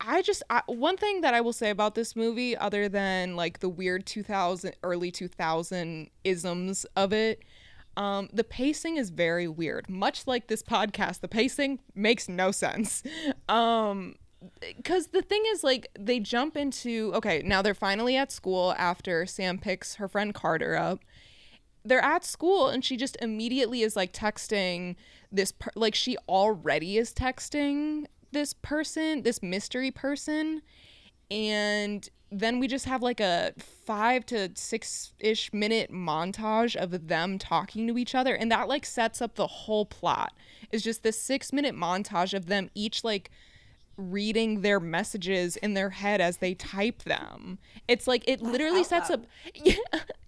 I 0.00 0.22
just 0.22 0.42
I, 0.50 0.62
one 0.66 0.96
thing 0.96 1.22
that 1.22 1.34
I 1.34 1.40
will 1.40 1.52
say 1.52 1.70
about 1.70 1.94
this 1.94 2.14
movie, 2.14 2.56
other 2.56 2.88
than 2.88 3.36
like 3.36 3.60
the 3.60 3.68
weird 3.68 4.06
2000 4.06 4.74
early 4.82 5.10
2000 5.10 6.10
isms 6.24 6.86
of 6.96 7.12
it, 7.12 7.42
um, 7.96 8.28
the 8.32 8.44
pacing 8.44 8.96
is 8.96 9.10
very 9.10 9.48
weird. 9.48 9.88
Much 9.88 10.26
like 10.26 10.48
this 10.48 10.62
podcast, 10.62 11.20
the 11.20 11.28
pacing 11.28 11.80
makes 11.94 12.28
no 12.28 12.50
sense. 12.50 13.02
Um, 13.48 14.16
because 14.76 15.08
the 15.08 15.22
thing 15.22 15.42
is 15.52 15.64
like 15.64 15.88
they 15.98 16.18
jump 16.20 16.56
into 16.56 17.12
okay 17.14 17.42
now 17.44 17.62
they're 17.62 17.74
finally 17.74 18.16
at 18.16 18.30
school 18.30 18.74
after 18.76 19.24
sam 19.26 19.58
picks 19.58 19.94
her 19.94 20.08
friend 20.08 20.34
carter 20.34 20.76
up 20.76 21.00
they're 21.84 22.04
at 22.04 22.24
school 22.24 22.68
and 22.68 22.84
she 22.84 22.96
just 22.96 23.16
immediately 23.20 23.82
is 23.82 23.96
like 23.96 24.12
texting 24.12 24.96
this 25.30 25.52
per- 25.52 25.70
like 25.74 25.94
she 25.94 26.16
already 26.28 26.96
is 26.96 27.12
texting 27.12 28.04
this 28.32 28.52
person 28.54 29.22
this 29.22 29.42
mystery 29.42 29.90
person 29.90 30.62
and 31.30 32.08
then 32.30 32.58
we 32.58 32.66
just 32.66 32.84
have 32.84 33.02
like 33.02 33.20
a 33.20 33.52
five 33.58 34.26
to 34.26 34.50
six 34.54 35.12
ish 35.20 35.52
minute 35.52 35.92
montage 35.92 36.74
of 36.74 37.08
them 37.08 37.38
talking 37.38 37.86
to 37.86 37.96
each 37.96 38.14
other 38.14 38.34
and 38.34 38.50
that 38.50 38.68
like 38.68 38.84
sets 38.84 39.22
up 39.22 39.36
the 39.36 39.46
whole 39.46 39.86
plot 39.86 40.32
is 40.72 40.82
just 40.82 41.02
this 41.02 41.20
six 41.20 41.52
minute 41.52 41.74
montage 41.74 42.34
of 42.34 42.46
them 42.46 42.70
each 42.74 43.04
like 43.04 43.30
reading 43.96 44.62
their 44.62 44.80
messages 44.80 45.56
in 45.56 45.74
their 45.74 45.90
head 45.90 46.20
as 46.20 46.38
they 46.38 46.54
type 46.54 47.02
them. 47.04 47.58
It's 47.86 48.06
like 48.06 48.24
it 48.26 48.42
literally 48.42 48.84
sets 48.84 49.10
up 49.10 49.24
yeah 49.54 49.74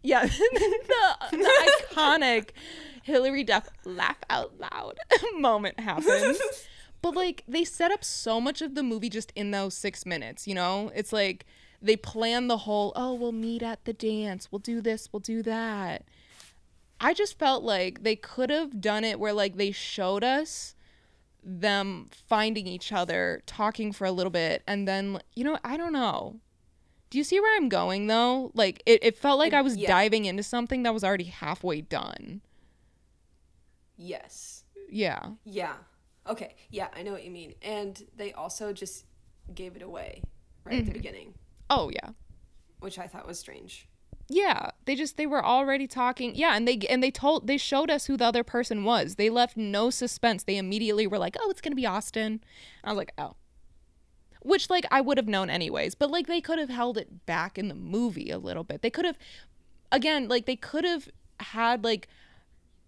yeah 0.03 0.27
the, 0.27 1.17
the 1.33 1.71
iconic 1.93 2.51
Hilary 3.07 3.45
Duff 3.45 3.69
laugh 3.85 4.19
out 4.29 4.59
loud 4.59 4.99
moment 5.39 5.79
happens. 5.81 6.39
But 7.03 7.15
like 7.15 7.45
they 7.47 7.63
set 7.63 7.93
up 7.93 8.03
so 8.03 8.41
much 8.41 8.63
of 8.63 8.75
the 8.75 8.83
movie 8.83 9.11
just 9.11 9.31
in 9.37 9.53
those 9.53 9.75
6 9.75 10.07
minutes, 10.07 10.49
you 10.49 10.55
know? 10.55 10.91
It's 10.93 11.13
like 11.13 11.47
they 11.81 11.95
plan 11.95 12.49
the 12.49 12.57
whole 12.57 12.93
oh, 12.97 13.15
we'll 13.15 13.31
meet 13.31 13.63
at 13.63 13.85
the 13.85 13.93
dance, 13.93 14.51
we'll 14.51 14.59
do 14.59 14.81
this, 14.81 15.11
we'll 15.13 15.21
do 15.21 15.41
that. 15.45 16.05
I 16.99 17.15
just 17.15 17.39
felt 17.39 17.63
like 17.63 18.03
they 18.03 18.17
could 18.17 18.51
have 18.51 18.81
done 18.81 19.05
it 19.05 19.21
where 19.21 19.35
like 19.35 19.57
they 19.57 19.71
showed 19.71 20.25
us 20.25 20.75
them 21.45 22.09
finding 22.11 22.67
each 22.67 22.91
other, 22.91 23.43
talking 23.47 23.93
for 23.93 24.05
a 24.05 24.11
little 24.11 24.33
bit, 24.33 24.65
and 24.67 24.89
then 24.89 25.21
you 25.37 25.45
know, 25.45 25.59
I 25.63 25.77
don't 25.77 25.93
know. 25.93 26.41
Do 27.11 27.19
you 27.19 27.25
see 27.25 27.39
where 27.39 27.55
I'm 27.57 27.69
going 27.69 28.09
though? 28.09 28.51
Like 28.55 28.83
it, 28.85 29.05
it 29.05 29.17
felt 29.17 29.39
like 29.39 29.53
I 29.53 29.63
was 29.63 29.77
yeah. 29.77 29.87
diving 29.87 30.25
into 30.25 30.43
something 30.43 30.83
that 30.83 30.95
was 30.95 31.05
already 31.05 31.25
halfway 31.25 31.83
done. 31.83 32.41
Yes. 33.97 34.65
Yeah. 34.89 35.31
Yeah. 35.45 35.75
Okay. 36.29 36.55
Yeah, 36.71 36.89
I 36.95 37.03
know 37.03 37.13
what 37.13 37.25
you 37.25 37.31
mean. 37.31 37.55
And 37.63 38.03
they 38.17 38.33
also 38.33 38.73
just 38.73 39.05
gave 39.55 39.77
it 39.77 39.83
away 39.83 40.23
right 40.65 40.73
Mm-hmm. 40.75 40.81
at 40.81 40.87
the 40.87 40.93
beginning, 40.93 41.35
Oh 41.71 41.91
yeah. 41.91 42.11
which 42.81 42.99
I 42.99 43.07
thought 43.07 43.27
was 43.27 43.39
strange. 43.39 43.89
Yeah, 44.29 44.71
they 44.87 44.97
just 44.97 45.17
they 45.17 45.27
were 45.27 45.45
already 45.45 45.87
talking. 45.87 46.35
Yeah, 46.35 46.57
and 46.57 46.67
they 46.67 46.79
and 46.91 47.01
they 47.01 47.13
told 47.13 47.47
they 47.47 47.57
showed 47.57 47.91
us 47.91 48.07
who 48.07 48.17
the 48.17 48.25
other 48.25 48.43
person 48.43 48.83
was. 48.83 49.15
They 49.15 49.31
left 49.31 49.57
no 49.57 49.89
suspense. 49.89 50.43
They 50.43 50.57
immediately 50.57 51.07
were 51.07 51.19
like, 51.19 51.37
"Oh, 51.41 51.49
it's 51.49 51.61
going 51.61 51.71
to 51.71 51.77
be 51.77 51.87
Austin." 51.87 52.41
I 52.83 52.91
was 52.91 52.97
like, 52.97 53.13
"Oh." 53.17 53.37
Which 54.43 54.69
like 54.69 54.85
I 54.91 55.01
would 55.01 55.17
have 55.17 55.29
known 55.29 55.49
anyways, 55.49 55.95
but 55.95 56.11
like 56.11 56.27
they 56.27 56.41
could 56.41 56.59
have 56.59 56.69
held 56.71 56.99
it 56.99 57.25
back 57.27 57.57
in 57.57 57.69
the 57.69 57.75
movie 57.77 58.31
a 58.31 58.39
little 58.39 58.65
bit. 58.65 58.83
They 58.83 58.91
could 58.91 59.05
have 59.05 59.17
again, 59.93 60.27
like 60.27 60.47
they 60.47 60.57
could 60.57 60.85
have 60.85 61.09
had 61.39 61.85
like 61.85 62.09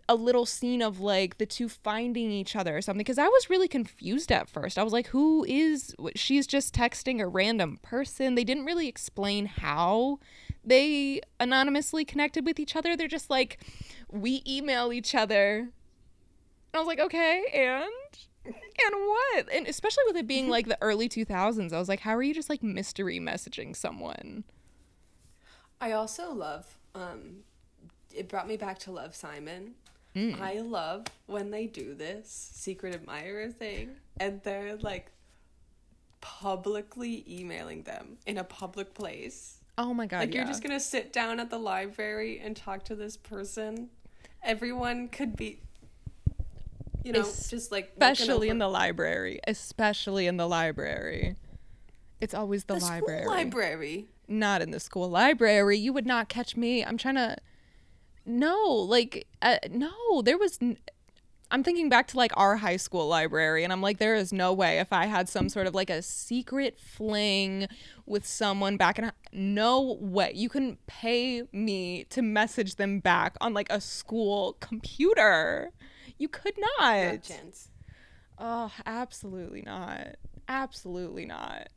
a 0.09 0.15
little 0.15 0.47
scene 0.47 0.81
of 0.81 1.01
like 1.01 1.37
the 1.37 1.45
two 1.45 1.69
finding 1.69 2.31
each 2.31 2.57
other 2.57 2.77
or 2.77 2.81
something 2.81 2.99
because 2.99 3.19
I 3.19 3.29
was 3.29 3.51
really 3.51 3.69
confused 3.69 4.33
at 4.33 4.49
first. 4.49 4.79
I 4.79 4.83
was 4.83 4.93
like, 4.93 5.09
who 5.09 5.45
is 5.47 5.95
she's 6.15 6.47
just 6.47 6.75
texting 6.75 7.21
a 7.21 7.27
random 7.27 7.79
person. 7.83 8.35
They 8.35 8.45
didn't 8.45 8.65
really 8.65 8.89
explain 8.89 9.47
how 9.47 10.19
they 10.65 11.21
anonymously 11.39 12.05
connected 12.05 12.47
with 12.47 12.59
each 12.59 12.75
other. 12.75 12.97
They're 12.97 13.07
just 13.07 13.29
like, 13.29 13.59
we 14.11 14.43
email 14.47 14.93
each 14.93 15.15
other. 15.15 15.59
And 15.59 16.75
I 16.75 16.79
was 16.79 16.87
like, 16.87 17.01
okay, 17.01 17.45
and 17.53 18.55
and 18.55 18.95
what? 18.95 19.53
And 19.53 19.67
especially 19.67 20.05
with 20.07 20.17
it 20.17 20.27
being 20.27 20.49
like 20.49 20.69
the 20.69 20.79
early 20.81 21.09
2000s, 21.09 21.73
I 21.73 21.79
was 21.79 21.89
like, 21.89 22.01
how 22.01 22.17
are 22.17 22.23
you 22.23 22.33
just 22.33 22.49
like 22.49 22.63
mystery 22.63 23.21
messaging 23.21 23.77
someone? 23.77 24.45
I 25.81 25.93
also 25.93 26.33
love 26.33 26.79
um 26.95 27.45
it 28.15 28.29
brought 28.29 28.49
me 28.49 28.57
back 28.57 28.79
to 28.81 28.91
love 28.91 29.15
Simon. 29.15 29.75
Mm. 30.19 30.41
I 30.41 30.61
love 30.61 31.05
when 31.27 31.51
they 31.51 31.67
do 31.67 31.95
this 31.95 32.51
secret 32.55 32.95
admirer 32.95 33.51
thing 33.51 33.91
and 34.19 34.43
they're 34.43 34.77
like 34.77 35.13
publicly 36.21 37.25
emailing 37.29 37.83
them 37.83 38.19
in 38.27 38.39
a 38.39 38.45
public 38.45 38.95
place. 38.95 39.59
Oh 39.77 39.95
my 39.95 40.07
god. 40.07 40.21
Like 40.21 40.35
yeah. 40.35 40.41
you're 40.41 40.49
just 40.49 40.63
going 40.63 40.77
to 40.77 40.81
sit 40.81 41.13
down 41.13 41.39
at 41.39 41.51
the 41.51 41.59
library 41.59 42.41
and 42.43 42.57
talk 42.57 42.85
to 42.87 42.97
this 42.97 43.17
person. 43.17 43.91
Everyone 44.43 45.09
could 45.09 45.37
be 45.37 45.61
you 47.05 47.13
know, 47.13 47.21
es- 47.21 47.49
just 47.49 47.71
like 47.71 47.93
especially 47.93 48.49
in 48.49 48.59
the 48.59 48.69
library, 48.69 49.41
especially 49.47 50.27
in 50.27 50.37
the 50.37 50.49
library. 50.49 51.37
It's 52.21 52.35
always 52.35 52.65
the, 52.65 52.75
the 52.75 52.81
library. 52.81 53.27
library. 53.27 54.09
Not 54.27 54.63
in 54.63 54.73
the 54.73 54.81
school 54.81 55.09
library. 55.09 55.79
You 55.79 55.93
would 55.93 56.07
not 56.07 56.29
catch 56.29 56.57
me. 56.57 56.85
I'm 56.85 56.99
trying 56.99 57.15
to 57.15 57.37
no, 58.29 58.67
like 58.73 59.27
uh, 59.43 59.59
no, 59.71 60.23
there 60.23 60.39
was 60.39 60.59
n- 60.63 60.79
I'm 61.51 61.65
thinking 61.65 61.89
back 61.89 62.09
to 62.09 62.17
like 62.17 62.33
our 62.37 62.57
high 62.57 62.77
school 62.77 63.09
library 63.09 63.65
and 63.65 63.73
I'm 63.73 63.81
like 63.81 63.99
there 63.99 64.15
is 64.15 64.33
no 64.33 64.53
way 64.53 64.79
if 64.79 64.93
I 64.93 65.07
had 65.07 65.29
some 65.29 65.49
sort 65.49 65.67
of 65.67 65.75
like 65.75 65.89
a 65.89 66.03
secret 66.03 66.79
fling 66.79 67.67
with 68.05 68.27
someone 68.27 68.77
back 68.77 68.99
in 68.99 69.11
no 69.33 69.97
way 70.01 70.33
you 70.35 70.51
couldn't 70.51 70.87
pay 70.87 71.43
me 71.51 72.05
to 72.11 72.21
message 72.21 72.77
them 72.77 73.01
back 73.01 73.37
on 73.41 73.55
like 73.55 73.69
a 73.71 73.81
school 73.81 74.57
computer. 74.61 75.71
You 76.19 76.29
could 76.29 76.55
not. 76.59 76.97
No 76.97 77.17
chance. 77.17 77.71
Oh, 78.39 78.71
absolutely 78.85 79.63
not. 79.63 80.17
Absolutely 80.49 81.25
not. 81.25 81.69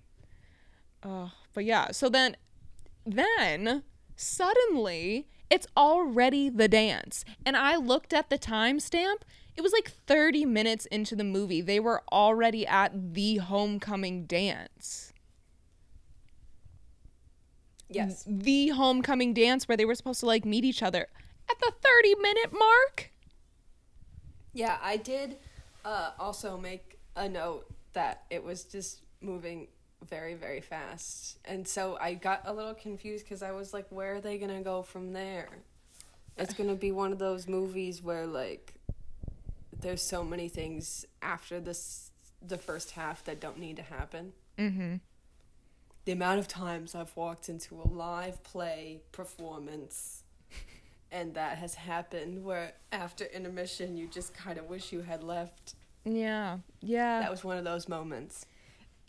Oh, 1.03 1.31
but 1.53 1.63
yeah, 1.65 1.91
so 1.91 2.09
then 2.09 2.35
then 3.05 3.83
suddenly 4.15 5.27
it's 5.51 5.67
already 5.75 6.49
the 6.49 6.69
dance. 6.69 7.25
And 7.45 7.57
I 7.57 7.75
looked 7.75 8.13
at 8.13 8.29
the 8.29 8.39
timestamp. 8.39 9.17
It 9.55 9.61
was 9.61 9.73
like 9.73 9.91
30 9.91 10.45
minutes 10.45 10.85
into 10.85 11.13
the 11.13 11.25
movie. 11.25 11.59
They 11.59 11.79
were 11.79 12.03
already 12.11 12.65
at 12.65 13.13
the 13.13 13.37
homecoming 13.37 14.25
dance. 14.25 15.11
Yes. 17.89 18.23
The 18.25 18.69
homecoming 18.69 19.33
dance 19.33 19.67
where 19.67 19.75
they 19.75 19.83
were 19.83 19.95
supposed 19.95 20.21
to 20.21 20.25
like 20.25 20.45
meet 20.45 20.63
each 20.63 20.81
other 20.81 21.07
at 21.49 21.59
the 21.59 21.73
30 21.81 22.15
minute 22.15 22.53
mark. 22.53 23.11
Yeah, 24.53 24.77
I 24.81 24.95
did 24.95 25.35
uh, 25.83 26.11
also 26.17 26.57
make 26.57 26.97
a 27.17 27.27
note 27.27 27.65
that 27.91 28.23
it 28.29 28.41
was 28.41 28.63
just 28.63 29.01
moving 29.19 29.67
very 30.07 30.33
very 30.33 30.61
fast. 30.61 31.37
And 31.45 31.67
so 31.67 31.97
i 31.99 32.13
got 32.13 32.41
a 32.45 32.53
little 32.53 32.73
confused 32.73 33.25
because 33.25 33.43
i 33.43 33.51
was 33.51 33.73
like 33.73 33.85
where 33.89 34.15
are 34.15 34.21
they 34.21 34.37
gonna 34.37 34.61
go 34.61 34.81
from 34.81 35.13
there? 35.13 35.49
It's 36.37 36.53
gonna 36.53 36.75
be 36.75 36.91
one 36.91 37.11
of 37.11 37.19
those 37.19 37.47
movies 37.47 38.01
where 38.01 38.25
like 38.25 38.73
there's 39.79 40.01
so 40.01 40.23
many 40.23 40.47
things 40.47 41.05
after 41.21 41.59
this 41.59 42.11
the 42.45 42.57
first 42.57 42.91
half 42.91 43.23
that 43.25 43.39
don't 43.39 43.59
need 43.59 43.75
to 43.77 43.83
happen. 43.83 44.33
Mm-hmm. 44.57 44.95
The 46.05 46.11
amount 46.11 46.39
of 46.39 46.47
times 46.47 46.95
i've 46.95 47.15
walked 47.15 47.49
into 47.49 47.79
a 47.79 47.87
live 47.87 48.41
play 48.43 49.01
performance 49.11 50.23
and 51.11 51.35
that 51.35 51.57
has 51.59 51.75
happened 51.75 52.43
where 52.43 52.73
after 52.91 53.25
intermission 53.25 53.97
you 53.97 54.07
just 54.07 54.33
kind 54.33 54.57
of 54.57 54.65
wish 54.65 54.91
you 54.91 55.01
had 55.01 55.23
left. 55.23 55.75
Yeah. 56.03 56.57
Yeah. 56.81 57.19
That 57.19 57.29
was 57.29 57.43
one 57.43 57.57
of 57.57 57.63
those 57.63 57.87
moments 57.87 58.47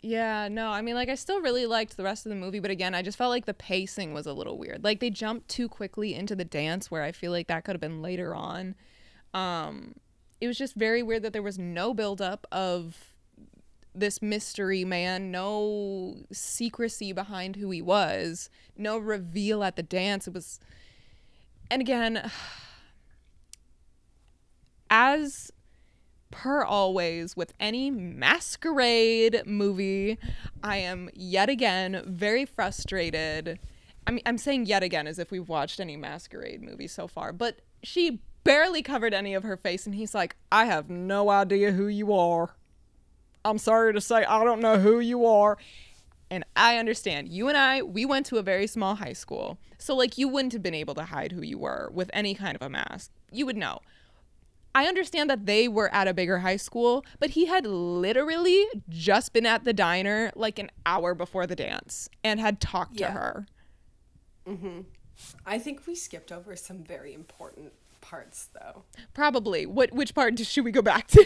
yeah, 0.05 0.49
no, 0.49 0.69
I 0.69 0.81
mean, 0.81 0.95
like, 0.95 1.07
I 1.07 1.15
still 1.15 1.39
really 1.39 1.65
liked 1.65 1.95
the 1.95 2.03
rest 2.03 2.25
of 2.25 2.29
the 2.29 2.35
movie, 2.35 2.59
but 2.59 2.69
again, 2.69 2.93
I 2.93 3.01
just 3.01 3.17
felt 3.17 3.29
like 3.29 3.45
the 3.45 3.53
pacing 3.53 4.13
was 4.13 4.25
a 4.25 4.33
little 4.33 4.57
weird. 4.57 4.83
Like, 4.83 4.99
they 4.99 5.09
jumped 5.09 5.47
too 5.47 5.69
quickly 5.69 6.13
into 6.13 6.35
the 6.35 6.43
dance, 6.43 6.91
where 6.91 7.03
I 7.03 7.13
feel 7.13 7.31
like 7.31 7.47
that 7.47 7.63
could 7.63 7.73
have 7.73 7.81
been 7.81 8.01
later 8.01 8.35
on. 8.35 8.75
Um, 9.33 9.95
it 10.41 10.47
was 10.47 10.57
just 10.57 10.75
very 10.75 11.01
weird 11.01 11.23
that 11.23 11.31
there 11.31 11.41
was 11.41 11.57
no 11.57 11.93
buildup 11.93 12.45
of 12.51 13.15
this 13.95 14.21
mystery 14.21 14.83
man, 14.83 15.31
no 15.31 16.25
secrecy 16.33 17.13
behind 17.13 17.55
who 17.55 17.69
he 17.69 17.81
was, 17.81 18.49
no 18.75 18.97
reveal 18.97 19.63
at 19.63 19.77
the 19.77 19.83
dance. 19.83 20.27
It 20.27 20.33
was, 20.33 20.59
and 21.71 21.81
again, 21.81 22.27
as 24.89 25.52
per 26.33 26.63
always, 26.63 27.37
with 27.37 27.53
any 27.59 27.91
masquerade 27.91 29.43
movie, 29.45 30.17
I 30.63 30.77
am 30.77 31.11
yet 31.13 31.47
again 31.47 32.01
very 32.07 32.43
frustrated. 32.43 33.59
I 34.07 34.11
mean, 34.11 34.23
I'm 34.25 34.39
saying 34.39 34.65
yet 34.65 34.81
again 34.81 35.05
as 35.05 35.19
if 35.19 35.29
we've 35.29 35.47
watched 35.47 35.79
any 35.79 35.95
masquerade 35.95 36.63
movie 36.63 36.87
so 36.87 37.07
far, 37.07 37.31
but 37.31 37.61
she 37.83 38.19
barely 38.43 38.81
covered 38.81 39.13
any 39.13 39.35
of 39.35 39.43
her 39.43 39.55
face, 39.55 39.85
and 39.85 39.93
he's 39.93 40.15
like, 40.15 40.35
I 40.51 40.65
have 40.65 40.89
no 40.89 41.29
idea 41.29 41.71
who 41.71 41.87
you 41.87 42.11
are. 42.13 42.55
I'm 43.45 43.59
sorry 43.59 43.93
to 43.93 44.01
say, 44.01 44.25
I 44.25 44.43
don't 44.43 44.59
know 44.59 44.79
who 44.79 44.99
you 44.99 45.25
are. 45.27 45.57
And 46.31 46.43
I 46.55 46.77
understand. 46.77 47.29
You 47.29 47.47
and 47.47 47.55
I, 47.55 47.83
we 47.83 48.05
went 48.05 48.25
to 48.27 48.37
a 48.37 48.41
very 48.41 48.65
small 48.65 48.95
high 48.95 49.13
school. 49.13 49.59
So, 49.77 49.95
like, 49.95 50.17
you 50.17 50.27
wouldn't 50.27 50.53
have 50.53 50.63
been 50.63 50.73
able 50.73 50.95
to 50.95 51.03
hide 51.03 51.31
who 51.31 51.43
you 51.43 51.59
were 51.59 51.91
with 51.93 52.09
any 52.11 52.33
kind 52.33 52.55
of 52.55 52.63
a 52.63 52.69
mask. 52.69 53.11
You 53.31 53.45
would 53.45 53.57
know. 53.57 53.81
I 54.75 54.87
understand 54.87 55.29
that 55.29 55.45
they 55.45 55.67
were 55.67 55.93
at 55.93 56.07
a 56.07 56.13
bigger 56.13 56.39
high 56.39 56.57
school, 56.57 57.05
but 57.19 57.31
he 57.31 57.45
had 57.45 57.65
literally 57.65 58.65
just 58.89 59.33
been 59.33 59.45
at 59.45 59.65
the 59.65 59.73
diner 59.73 60.31
like 60.35 60.57
an 60.57 60.71
hour 60.85 61.13
before 61.13 61.45
the 61.45 61.55
dance 61.55 62.09
and 62.23 62.39
had 62.39 62.59
talked 62.59 62.99
yeah. 62.99 63.07
to 63.07 63.13
her. 63.13 63.45
Mm-hmm. 64.47 64.81
I 65.45 65.59
think 65.59 65.85
we 65.85 65.95
skipped 65.95 66.31
over 66.31 66.55
some 66.55 66.83
very 66.83 67.13
important 67.13 67.71
parts, 68.01 68.49
though. 68.53 68.83
Probably. 69.13 69.65
What? 69.65 69.93
Which 69.93 70.15
part 70.15 70.37
should 70.39 70.65
we 70.65 70.71
go 70.71 70.81
back 70.81 71.07
to? 71.09 71.25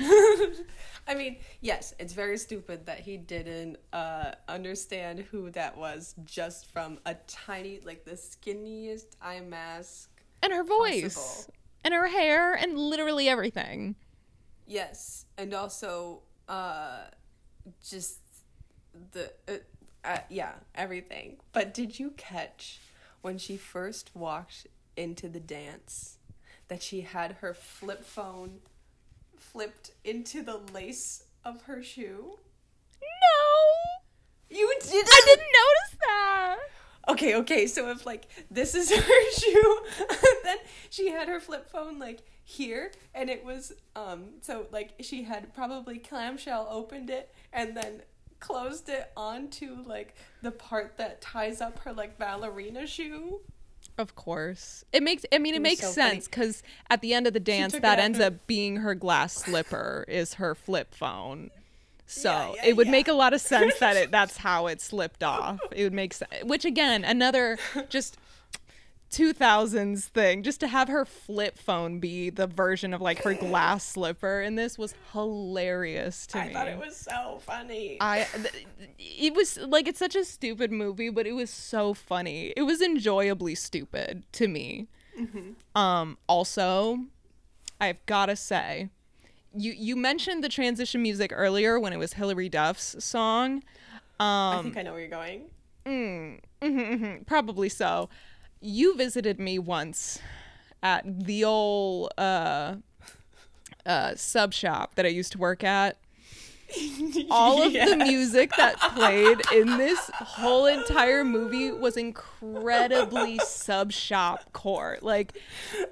I 1.06 1.14
mean, 1.14 1.36
yes, 1.60 1.94
it's 1.98 2.12
very 2.12 2.38
stupid 2.38 2.86
that 2.86 3.00
he 3.00 3.16
didn't 3.16 3.76
uh, 3.92 4.32
understand 4.48 5.20
who 5.30 5.50
that 5.50 5.76
was 5.76 6.14
just 6.24 6.66
from 6.66 6.98
a 7.06 7.14
tiny, 7.26 7.80
like 7.84 8.04
the 8.04 8.12
skinniest 8.12 9.16
eye 9.20 9.40
mask. 9.40 10.10
And 10.42 10.52
her 10.52 10.64
voice. 10.64 11.14
Possible 11.14 11.54
and 11.84 11.94
her 11.94 12.08
hair 12.08 12.54
and 12.54 12.78
literally 12.78 13.28
everything. 13.28 13.96
Yes, 14.66 15.26
and 15.36 15.54
also 15.54 16.22
uh 16.48 17.04
just 17.88 18.18
the 19.12 19.32
uh, 19.48 19.52
uh, 20.04 20.18
yeah, 20.28 20.52
everything. 20.74 21.36
But 21.52 21.74
did 21.74 21.98
you 21.98 22.10
catch 22.16 22.80
when 23.20 23.38
she 23.38 23.56
first 23.56 24.10
walked 24.14 24.66
into 24.96 25.28
the 25.28 25.40
dance 25.40 26.18
that 26.68 26.82
she 26.82 27.02
had 27.02 27.32
her 27.40 27.54
flip 27.54 28.04
phone 28.04 28.60
flipped 29.36 29.92
into 30.04 30.42
the 30.42 30.60
lace 30.72 31.24
of 31.44 31.62
her 31.62 31.82
shoe? 31.82 32.38
No. 33.00 34.56
You 34.56 34.72
didn't 34.80 35.08
I 35.08 35.22
didn't 35.26 35.46
notice 35.46 35.98
that 36.00 36.58
okay, 37.08 37.36
okay, 37.36 37.66
so 37.66 37.90
if 37.90 38.06
like 38.06 38.28
this 38.50 38.74
is 38.74 38.90
her 38.94 39.30
shoe, 39.32 39.78
then 40.44 40.56
she 40.90 41.10
had 41.10 41.28
her 41.28 41.40
flip 41.40 41.68
phone 41.70 41.98
like 41.98 42.22
here 42.44 42.90
and 43.14 43.30
it 43.30 43.44
was 43.44 43.72
um 43.94 44.24
so 44.40 44.66
like 44.72 44.94
she 44.98 45.22
had 45.22 45.54
probably 45.54 45.98
clamshell 45.98 46.66
opened 46.68 47.08
it 47.08 47.32
and 47.52 47.76
then 47.76 48.02
closed 48.40 48.88
it 48.88 49.12
onto 49.16 49.76
like 49.86 50.14
the 50.42 50.50
part 50.50 50.96
that 50.96 51.20
ties 51.20 51.60
up 51.60 51.78
her 51.80 51.92
like 51.92 52.18
ballerina 52.18 52.86
shoe. 52.86 53.40
Of 53.98 54.14
course. 54.14 54.82
It 54.92 55.02
makes 55.02 55.24
I 55.32 55.38
mean 55.38 55.54
it, 55.54 55.58
it 55.58 55.62
makes 55.62 55.82
so 55.82 55.92
sense 55.92 56.26
cuz 56.26 56.62
at 56.88 57.02
the 57.02 57.14
end 57.14 57.26
of 57.26 57.34
the 57.34 57.40
dance 57.40 57.74
that 57.78 57.98
ends 57.98 58.18
up 58.18 58.46
being 58.46 58.76
her 58.76 58.94
glass 58.94 59.34
slipper 59.34 60.04
is 60.08 60.34
her 60.34 60.54
flip 60.54 60.94
phone. 60.94 61.50
So 62.10 62.30
yeah, 62.30 62.52
yeah, 62.56 62.70
it 62.70 62.76
would 62.76 62.88
yeah. 62.88 62.92
make 62.92 63.08
a 63.08 63.12
lot 63.12 63.32
of 63.32 63.40
sense 63.40 63.78
that 63.78 63.96
it 63.96 64.10
that's 64.12 64.36
how 64.38 64.66
it 64.66 64.80
slipped 64.80 65.22
off. 65.22 65.60
It 65.70 65.84
would 65.84 65.94
make 65.94 66.12
sense. 66.12 66.44
Which 66.44 66.64
again, 66.64 67.04
another 67.04 67.58
just 67.88 68.18
2000s 69.12 70.04
thing 70.04 70.42
just 70.42 70.60
to 70.60 70.68
have 70.68 70.88
her 70.88 71.04
flip 71.04 71.58
phone 71.58 71.98
be 71.98 72.30
the 72.30 72.46
version 72.46 72.94
of 72.94 73.00
like 73.00 73.22
her 73.22 73.34
glass 73.34 73.84
slipper 73.84 74.40
in 74.40 74.54
this 74.54 74.78
was 74.78 74.94
hilarious 75.12 76.26
to 76.28 76.38
I 76.38 76.44
me. 76.44 76.50
I 76.50 76.52
thought 76.52 76.68
it 76.68 76.78
was 76.78 76.96
so 76.96 77.40
funny. 77.42 77.96
I 78.00 78.26
it 78.98 79.34
was 79.34 79.58
like 79.58 79.86
it's 79.86 79.98
such 79.98 80.16
a 80.16 80.24
stupid 80.24 80.72
movie, 80.72 81.10
but 81.10 81.26
it 81.26 81.32
was 81.32 81.50
so 81.50 81.94
funny. 81.94 82.52
It 82.56 82.62
was 82.62 82.80
enjoyably 82.80 83.54
stupid 83.54 84.24
to 84.32 84.48
me. 84.48 84.88
Mm-hmm. 85.18 85.78
Um 85.80 86.18
also 86.28 87.06
I've 87.80 88.04
got 88.06 88.26
to 88.26 88.36
say, 88.36 88.90
you 89.56 89.72
you 89.72 89.96
mentioned 89.96 90.42
the 90.44 90.48
transition 90.48 91.02
music 91.02 91.32
earlier 91.34 91.78
when 91.80 91.92
it 91.92 91.98
was 91.98 92.14
Hilary 92.14 92.48
Duff's 92.48 92.96
song. 93.04 93.62
I 94.20 94.56
Um, 94.56 94.64
think 94.64 94.76
I 94.76 94.82
know 94.82 94.92
where 94.92 95.00
you're 95.00 95.08
going. 95.08 95.44
Mm, 95.86 96.40
mhm, 96.62 96.98
mhm, 97.00 97.26
probably 97.26 97.68
so. 97.68 98.08
You 98.60 98.94
visited 98.96 99.40
me 99.40 99.58
once 99.58 100.18
at 100.82 101.04
the 101.26 101.44
old 101.44 102.12
uh, 102.18 102.76
uh, 103.86 104.14
sub 104.16 104.52
shop 104.52 104.94
that 104.96 105.06
I 105.06 105.08
used 105.08 105.32
to 105.32 105.38
work 105.38 105.64
at. 105.64 105.96
All 107.30 107.62
of 107.62 107.72
the 107.72 107.96
music 107.96 108.52
that 108.56 108.78
played 108.94 109.40
in 109.52 109.76
this 109.76 110.10
whole 110.14 110.66
entire 110.66 111.24
movie 111.24 111.72
was 111.72 111.96
incredibly 111.96 113.38
sub 113.44 113.90
shop 113.90 114.52
core. 114.52 114.98
Like, 115.02 115.32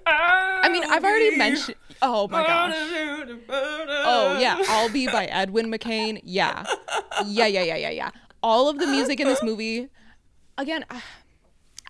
I 0.07 0.69
mean, 0.71 0.85
I've 0.85 1.03
already 1.05 1.37
mentioned. 1.37 1.77
Oh 2.03 2.29
my 2.29 2.43
gosh. 2.47 2.75
Oh 2.77 4.37
yeah, 4.39 4.59
I'll 4.69 4.91
be 4.91 5.07
by 5.07 5.25
Edwin 5.31 5.71
McCain. 5.71 6.21
Yeah, 6.25 6.65
yeah, 7.27 7.47
yeah, 7.47 7.63
yeah, 7.63 7.77
yeah, 7.77 7.91
yeah. 7.91 8.11
All 8.43 8.69
of 8.69 8.79
the 8.79 8.87
music 8.87 9.21
in 9.21 9.27
this 9.27 9.43
movie. 9.43 9.89
Again, 10.57 10.85
ah, 10.91 11.03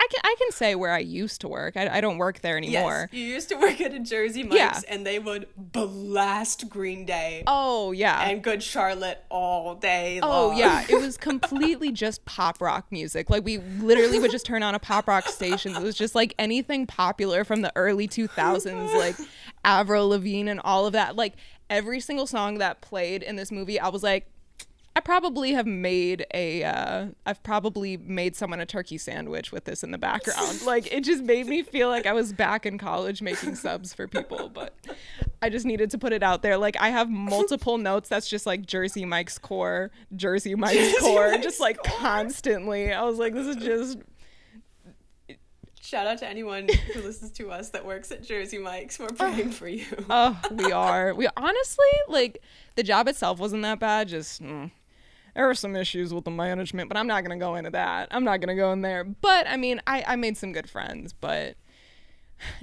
I 0.01 0.07
can 0.11 0.21
I 0.25 0.35
can 0.39 0.53
say 0.53 0.75
where 0.75 0.93
I 0.93 1.01
used 1.01 1.41
to 1.41 1.49
work. 1.49 1.77
I, 1.77 1.99
I 1.99 2.01
don't 2.01 2.19
work 2.19 2.41
there 2.41 2.57
anymore. 2.57 3.09
Yes, 3.11 3.21
you 3.21 3.25
used 3.27 3.49
to 3.49 3.57
work 3.57 3.81
at 3.81 3.93
a 3.93 3.99
Jersey 3.99 4.43
Mike's, 4.45 4.55
Yeah. 4.57 4.81
and 4.89 5.05
they 5.05 5.19
would 5.19 5.49
blast 5.57 6.69
Green 6.69 7.05
Day 7.05 7.43
Oh 7.47 7.93
yeah. 7.93 8.29
and 8.29 8.43
Good 8.43 8.63
Charlotte 8.63 9.25
all 9.29 9.75
day 9.75 10.21
oh, 10.23 10.29
Long. 10.29 10.55
Oh 10.55 10.59
yeah, 10.59 10.85
it 10.89 10.95
was 11.01 11.17
completely 11.17 11.91
just 11.93 12.25
pop 12.25 12.61
rock 12.61 12.87
music. 12.91 13.29
Like 13.31 13.45
we 13.45 13.59
literally 13.59 14.19
would 14.21 14.31
just 14.31 14.47
turn 14.47 14.63
on 14.63 14.75
a 14.75 14.79
pop 14.79 15.09
rock 15.09 15.27
station. 15.29 15.75
It 15.75 15.83
was 15.83 15.97
just 15.97 16.15
like 16.15 16.35
anything 16.39 16.87
popular 16.87 17.45
from 17.45 17.63
the 17.63 17.73
early 17.75 18.07
2000s, 18.07 18.95
like 18.97 19.17
Avril 19.65 20.09
Lavigne 20.09 20.49
and 20.51 20.61
all 20.65 20.87
of 20.87 20.93
that. 20.93 21.17
Like 21.17 21.35
every 21.69 22.01
single 22.01 22.27
song 22.27 22.59
that 22.59 22.81
played 22.81 23.23
in 23.23 23.37
this 23.37 23.51
movie, 23.51 23.79
I 23.81 23.89
was 23.89 24.03
like, 24.03 24.31
I 24.99 25.01
probably 25.01 25.53
have 25.53 25.65
made 25.65 26.27
a, 26.35 26.65
uh, 26.65 27.07
I've 27.25 27.41
probably 27.45 27.97
made 27.97 28.35
someone 28.35 28.59
a 28.59 28.67
turkey 28.67 28.99
sandwich 28.99 29.53
with 29.53 29.65
this 29.65 29.85
in 29.85 29.93
the 29.93 29.97
background. 29.97 30.63
like 30.67 30.93
it 30.93 31.05
just 31.05 31.23
made 31.23 31.47
me 31.47 31.63
feel 31.63 31.89
like 31.89 32.05
I 32.05 32.13
was 32.13 32.33
back 32.33 32.67
in 32.67 32.79
college 32.79 33.23
making 33.23 33.55
subs 33.55 33.95
for 33.95 34.09
people. 34.09 34.49
But 34.49 34.75
I 35.41 35.51
just 35.51 35.65
needed 35.65 35.93
to 35.93 35.99
put 35.99 36.13
it 36.13 36.25
out 36.25 36.43
there. 36.43 36.59
Like 36.59 36.77
I 36.81 36.89
have 36.89 37.09
multiple 37.09 37.79
notes 37.79 38.09
that's 38.09 38.29
just 38.29 38.45
like 38.45 38.67
Jersey 38.67 39.05
Mike's 39.05 39.39
core, 39.39 39.93
Jersey 40.17 40.57
Mike's 40.57 40.75
Jersey 40.75 40.99
core, 40.99 41.31
Mike's 41.31 41.45
just 41.45 41.61
like 41.61 41.77
core. 41.77 41.97
constantly. 42.01 42.93
I 42.93 43.05
was 43.05 43.21
like, 43.21 43.35
this 43.35 43.47
is 43.47 43.55
just 43.55 43.99
Shout 45.81 46.09
out 46.09 46.19
to 46.19 46.29
anyone 46.29 46.67
who 46.93 47.03
listens 47.03 47.31
to 47.35 47.53
us 47.53 47.71
that 47.71 47.87
works 47.87 48.11
at 48.11 48.25
Jersey 48.25 48.59
Mike's. 48.59 48.99
We're 48.99 49.09
praying 49.09 49.53
for 49.53 49.69
you. 49.69 49.87
oh, 50.11 50.39
we 50.51 50.73
are. 50.73 51.15
We 51.15 51.29
honestly 51.37 51.87
like 52.09 52.43
the 52.75 52.83
job 52.83 53.07
itself 53.07 53.39
wasn't 53.39 53.63
that 53.63 53.79
bad. 53.79 54.09
Just 54.09 54.43
mm, 54.43 54.73
there 55.39 55.49
are 55.49 55.55
some 55.55 55.77
issues 55.77 56.13
with 56.13 56.25
the 56.25 56.33
management, 56.33 56.89
but 56.89 56.97
I'm 56.97 57.07
not 57.07 57.23
gonna 57.23 57.39
go 57.39 57.55
into 57.55 57.71
that. 57.71 58.09
I'm 58.11 58.25
not 58.25 58.41
gonna 58.41 58.57
go 58.57 58.73
in 58.73 58.83
there. 58.83 59.05
But 59.05 59.47
I 59.47 59.57
mean, 59.57 59.81
I 59.87 60.03
I 60.05 60.17
made 60.17 60.37
some 60.37 60.51
good 60.51 60.69
friends, 60.69 61.13
but 61.13 61.55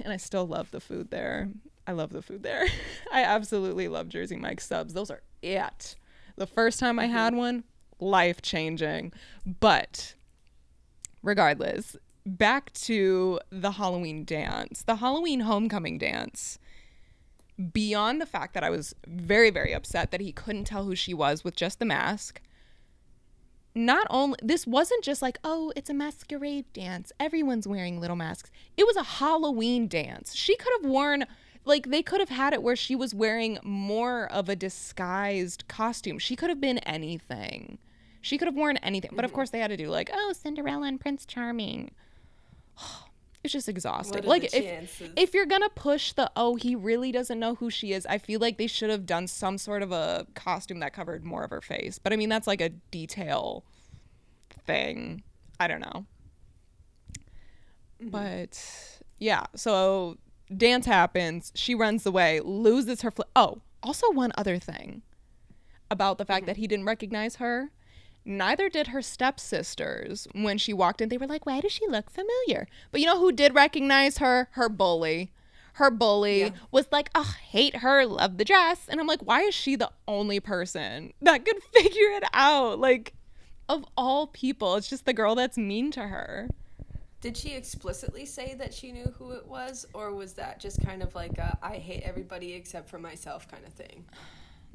and 0.04 0.12
I 0.12 0.18
still 0.18 0.46
love 0.46 0.70
the 0.72 0.80
food 0.80 1.10
there. 1.10 1.48
I 1.86 1.92
love 1.92 2.10
the 2.12 2.20
food 2.20 2.42
there. 2.42 2.66
I 3.12 3.22
absolutely 3.22 3.88
love 3.88 4.10
Jersey 4.10 4.36
Mike's 4.36 4.66
subs. 4.66 4.92
Those 4.92 5.10
are 5.10 5.22
it. 5.40 5.96
The 6.36 6.46
first 6.46 6.78
time 6.78 6.98
I 6.98 7.06
had 7.06 7.30
mm-hmm. 7.30 7.38
one, 7.38 7.64
life 7.98 8.42
changing. 8.42 9.14
But 9.58 10.14
regardless, 11.22 11.96
back 12.26 12.74
to 12.74 13.40
the 13.48 13.70
Halloween 13.70 14.26
dance, 14.26 14.82
the 14.82 14.96
Halloween 14.96 15.40
homecoming 15.40 15.96
dance. 15.96 16.58
Beyond 17.72 18.20
the 18.20 18.26
fact 18.26 18.52
that 18.52 18.62
I 18.62 18.68
was 18.68 18.94
very, 19.06 19.48
very 19.48 19.72
upset 19.72 20.10
that 20.10 20.20
he 20.20 20.30
couldn't 20.30 20.64
tell 20.64 20.84
who 20.84 20.94
she 20.94 21.14
was 21.14 21.42
with 21.42 21.56
just 21.56 21.78
the 21.78 21.86
mask, 21.86 22.42
not 23.76 24.06
only 24.08 24.38
this 24.42 24.66
wasn't 24.66 25.04
just 25.04 25.20
like, 25.20 25.38
oh, 25.44 25.72
it's 25.76 25.90
a 25.90 25.94
masquerade 25.94 26.64
dance. 26.72 27.12
Everyone's 27.20 27.68
wearing 27.68 28.00
little 28.00 28.16
masks. 28.16 28.50
It 28.76 28.86
was 28.86 28.96
a 28.96 29.02
Halloween 29.02 29.86
dance. 29.86 30.34
She 30.34 30.56
could 30.56 30.72
have 30.80 30.90
worn 30.90 31.26
like 31.66 31.90
they 31.90 32.02
could 32.02 32.20
have 32.20 32.30
had 32.30 32.54
it 32.54 32.62
where 32.62 32.76
she 32.76 32.96
was 32.96 33.14
wearing 33.14 33.58
more 33.62 34.26
of 34.32 34.48
a 34.48 34.56
disguised 34.56 35.68
costume. 35.68 36.18
She 36.18 36.36
could 36.36 36.48
have 36.48 36.60
been 36.60 36.78
anything. 36.78 37.78
She 38.22 38.38
could 38.38 38.46
have 38.46 38.56
worn 38.56 38.78
anything. 38.78 39.10
But 39.14 39.24
of 39.24 39.30
mm-hmm. 39.30 39.36
course 39.36 39.50
they 39.50 39.58
had 39.58 39.68
to 39.68 39.76
do 39.76 39.90
like, 39.90 40.10
oh, 40.12 40.32
Cinderella 40.32 40.86
and 40.86 41.00
Prince 41.00 41.26
Charming. 41.26 41.90
Oh 42.78 43.06
It's 43.42 43.52
just 43.52 43.68
exhausting. 43.68 44.24
Like 44.24 44.52
if 44.52 45.02
if 45.16 45.34
you're 45.34 45.46
gonna 45.46 45.68
push 45.70 46.12
the 46.12 46.30
oh 46.36 46.56
he 46.56 46.74
really 46.74 47.12
doesn't 47.12 47.38
know 47.38 47.54
who 47.54 47.70
she 47.70 47.92
is, 47.92 48.06
I 48.06 48.18
feel 48.18 48.40
like 48.40 48.58
they 48.58 48.66
should 48.66 48.90
have 48.90 49.06
done 49.06 49.26
some 49.28 49.58
sort 49.58 49.82
of 49.82 49.92
a 49.92 50.26
costume 50.34 50.80
that 50.80 50.92
covered 50.92 51.24
more 51.24 51.44
of 51.44 51.50
her 51.50 51.60
face. 51.60 51.98
But 51.98 52.12
I 52.12 52.16
mean 52.16 52.28
that's 52.28 52.46
like 52.46 52.60
a 52.60 52.70
detail 52.70 53.64
thing. 54.66 55.22
I 55.60 55.68
don't 55.68 55.80
know. 55.80 56.06
But 58.00 58.60
yeah, 59.18 59.44
so 59.54 60.18
dance 60.54 60.86
happens. 60.86 61.52
She 61.54 61.74
runs 61.74 62.04
away, 62.04 62.40
loses 62.40 63.02
her. 63.02 63.10
Fl- 63.10 63.22
oh, 63.34 63.62
also 63.82 64.10
one 64.10 64.32
other 64.36 64.58
thing 64.58 65.02
about 65.90 66.18
the 66.18 66.24
fact 66.24 66.46
that 66.46 66.56
he 66.56 66.66
didn't 66.66 66.84
recognize 66.84 67.36
her. 67.36 67.70
Neither 68.26 68.68
did 68.68 68.88
her 68.88 69.00
stepsisters 69.02 70.26
when 70.32 70.58
she 70.58 70.72
walked 70.72 71.00
in. 71.00 71.08
They 71.08 71.16
were 71.16 71.26
like, 71.28 71.46
"Why 71.46 71.60
does 71.60 71.72
she 71.72 71.86
look 71.86 72.10
familiar?" 72.10 72.66
But 72.90 73.00
you 73.00 73.06
know 73.06 73.18
who 73.20 73.30
did 73.32 73.54
recognize 73.54 74.18
her? 74.18 74.48
Her 74.52 74.68
bully. 74.68 75.30
Her 75.74 75.90
bully 75.90 76.40
Yeah. 76.40 76.50
was 76.72 76.86
like, 76.90 77.08
"Oh, 77.14 77.36
hate 77.50 77.76
her, 77.76 78.04
love 78.04 78.36
the 78.38 78.44
dress," 78.44 78.88
and 78.88 78.98
I'm 78.98 79.06
like, 79.06 79.20
"Why 79.20 79.42
is 79.42 79.54
she 79.54 79.76
the 79.76 79.92
only 80.08 80.40
person 80.40 81.12
that 81.22 81.44
could 81.44 81.62
figure 81.72 82.10
it 82.10 82.24
out?" 82.32 82.80
Like, 82.80 83.14
of 83.68 83.84
all 83.96 84.26
people, 84.26 84.74
it's 84.74 84.88
just 84.88 85.04
the 85.04 85.12
girl 85.12 85.34
that's 85.34 85.56
mean 85.56 85.90
to 85.92 86.08
her. 86.08 86.48
Did 87.20 87.36
she 87.36 87.54
explicitly 87.54 88.24
say 88.26 88.54
that 88.54 88.74
she 88.74 88.90
knew 88.92 89.14
who 89.18 89.32
it 89.32 89.46
was, 89.46 89.86
or 89.94 90.12
was 90.12 90.32
that 90.34 90.60
just 90.60 90.84
kind 90.84 91.02
of 91.02 91.14
like 91.14 91.38
a 91.38 91.58
I 91.62 91.76
hate 91.76 92.02
everybody 92.02 92.54
except 92.54 92.88
for 92.88 92.98
myself 92.98 93.46
kind 93.48 93.64
of 93.64 93.72
thing? 93.72 94.04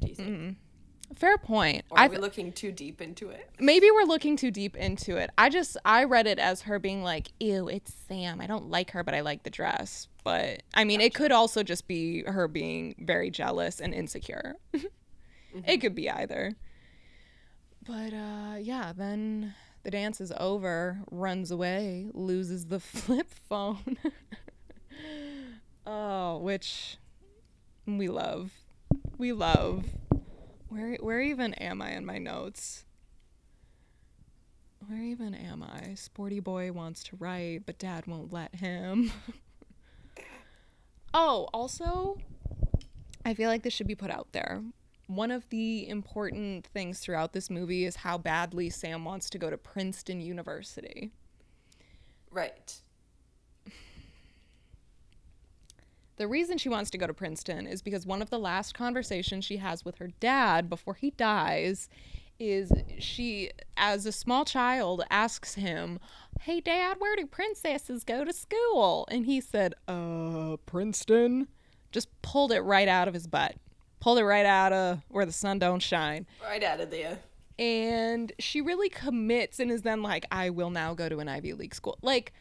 Do 0.00 0.08
you 0.08 0.14
think? 0.14 0.28
Mm-hmm. 0.28 0.50
Fair 1.16 1.38
point. 1.38 1.84
Or 1.90 1.98
are 1.98 2.04
I 2.04 2.08
we 2.08 2.16
looking 2.16 2.52
too 2.52 2.72
deep 2.72 3.00
into 3.00 3.28
it? 3.30 3.48
maybe 3.60 3.90
we're 3.90 4.04
looking 4.04 4.36
too 4.36 4.50
deep 4.50 4.76
into 4.76 5.16
it. 5.16 5.30
I 5.38 5.48
just 5.48 5.76
I 5.84 6.04
read 6.04 6.26
it 6.26 6.38
as 6.38 6.62
her 6.62 6.78
being 6.78 7.02
like, 7.02 7.32
"Ew, 7.40 7.68
it's 7.68 7.92
Sam. 8.08 8.40
I 8.40 8.46
don't 8.46 8.70
like 8.70 8.90
her, 8.92 9.02
but 9.04 9.14
I 9.14 9.20
like 9.20 9.42
the 9.42 9.50
dress." 9.50 10.08
But 10.24 10.62
I 10.74 10.84
mean, 10.84 11.00
it 11.00 11.14
could 11.14 11.32
also 11.32 11.62
just 11.62 11.86
be 11.88 12.22
her 12.24 12.48
being 12.48 12.94
very 12.98 13.30
jealous 13.30 13.80
and 13.80 13.92
insecure. 13.94 14.56
It 15.66 15.82
could 15.82 15.94
be 15.94 16.08
either. 16.08 16.54
But 17.86 18.14
uh 18.14 18.56
yeah, 18.58 18.92
then 18.96 19.54
the 19.82 19.90
dance 19.90 20.18
is 20.18 20.32
over, 20.38 21.00
runs 21.10 21.50
away, 21.50 22.08
loses 22.14 22.66
the 22.66 22.80
flip 22.80 23.28
phone. 23.50 23.98
oh, 25.86 26.38
which 26.38 26.96
we 27.86 28.08
love. 28.08 28.52
We 29.18 29.32
love. 29.32 29.84
Where 30.72 30.96
where 31.00 31.20
even 31.20 31.52
am 31.54 31.82
I 31.82 31.90
in 31.90 32.06
my 32.06 32.16
notes? 32.16 32.86
Where 34.86 35.02
even 35.02 35.34
am 35.34 35.62
I? 35.62 35.92
Sporty 35.96 36.40
boy 36.40 36.72
wants 36.72 37.04
to 37.04 37.16
write, 37.16 37.66
but 37.66 37.78
dad 37.78 38.06
won't 38.06 38.32
let 38.32 38.54
him. 38.54 39.12
oh, 41.14 41.50
also, 41.52 42.16
I 43.22 43.34
feel 43.34 43.50
like 43.50 43.64
this 43.64 43.74
should 43.74 43.86
be 43.86 43.94
put 43.94 44.10
out 44.10 44.28
there. 44.32 44.62
One 45.08 45.30
of 45.30 45.46
the 45.50 45.86
important 45.86 46.66
things 46.68 47.00
throughout 47.00 47.34
this 47.34 47.50
movie 47.50 47.84
is 47.84 47.96
how 47.96 48.16
badly 48.16 48.70
Sam 48.70 49.04
wants 49.04 49.28
to 49.28 49.38
go 49.38 49.50
to 49.50 49.58
Princeton 49.58 50.22
University. 50.22 51.10
Right. 52.30 52.80
The 56.22 56.28
reason 56.28 56.56
she 56.56 56.68
wants 56.68 56.88
to 56.90 56.98
go 56.98 57.08
to 57.08 57.12
Princeton 57.12 57.66
is 57.66 57.82
because 57.82 58.06
one 58.06 58.22
of 58.22 58.30
the 58.30 58.38
last 58.38 58.74
conversations 58.74 59.44
she 59.44 59.56
has 59.56 59.84
with 59.84 59.96
her 59.96 60.06
dad 60.20 60.70
before 60.70 60.94
he 60.94 61.10
dies 61.10 61.88
is 62.38 62.70
she, 63.00 63.50
as 63.76 64.06
a 64.06 64.12
small 64.12 64.44
child, 64.44 65.02
asks 65.10 65.54
him, 65.54 65.98
Hey, 66.42 66.60
dad, 66.60 66.98
where 67.00 67.16
do 67.16 67.26
princesses 67.26 68.04
go 68.04 68.24
to 68.24 68.32
school? 68.32 69.04
And 69.10 69.26
he 69.26 69.40
said, 69.40 69.74
Uh, 69.88 70.58
Princeton. 70.64 71.48
Just 71.90 72.06
pulled 72.22 72.52
it 72.52 72.60
right 72.60 72.86
out 72.86 73.08
of 73.08 73.14
his 73.14 73.26
butt. 73.26 73.56
Pulled 73.98 74.18
it 74.18 74.24
right 74.24 74.46
out 74.46 74.72
of 74.72 75.00
where 75.08 75.26
the 75.26 75.32
sun 75.32 75.58
don't 75.58 75.82
shine. 75.82 76.28
Right 76.40 76.62
out 76.62 76.78
of 76.78 76.92
there. 76.92 77.18
And 77.58 78.32
she 78.38 78.60
really 78.60 78.90
commits 78.90 79.58
and 79.58 79.72
is 79.72 79.82
then 79.82 80.04
like, 80.04 80.24
I 80.30 80.50
will 80.50 80.70
now 80.70 80.94
go 80.94 81.08
to 81.08 81.18
an 81.18 81.28
Ivy 81.28 81.54
League 81.54 81.74
school. 81.74 81.98
Like, 82.00 82.32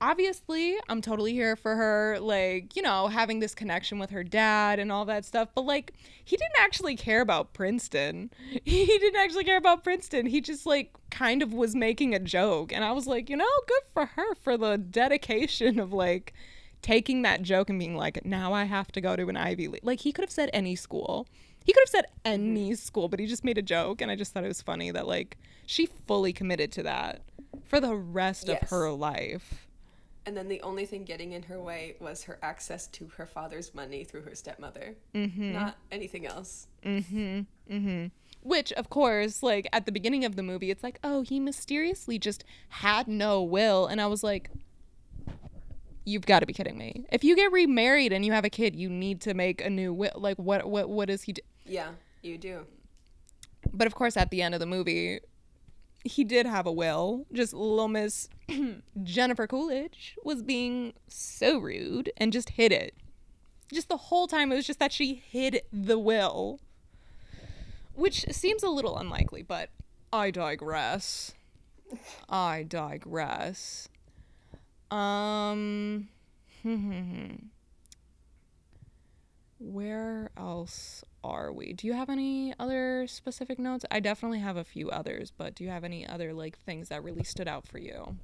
obviously 0.00 0.76
i'm 0.88 1.02
totally 1.02 1.32
here 1.32 1.56
for 1.56 1.74
her 1.74 2.18
like 2.20 2.76
you 2.76 2.82
know 2.82 3.08
having 3.08 3.40
this 3.40 3.54
connection 3.54 3.98
with 3.98 4.10
her 4.10 4.22
dad 4.22 4.78
and 4.78 4.92
all 4.92 5.04
that 5.04 5.24
stuff 5.24 5.48
but 5.54 5.62
like 5.62 5.92
he 6.24 6.36
didn't 6.36 6.58
actually 6.60 6.94
care 6.94 7.20
about 7.20 7.52
princeton 7.52 8.30
he 8.64 8.86
didn't 8.86 9.20
actually 9.20 9.44
care 9.44 9.56
about 9.56 9.82
princeton 9.82 10.26
he 10.26 10.40
just 10.40 10.66
like 10.66 10.94
kind 11.10 11.42
of 11.42 11.52
was 11.52 11.74
making 11.74 12.14
a 12.14 12.18
joke 12.18 12.72
and 12.72 12.84
i 12.84 12.92
was 12.92 13.06
like 13.06 13.28
you 13.28 13.36
know 13.36 13.46
good 13.66 13.82
for 13.92 14.06
her 14.06 14.34
for 14.36 14.56
the 14.56 14.78
dedication 14.78 15.78
of 15.80 15.92
like 15.92 16.32
taking 16.82 17.22
that 17.22 17.42
joke 17.42 17.70
and 17.70 17.78
being 17.78 17.96
like, 17.96 18.24
now 18.24 18.52
I 18.52 18.64
have 18.64 18.90
to 18.92 19.00
go 19.00 19.16
to 19.16 19.28
an 19.28 19.36
Ivy 19.36 19.68
League. 19.68 19.84
Like 19.84 20.00
he 20.00 20.12
could 20.12 20.24
have 20.24 20.30
said 20.30 20.50
any 20.52 20.76
school. 20.76 21.26
He 21.64 21.72
could 21.72 21.82
have 21.82 21.88
said 21.88 22.06
any 22.24 22.70
mm-hmm. 22.70 22.74
school, 22.74 23.08
but 23.08 23.20
he 23.20 23.26
just 23.26 23.44
made 23.44 23.58
a 23.58 23.62
joke 23.62 24.00
and 24.00 24.10
I 24.10 24.16
just 24.16 24.32
thought 24.32 24.44
it 24.44 24.48
was 24.48 24.62
funny 24.62 24.90
that 24.90 25.06
like 25.06 25.36
she 25.66 25.86
fully 25.86 26.32
committed 26.32 26.72
to 26.72 26.82
that 26.84 27.22
for 27.64 27.80
the 27.80 27.94
rest 27.94 28.48
of 28.48 28.58
her 28.70 28.90
life. 28.90 29.67
And 30.28 30.36
then 30.36 30.48
the 30.48 30.60
only 30.60 30.84
thing 30.84 31.04
getting 31.04 31.32
in 31.32 31.44
her 31.44 31.58
way 31.58 31.96
was 32.00 32.24
her 32.24 32.38
access 32.42 32.86
to 32.88 33.08
her 33.16 33.24
father's 33.24 33.74
money 33.74 34.04
through 34.04 34.24
her 34.24 34.34
stepmother. 34.34 34.94
Mm-hmm. 35.14 35.54
Not 35.54 35.78
anything 35.90 36.26
else. 36.26 36.66
Which, 38.42 38.72
of 38.74 38.90
course, 38.90 39.42
like 39.42 39.70
at 39.72 39.86
the 39.86 39.90
beginning 39.90 40.26
of 40.26 40.36
the 40.36 40.42
movie, 40.42 40.70
it's 40.70 40.82
like, 40.82 40.98
oh, 41.02 41.22
he 41.22 41.40
mysteriously 41.40 42.18
just 42.18 42.44
had 42.68 43.08
no 43.08 43.42
will. 43.42 43.86
And 43.86 44.02
I 44.02 44.06
was 44.06 44.22
like, 44.22 44.50
you've 46.04 46.26
got 46.26 46.40
to 46.40 46.46
be 46.46 46.52
kidding 46.52 46.76
me. 46.76 47.06
If 47.10 47.24
you 47.24 47.34
get 47.34 47.50
remarried 47.50 48.12
and 48.12 48.22
you 48.22 48.32
have 48.32 48.44
a 48.44 48.50
kid, 48.50 48.76
you 48.76 48.90
need 48.90 49.22
to 49.22 49.32
make 49.32 49.64
a 49.64 49.70
new 49.70 49.94
will. 49.94 50.12
Like, 50.14 50.36
what, 50.36 50.68
what, 50.68 50.90
what 50.90 51.08
does 51.08 51.22
he 51.22 51.32
do? 51.32 51.42
Yeah, 51.64 51.92
you 52.20 52.36
do. 52.36 52.66
But 53.72 53.86
of 53.86 53.94
course, 53.94 54.14
at 54.14 54.30
the 54.30 54.42
end 54.42 54.52
of 54.52 54.60
the 54.60 54.66
movie, 54.66 55.20
he 56.04 56.24
did 56.24 56.46
have 56.46 56.66
a 56.66 56.72
will. 56.72 57.26
Just 57.32 57.52
little 57.52 57.88
Miss 57.88 58.28
Jennifer 59.02 59.46
Coolidge 59.46 60.16
was 60.24 60.42
being 60.42 60.94
so 61.08 61.58
rude 61.58 62.10
and 62.16 62.32
just 62.32 62.50
hid 62.50 62.72
it. 62.72 62.94
Just 63.72 63.88
the 63.88 63.96
whole 63.96 64.26
time, 64.26 64.50
it 64.50 64.56
was 64.56 64.66
just 64.66 64.78
that 64.78 64.92
she 64.92 65.14
hid 65.14 65.62
the 65.72 65.98
will. 65.98 66.60
Which 67.94 68.24
seems 68.30 68.62
a 68.62 68.70
little 68.70 68.96
unlikely, 68.96 69.42
but 69.42 69.70
I 70.12 70.30
digress. 70.30 71.34
I 72.28 72.64
digress. 72.64 73.88
Um. 74.90 76.08
Hmm, 76.64 76.74
hmm, 76.74 76.90
hmm. 76.90 77.34
Where 79.58 80.30
else 80.36 81.02
are 81.24 81.52
we? 81.52 81.72
Do 81.72 81.86
you 81.86 81.92
have 81.92 82.08
any 82.08 82.54
other 82.58 83.06
specific 83.08 83.58
notes? 83.58 83.84
I 83.90 84.00
definitely 84.00 84.38
have 84.38 84.56
a 84.56 84.64
few 84.64 84.88
others, 84.90 85.32
but 85.36 85.54
do 85.54 85.64
you 85.64 85.70
have 85.70 85.84
any 85.84 86.06
other 86.06 86.32
like 86.32 86.58
things 86.58 86.88
that 86.90 87.02
really 87.02 87.24
stood 87.24 87.48
out 87.48 87.66
for 87.66 87.78
you? 87.78 88.16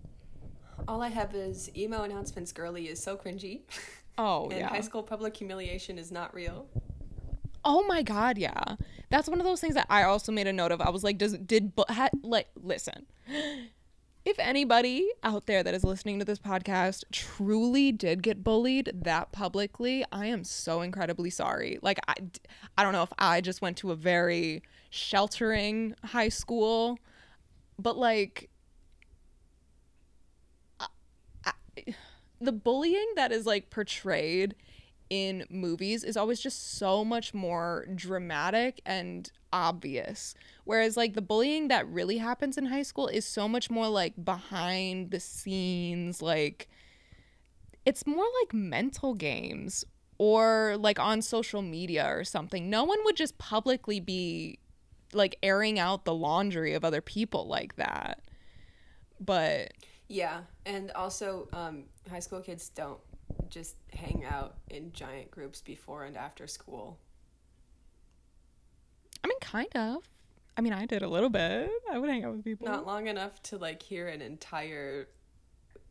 All 0.87 1.03
I 1.03 1.09
have 1.09 1.35
is 1.35 1.71
emo 1.77 2.03
announcements 2.03 2.53
girly 2.53 2.89
is 2.89 3.03
so 3.03 3.17
cringy. 3.17 3.63
Oh 4.17 4.49
and 4.51 4.61
yeah. 4.61 4.69
high 4.69 4.81
school 4.81 5.03
public 5.03 5.37
humiliation 5.37 5.99
is 5.99 6.13
not 6.13 6.33
real. 6.33 6.69
Oh 7.65 7.85
my 7.89 8.03
god, 8.03 8.39
yeah. 8.39 8.77
That's 9.11 9.29
one 9.29 9.41
of 9.41 9.45
those 9.45 9.61
things 9.61 9.75
that 9.75 9.87
I 9.91 10.05
also 10.05 10.31
made 10.31 10.47
a 10.47 10.53
note 10.53 10.71
of. 10.71 10.81
I 10.81 10.91
was 10.91 11.03
like, 11.03 11.19
does 11.19 11.37
did 11.39 11.75
bu- 11.75 11.83
ha, 11.89 12.11
like 12.23 12.47
listen. 12.55 13.07
If 14.25 14.39
anybody 14.39 15.07
out 15.23 15.45
there 15.45 15.63
that 15.63 15.75
is 15.75 15.85
listening 15.85 16.19
to 16.19 16.25
this 16.25 16.39
podcast 16.39 17.05
truly 17.13 17.93
did 17.93 18.23
get 18.23 18.43
bullied 18.43 18.91
that 18.95 19.33
publicly, 19.33 20.03
I 20.11 20.27
am 20.27 20.45
so 20.45 20.81
incredibly 20.81 21.29
sorry. 21.29 21.79
Like 21.83 21.99
I 22.09 22.15
I 22.79 22.83
don't 22.83 22.95
know 22.95 23.03
if 23.03 23.13
I 23.19 23.43
just 23.43 23.61
went 23.61 23.77
to 23.79 23.91
a 23.91 23.97
very 23.97 24.63
sheltering 24.89 25.95
high 26.05 26.31
school, 26.31 26.99
but 27.79 27.99
like 27.99 28.49
I- 30.81 30.87
I- 31.45 31.95
the 32.41 32.53
bullying 32.53 33.13
that 33.17 33.31
is 33.31 33.45
like 33.45 33.69
portrayed 33.69 34.55
in 35.11 35.45
movies 35.51 36.05
is 36.05 36.17
always 36.17 36.41
just 36.41 36.77
so 36.79 37.05
much 37.05 37.35
more 37.35 37.87
dramatic 37.95 38.81
and 38.85 39.31
obvious. 39.53 40.35
Whereas 40.65 40.97
like 40.97 41.15
the 41.15 41.23
bullying 41.23 41.69
that 41.69 41.87
really 41.89 42.19
happens 42.19 42.59
in 42.59 42.67
high 42.67 42.83
school 42.83 43.09
is 43.09 43.25
so 43.25 43.49
much 43.49 43.71
more 43.71 43.89
like 43.89 44.25
behind 44.25 45.11
the 45.11 45.21
scenes 45.21 46.21
like 46.21 46.69
it's 47.87 48.07
more 48.07 48.25
like 48.43 48.55
mental 48.55 49.15
games 49.15 49.85
or 50.19 50.77
like 50.79 50.99
on 50.99 51.21
social 51.23 51.63
media 51.63 52.07
or 52.09 52.25
something. 52.25 52.71
No 52.71 52.85
one 52.85 52.99
would 53.05 53.17
just 53.17 53.37
publicly 53.39 54.01
be 54.01 54.59
like 55.13 55.37
airing 55.43 55.79
out 55.79 56.05
the 56.05 56.15
laundry 56.15 56.75
of 56.75 56.85
other 56.85 57.01
people 57.01 57.47
like 57.47 57.77
that. 57.77 58.21
But 59.21 59.73
Yeah, 60.09 60.41
and 60.67 60.91
also 60.93 61.49
um, 61.53 61.85
high 62.11 62.21
school 62.21 62.41
kids 62.41 62.69
don't 62.71 62.99
just 63.49 63.77
hang 63.93 64.25
out 64.25 64.57
in 64.69 64.93
giant 64.93 65.31
groups 65.31 65.61
before 65.61 66.05
and 66.05 66.17
after 66.17 66.47
school. 66.47 66.99
I 69.23 69.29
mean 69.29 69.39
kind 69.41 69.75
of. 69.75 70.09
I 70.57 70.61
mean 70.61 70.73
I 70.73 70.87
did 70.87 71.03
a 71.03 71.09
little 71.09 71.31
bit. 71.31 71.71
I 71.91 71.99
would 71.99 72.11
hang 72.11 72.25
out 72.25 72.35
with 72.37 72.45
people. 72.45 72.67
Not 72.67 72.87
long 72.87 73.07
enough 73.07 73.43
to 73.45 73.59
like 73.59 73.83
hear 73.83 74.09
an 74.09 74.23
entire 74.23 75.09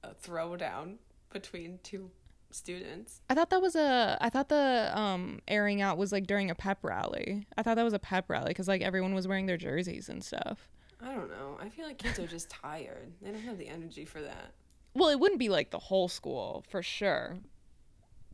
uh, 0.03 0.09
throwdown 0.21 0.95
between 1.31 1.79
two 1.83 2.11
students. 2.51 3.21
I 3.29 3.33
thought 3.33 3.49
that 3.49 3.61
was 3.61 3.75
a. 3.75 4.17
I 4.21 4.29
thought 4.29 4.49
the 4.49 4.91
um 4.93 5.39
airing 5.47 5.81
out 5.81 5.97
was 5.97 6.11
like 6.11 6.27
during 6.27 6.49
a 6.49 6.55
pep 6.55 6.79
rally. 6.83 7.47
I 7.57 7.63
thought 7.63 7.75
that 7.75 7.83
was 7.83 7.93
a 7.93 7.99
pep 7.99 8.29
rally 8.29 8.49
because 8.49 8.67
like 8.67 8.81
everyone 8.81 9.13
was 9.13 9.27
wearing 9.27 9.47
their 9.47 9.57
jerseys 9.57 10.09
and 10.09 10.23
stuff. 10.23 10.69
I 11.01 11.13
don't 11.13 11.29
know. 11.29 11.57
I 11.59 11.69
feel 11.69 11.85
like 11.85 11.97
kids 11.97 12.19
are 12.19 12.27
just 12.27 12.49
tired. 12.49 13.11
They 13.21 13.31
don't 13.31 13.41
have 13.41 13.57
the 13.57 13.67
energy 13.67 14.05
for 14.05 14.21
that. 14.21 14.53
Well, 14.93 15.09
it 15.09 15.19
wouldn't 15.19 15.39
be 15.39 15.49
like 15.49 15.71
the 15.71 15.79
whole 15.79 16.07
school 16.07 16.63
for 16.69 16.83
sure. 16.83 17.37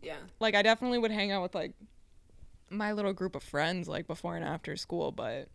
Yeah. 0.02 0.18
Like 0.40 0.56
I 0.56 0.62
definitely 0.62 1.00
would 1.00 1.12
hang 1.12 1.32
out 1.32 1.42
with 1.42 1.56
like 1.56 1.74
my 2.70 2.94
little 2.94 3.14
group 3.14 3.36
of 3.36 3.44
friends 3.44 3.88
like 3.88 4.08
before 4.08 4.36
and 4.36 4.46
after 4.46 4.76
school, 4.76 5.12
but 5.12 5.50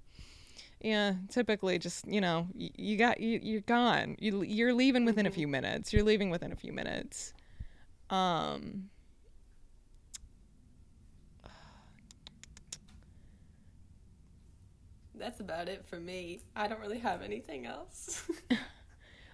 yeah, 0.81 1.15
typically 1.31 1.79
just 1.79 2.07
you 2.09 2.21
know 2.21 2.49
y- 2.55 2.71
you 2.77 2.97
got 2.99 3.21
you 3.21 3.41
you're 3.43 3.61
gone. 3.63 4.17
You 4.21 4.43
you're 4.43 4.75
leaving 4.75 5.05
within 5.05 5.27
a 5.27 5.31
few 5.31 5.49
minutes. 5.49 5.93
You're 5.93 6.05
leaving 6.05 6.31
within 6.31 6.53
a 6.53 6.57
few 6.57 6.73
minutes. 6.73 7.35
Um. 8.11 8.91
That's 15.15 15.41
about 15.41 15.69
it 15.69 15.85
for 15.87 15.99
me. 16.01 16.41
I 16.57 16.67
don't 16.69 16.81
really 16.81 16.99
have 16.99 17.23
anything 17.23 17.67
else. 17.67 18.29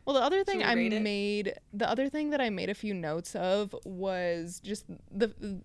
Well, 0.04 0.14
the 0.14 0.22
other 0.22 0.44
thing 0.44 0.62
I 0.62 0.74
rate 0.74 0.92
it? 0.92 1.02
made, 1.02 1.54
the 1.72 1.88
other 1.88 2.08
thing 2.08 2.30
that 2.30 2.40
I 2.40 2.50
made 2.50 2.70
a 2.70 2.74
few 2.74 2.94
notes 2.94 3.34
of 3.34 3.74
was 3.84 4.60
just 4.62 4.84
the 5.10 5.62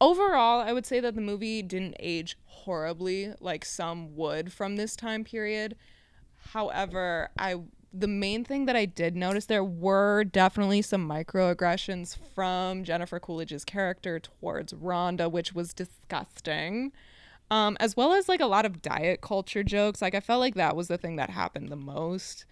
overall, 0.00 0.60
I 0.60 0.72
would 0.72 0.86
say 0.86 1.00
that 1.00 1.14
the 1.14 1.20
movie 1.20 1.62
didn't 1.62 1.96
age 2.00 2.36
horribly 2.46 3.34
like 3.40 3.64
some 3.64 4.16
would 4.16 4.52
from 4.52 4.76
this 4.76 4.96
time 4.96 5.24
period. 5.24 5.76
However, 6.52 7.30
I 7.38 7.56
the 7.92 8.08
main 8.08 8.44
thing 8.44 8.66
that 8.66 8.76
I 8.76 8.84
did 8.84 9.16
notice 9.16 9.46
there 9.46 9.64
were 9.64 10.22
definitely 10.24 10.82
some 10.82 11.08
microaggressions 11.08 12.18
from 12.34 12.84
Jennifer 12.84 13.18
Coolidge's 13.18 13.64
character 13.64 14.20
towards 14.20 14.74
Rhonda, 14.74 15.30
which 15.30 15.54
was 15.54 15.72
disgusting. 15.72 16.92
Um, 17.50 17.76
as 17.80 17.96
well 17.96 18.12
as 18.12 18.28
like 18.28 18.40
a 18.40 18.46
lot 18.46 18.66
of 18.66 18.82
diet 18.82 19.20
culture 19.22 19.62
jokes. 19.62 20.02
Like 20.02 20.14
I 20.14 20.20
felt 20.20 20.40
like 20.40 20.56
that 20.56 20.76
was 20.76 20.88
the 20.88 20.98
thing 20.98 21.16
that 21.16 21.30
happened 21.30 21.68
the 21.68 21.76
most. 21.76 22.44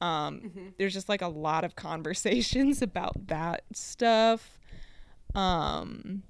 Um, 0.00 0.72
there's 0.78 0.92
just 0.92 1.08
like 1.08 1.22
a 1.22 1.28
lot 1.28 1.64
of 1.64 1.76
conversations 1.76 2.82
about 2.82 3.28
that 3.28 3.62
stuff. 3.72 4.58
Um, 5.34 6.22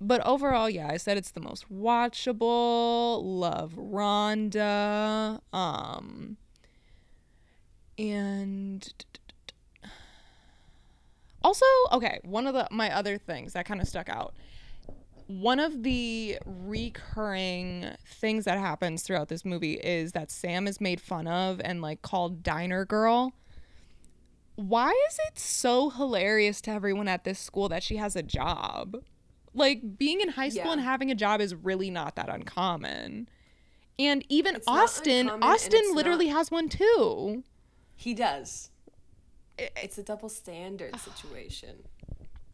but 0.00 0.24
overall, 0.26 0.68
yeah, 0.68 0.88
I 0.90 0.96
said 0.96 1.16
it's 1.16 1.30
the 1.30 1.40
most 1.40 1.72
watchable. 1.72 3.20
Love 3.22 3.74
Rhonda. 3.74 5.40
Um, 5.52 6.36
and 7.98 8.92
also, 11.42 11.64
okay, 11.92 12.20
one 12.24 12.46
of 12.46 12.54
the 12.54 12.68
my 12.70 12.94
other 12.94 13.16
things 13.18 13.54
that 13.54 13.64
kind 13.64 13.80
of 13.80 13.88
stuck 13.88 14.08
out 14.08 14.34
one 15.26 15.58
of 15.58 15.82
the 15.82 16.38
recurring 16.44 17.86
things 18.06 18.44
that 18.44 18.58
happens 18.58 19.02
throughout 19.02 19.28
this 19.28 19.44
movie 19.44 19.74
is 19.74 20.12
that 20.12 20.30
Sam 20.30 20.66
is 20.66 20.80
made 20.80 21.00
fun 21.00 21.26
of 21.26 21.60
and 21.64 21.80
like 21.80 22.02
called 22.02 22.42
diner 22.42 22.84
girl. 22.84 23.32
Why 24.56 24.90
is 25.10 25.18
it 25.28 25.38
so 25.38 25.90
hilarious 25.90 26.60
to 26.62 26.70
everyone 26.70 27.08
at 27.08 27.24
this 27.24 27.38
school 27.38 27.68
that 27.70 27.82
she 27.82 27.96
has 27.96 28.14
a 28.16 28.22
job? 28.22 28.96
Like 29.54 29.98
being 29.98 30.20
in 30.20 30.28
high 30.30 30.48
school 30.50 30.66
Yeah. 30.66 30.72
and 30.72 30.80
having 30.80 31.10
a 31.10 31.14
job 31.14 31.40
is 31.40 31.54
really 31.54 31.90
not 31.90 32.16
that 32.16 32.28
uncommon. 32.28 33.28
And 33.98 34.24
even 34.28 34.56
It's 34.56 34.66
Austin, 34.68 35.28
Austin 35.30 35.82
literally 35.94 36.28
not- 36.28 36.36
has 36.38 36.50
one 36.50 36.68
too. 36.68 37.44
he 37.96 38.12
does. 38.14 38.70
It- 39.56 39.72
It's 39.76 39.98
a 39.98 40.02
double 40.02 40.28
standard 40.28 40.98
situation. 41.00 41.84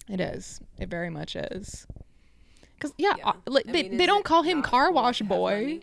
It 0.09 0.21
is. 0.21 0.61
It 0.79 0.89
very 0.91 1.09
much 1.11 1.35
is. 1.37 1.87
Cause 2.81 2.93
yeah, 2.99 3.15
Yeah. 3.19 3.29
uh, 3.29 3.33
like 3.47 3.67
they, 3.67 3.85
mean, 3.85 3.97
they 3.99 4.07
don't 4.07 4.25
call 4.25 4.43
him 4.43 4.63
car 4.63 4.91
wash 4.91 5.21
boy. 5.21 5.81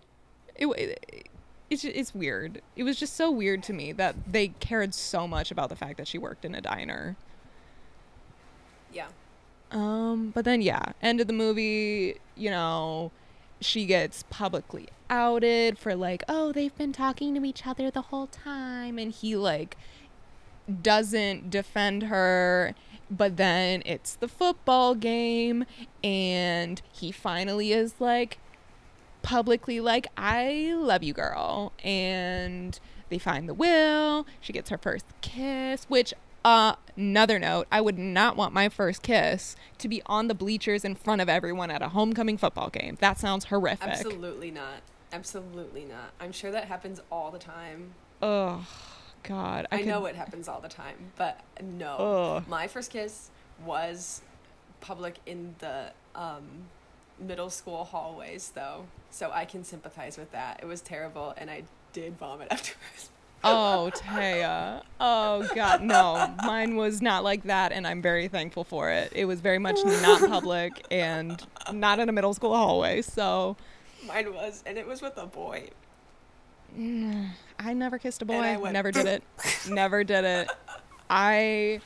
It, 0.56 0.66
it 0.68 1.30
it's 1.70 1.84
it's 1.84 2.16
weird. 2.16 2.62
It 2.76 2.84
was 2.84 2.98
just 2.98 3.16
so 3.16 3.30
weird 3.30 3.62
to 3.64 3.74
me 3.74 3.92
that 3.94 4.16
they 4.32 4.50
cared 4.50 4.94
so 4.94 5.28
much 5.28 5.52
about 5.52 5.70
the 5.70 5.76
fact 5.76 5.98
that 5.98 6.08
she 6.08 6.18
worked 6.18 6.44
in 6.44 6.56
a 6.56 6.62
diner. 6.62 7.16
Yeah. 8.92 9.08
Um, 9.72 10.32
but 10.34 10.46
then 10.46 10.62
yeah, 10.62 10.94
end 11.02 11.20
of 11.22 11.28
the 11.28 11.34
movie, 11.34 12.16
you 12.36 12.50
know, 12.50 13.12
she 13.60 13.86
gets 13.86 14.24
publicly 14.30 14.88
outed 15.10 15.78
for 15.78 15.94
like, 15.96 16.24
oh, 16.28 16.52
they've 16.52 16.76
been 16.78 16.94
talking 16.94 17.36
to 17.36 17.46
each 17.46 17.68
other 17.68 17.92
the 17.92 18.04
whole 18.04 18.28
time, 18.28 18.98
and 18.98 19.12
he 19.12 19.36
like 19.36 19.78
doesn't 20.82 21.50
defend 21.50 22.04
her 22.04 22.74
but 23.10 23.38
then 23.38 23.82
it's 23.86 24.16
the 24.16 24.28
football 24.28 24.96
game 24.96 25.66
and 26.04 26.82
he 26.92 27.12
finally 27.12 27.72
is 27.72 27.96
like 28.00 28.38
publicly 29.22 29.80
like 29.80 30.08
i 30.18 30.74
love 30.76 31.04
you 31.04 31.14
girl 31.14 31.74
and 31.84 32.80
they 33.10 33.18
find 33.18 33.48
the 33.50 33.54
will 33.54 34.26
she 34.40 34.54
gets 34.54 34.70
her 34.70 34.78
first 34.78 35.06
kiss 35.22 35.86
which 35.86 36.14
uh, 36.46 36.76
another 36.96 37.40
note 37.40 37.68
i 37.72 37.82
would 37.82 37.98
not 37.98 38.38
want 38.38 38.54
my 38.54 38.70
first 38.70 39.02
kiss 39.02 39.56
to 39.78 39.90
be 39.90 40.02
on 40.06 40.28
the 40.28 40.36
bleachers 40.36 40.86
in 40.86 40.96
front 40.96 41.20
of 41.22 41.28
everyone 41.28 41.70
at 41.70 41.82
a 41.82 41.90
homecoming 41.90 42.38
football 42.38 42.70
game 42.70 42.96
that 43.02 43.20
sounds 43.20 43.46
horrific 43.46 43.88
Absolutely 43.88 44.52
not. 44.52 44.82
Absolutely 45.14 45.86
not. 45.86 46.12
I'm 46.20 46.34
sure 46.34 46.52
that 46.52 46.66
happens 46.66 47.02
all 47.10 47.32
the 47.32 47.40
time. 47.40 47.94
oh 48.22 48.66
god 49.24 49.68
I, 49.72 49.78
could- 49.78 49.88
know 49.88 50.06
it 50.06 50.16
happens 50.16 50.48
all 50.48 50.62
the 50.62 50.70
time, 50.70 50.96
but 51.16 51.40
no. 51.62 51.96
Ugh. 52.38 52.44
My 52.48 52.68
first 52.68 52.92
kiss 52.92 53.30
was 53.66 54.22
public 54.82 55.16
in 55.26 55.56
the 55.60 55.92
um, 56.16 56.44
middle 57.20 57.50
school 57.50 57.84
hallways, 57.86 58.52
though, 58.56 58.86
so 59.10 59.32
I 59.34 59.46
can 59.46 59.64
sympathize 59.64 60.18
with 60.18 60.32
that. 60.32 60.60
It 60.62 60.66
was 60.66 60.82
terrible, 60.82 61.34
and 61.38 61.50
I 61.50 61.64
did 61.94 62.18
vomit 62.18 62.48
afterwards. 62.52 63.10
Oh, 63.44 63.92
Téa. 63.94 64.82
Oh, 65.00 65.48
God. 65.54 65.82
No, 65.84 66.34
mine 66.44 66.76
was 66.76 67.02
not 67.02 67.24
like 67.24 67.44
that, 67.44 67.72
and 67.72 67.86
I'm 67.86 68.02
very 68.02 68.28
thankful 68.28 68.64
for 68.64 68.90
it. 68.90 69.12
It 69.16 69.26
was 69.26 69.42
very 69.42 69.60
much 69.60 69.78
not 69.86 70.28
public 70.28 70.86
and 70.90 71.42
not 71.72 72.00
in 72.00 72.10
a 72.10 72.12
middle 72.12 72.34
school 72.34 72.56
hallway. 72.56 73.02
So 73.04 73.56
Mine 74.08 74.34
was, 74.34 74.64
and 74.66 74.78
it 74.78 74.88
was 74.88 75.02
with 75.02 75.18
a 75.18 75.26
boy. 75.28 75.70
I 77.60 77.74
never 77.74 77.98
kissed 77.98 78.22
a 78.22 78.26
boy. 78.26 78.36
I 78.36 78.58
went, 78.58 78.74
never 78.74 78.92
did 78.92 79.06
it. 79.06 79.24
never 79.70 80.04
did 80.04 80.26
it. 80.26 80.50
I, 81.10 81.82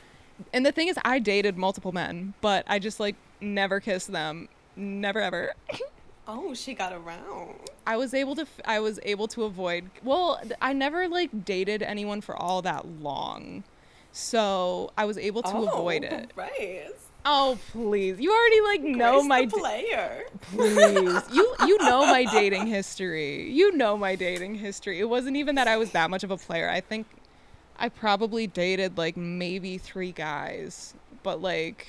and 0.52 0.66
the 0.66 0.72
thing 0.72 0.88
is, 0.88 0.98
I 1.04 1.18
dated 1.18 1.56
multiple 1.56 1.92
men, 1.92 2.34
but 2.40 2.64
I 2.66 2.78
just 2.78 3.00
like 3.00 3.16
never 3.40 3.80
kissed 3.80 4.12
them. 4.12 4.48
Never 4.76 5.20
ever. 5.20 5.54
Oh, 6.28 6.54
she 6.54 6.72
got 6.74 6.92
around. 6.92 7.56
I 7.84 7.96
was 7.96 8.14
able 8.14 8.36
to. 8.36 8.46
I 8.64 8.78
was 8.78 9.00
able 9.02 9.26
to 9.28 9.42
avoid. 9.42 9.90
Well, 10.04 10.40
I 10.60 10.72
never 10.72 11.08
like 11.08 11.44
dated 11.44 11.82
anyone 11.82 12.20
for 12.20 12.36
all 12.36 12.62
that 12.62 12.86
long, 12.86 13.64
so 14.12 14.92
I 14.96 15.04
was 15.04 15.18
able 15.18 15.42
to 15.42 15.56
avoid 15.56 16.06
oh, 16.08 16.14
it. 16.14 16.30
Right. 16.36 16.86
Oh 17.24 17.58
please! 17.70 18.20
You 18.20 18.32
already 18.32 18.60
like 18.62 18.96
know 18.96 19.20
Grace 19.20 19.28
my 19.28 19.46
player. 19.46 20.24
please. 20.40 21.22
You 21.32 21.54
you 21.66 21.78
know 21.78 22.06
my 22.06 22.24
dating 22.24 22.66
history. 22.66 23.50
You 23.50 23.76
know 23.76 23.96
my 23.96 24.16
dating 24.16 24.56
history. 24.56 24.98
It 24.98 25.08
wasn't 25.08 25.36
even 25.36 25.54
that 25.54 25.68
I 25.68 25.76
was 25.76 25.90
that 25.92 26.10
much 26.10 26.24
of 26.24 26.30
a 26.30 26.36
player. 26.36 26.68
I 26.68 26.80
think 26.80 27.06
I 27.78 27.88
probably 27.88 28.46
dated 28.46 28.98
like 28.98 29.16
maybe 29.16 29.78
three 29.78 30.12
guys, 30.12 30.94
but 31.22 31.40
like 31.40 31.88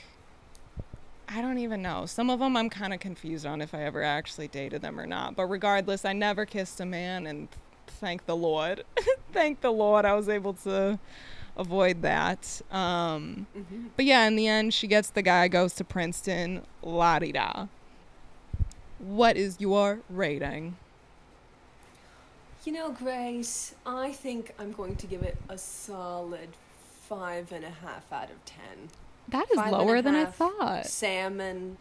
I 1.28 1.42
don't 1.42 1.58
even 1.58 1.82
know. 1.82 2.06
Some 2.06 2.30
of 2.30 2.40
them 2.40 2.56
I'm 2.56 2.70
kind 2.70 2.94
of 2.94 3.00
confused 3.00 3.46
on 3.46 3.62
if 3.62 3.74
I 3.74 3.84
ever 3.84 4.04
actually 4.04 4.48
dated 4.50 4.84
them 4.84 5.00
or 5.00 5.08
not. 5.08 5.36
But 5.36 5.46
regardless, 5.46 6.06
I 6.06 6.14
never 6.14 6.46
kissed 6.46 6.80
a 6.80 6.86
man, 6.86 7.26
and 7.26 7.48
thank 7.88 8.28
the 8.28 8.36
Lord. 8.36 8.84
thank 9.34 9.62
the 9.62 9.72
Lord, 9.72 10.06
I 10.06 10.14
was 10.14 10.30
able 10.30 10.54
to 10.54 11.00
avoid 11.58 12.02
that. 12.02 12.62
Um, 12.72 13.48
Mm-hmm. 13.58 13.88
but 13.96 14.06
yeah, 14.06 14.26
in 14.26 14.36
the 14.36 14.48
end, 14.48 14.74
she 14.74 14.88
gets 14.88 15.10
the 15.10 15.22
guy, 15.22 15.48
goes 15.48 15.74
to 15.76 15.84
Princeton, 15.84 16.64
la 16.82 17.20
di 17.20 17.32
da. 17.32 17.68
What 19.00 19.36
is 19.38 19.58
your 19.60 20.00
rating? 20.10 20.78
You 22.66 22.72
know, 22.72 22.92
Grace, 22.92 23.76
I 23.86 24.14
think 24.14 24.54
I'm 24.58 24.72
going 24.72 24.96
to 24.96 25.06
give 25.08 25.22
it 25.22 25.38
a 25.50 25.58
solid 25.58 26.50
five 27.10 27.52
and 27.52 27.66
a 27.66 27.70
half 27.70 28.12
out 28.14 28.30
of 28.32 28.44
ten. 28.46 28.90
That 29.28 29.50
is 29.52 29.56
Five 29.58 29.72
lower 29.72 30.02
than 30.02 30.16
I 30.16 30.26
thought. 30.26 30.86
Salmon 30.86 31.78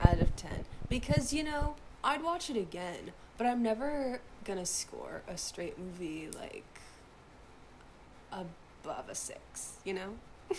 out 0.00 0.20
of 0.20 0.34
10. 0.36 0.50
Because, 0.88 1.32
you 1.32 1.42
know, 1.42 1.76
I'd 2.04 2.22
watch 2.22 2.50
it 2.50 2.56
again, 2.56 3.12
but 3.38 3.46
I'm 3.46 3.62
never 3.62 4.20
gonna 4.44 4.66
score 4.66 5.22
a 5.28 5.38
straight 5.38 5.78
movie 5.78 6.28
like 6.38 6.64
above 8.84 9.08
a 9.08 9.14
six, 9.14 9.74
you 9.84 9.94
know? 9.94 10.14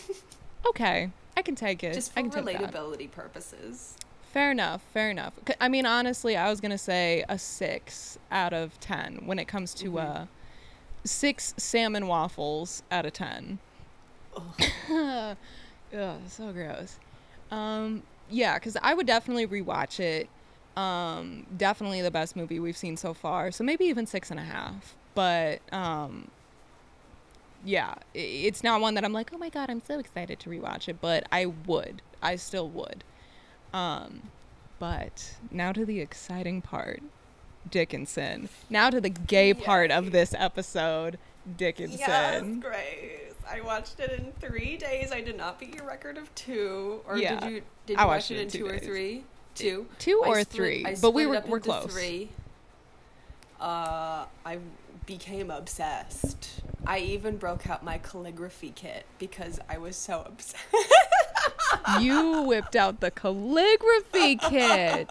Okay, 0.66 1.10
I 1.36 1.42
can 1.42 1.56
take 1.56 1.84
it. 1.84 1.94
Just 1.94 2.14
for 2.14 2.22
can 2.22 2.30
take 2.30 2.46
that. 2.46 2.72
relatability 2.72 3.12
purposes. 3.12 3.98
Fair 4.32 4.50
enough. 4.50 4.82
Fair 4.94 5.10
enough. 5.12 5.34
I 5.60 5.68
mean, 5.68 5.86
honestly, 5.86 6.38
I 6.38 6.50
was 6.50 6.62
gonna 6.62 6.78
say 6.78 7.26
a 7.28 7.38
six 7.38 8.18
out 8.32 8.54
of 8.54 8.80
ten 8.80 9.24
when 9.26 9.40
it 9.40 9.46
comes 9.46 9.74
to 9.76 9.92
Mhm. 9.92 10.00
uh, 10.22 10.26
six 11.04 11.54
salmon 11.58 12.08
waffles 12.08 12.82
out 12.90 13.06
of 13.06 13.12
ten. 13.12 13.60
Ugh, 14.38 15.38
so 16.30 16.52
gross. 16.54 16.98
Um, 17.52 18.04
yeah, 18.30 18.54
because 18.58 18.78
I 18.82 18.94
would 18.94 19.06
definitely 19.06 19.46
rewatch 19.48 20.00
it. 20.00 20.30
Um, 20.80 21.46
definitely 21.58 22.02
the 22.02 22.10
best 22.10 22.38
movie 22.38 22.58
we've 22.60 22.78
seen 22.78 22.96
so 22.96 23.14
far. 23.14 23.52
So 23.52 23.66
maybe 23.66 23.84
even 23.86 24.08
six 24.08 24.32
and 24.32 24.40
a 24.40 24.44
half. 24.44 24.96
But 25.14 25.60
um, 25.74 26.30
yeah, 27.66 27.96
it's 28.14 28.64
not 28.64 28.82
one 28.82 28.94
that 28.96 29.06
I'm 29.06 29.14
like, 29.14 29.32
oh 29.34 29.38
my 29.38 29.50
god, 29.50 29.70
I'm 29.70 29.82
so 29.84 30.00
excited 30.00 30.40
to 30.42 30.50
rewatch 30.50 30.88
it. 30.88 30.98
But 31.02 31.26
I 31.32 31.46
would. 31.46 32.02
I 32.22 32.36
still 32.36 32.70
would. 32.70 33.04
Um, 33.74 34.30
but 34.80 35.36
now 35.52 35.72
to 35.72 35.86
the 35.86 36.00
exciting 36.00 36.62
part, 36.62 37.02
Dickinson. 37.70 38.50
Now 38.70 38.90
to 38.90 39.00
the 39.02 39.10
gay 39.10 39.54
part 39.54 39.92
of 39.92 40.12
this 40.12 40.34
episode, 40.38 41.18
Dickinson. 41.58 42.00
Yes, 42.00 42.44
Grace. 42.60 43.34
I 43.50 43.62
watched 43.62 44.00
it 44.00 44.12
in 44.12 44.32
three 44.40 44.78
days. 44.78 45.12
I 45.12 45.22
did 45.22 45.38
not 45.38 45.60
beat 45.60 45.76
your 45.76 45.86
record 45.86 46.18
of 46.18 46.34
two. 46.36 47.02
Or 47.08 47.18
Yeah, 47.18 47.40
did 47.40 47.52
you 47.52 47.62
did 47.86 48.00
you 48.00 48.08
watch 48.08 48.32
it 48.32 48.40
in 48.40 48.50
two 48.50 48.60
two 48.60 48.68
or 48.68 48.80
three? 48.80 49.24
Two. 49.56 49.88
Two 50.00 50.22
I 50.24 50.28
or 50.28 50.42
split- 50.42 50.50
three, 50.50 50.96
but 51.02 51.14
we 51.14 51.26
were 51.26 51.44
we're 51.48 51.60
close. 51.60 51.92
Three. 51.92 52.30
Uh, 53.60 54.26
I 54.46 54.58
became 55.06 55.52
obsessed. 55.52 56.62
I 56.86 57.00
even 57.00 57.38
broke 57.38 57.70
out 57.70 57.84
my 57.84 57.98
calligraphy 57.98 58.72
kit 58.76 59.06
because 59.20 59.60
I 59.70 59.78
was 59.78 59.96
so 59.96 60.24
obsessed. 60.26 60.64
You 62.00 62.44
whipped 62.44 62.76
out 62.76 63.00
the 63.00 63.12
calligraphy 63.12 64.36
kit. 64.38 65.10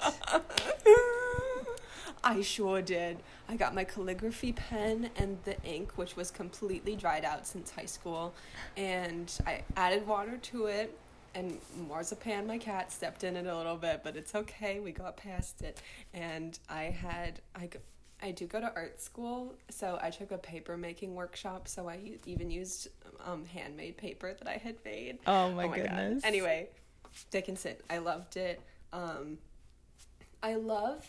I 2.25 2.41
sure 2.41 2.83
did. 2.83 3.19
I 3.49 3.57
got 3.57 3.75
my 3.75 3.85
calligraphy 3.85 4.53
pen 4.53 5.11
and 5.17 5.39
the 5.45 5.61
ink, 5.65 5.99
which 5.99 6.17
was 6.17 6.31
completely 6.31 6.95
dried 6.95 7.25
out 7.25 7.47
since 7.47 7.71
high 7.71 7.87
school, 7.87 8.33
and 8.77 9.33
I 9.47 9.63
added 9.77 10.07
water 10.07 10.37
to 10.37 10.67
it. 10.67 10.97
And 11.35 11.59
Marzipan, 11.89 12.47
my 12.47 12.59
cat, 12.59 12.93
stepped 12.93 13.25
in 13.25 13.37
it 13.37 13.47
a 13.47 13.57
little 13.57 13.77
bit, 13.77 14.03
but 14.05 14.17
it's 14.17 14.35
okay. 14.35 14.81
We 14.81 14.93
got 14.93 15.17
past 15.17 15.63
it. 15.63 15.81
And 16.13 16.59
I 16.69 16.85
had 16.85 17.41
I. 17.55 17.71
I 18.23 18.31
do 18.31 18.47
go 18.47 18.61
to 18.61 18.73
art 18.77 19.01
school, 19.01 19.55
so 19.69 19.99
I 20.01 20.11
took 20.11 20.31
a 20.31 20.39
paper 20.39 20.77
making 20.77 21.15
workshop. 21.15 21.67
So 21.67 21.89
I 21.89 21.99
even 22.25 22.51
used 22.51 22.89
um, 23.25 23.45
handmade 23.45 23.97
paper 23.97 24.33
that 24.33 24.49
I 24.49 24.59
had 24.59 24.77
made. 24.85 25.19
Oh 25.27 25.51
my, 25.51 25.67
God. 25.67 25.77
goodness. 25.77 26.25
Anyway, 26.25 26.69
Dickinson, 27.31 27.77
I 27.91 27.99
loved 27.99 28.37
it. 28.37 28.61
Um, 28.93 29.39
I 30.43 30.55
love 30.55 31.07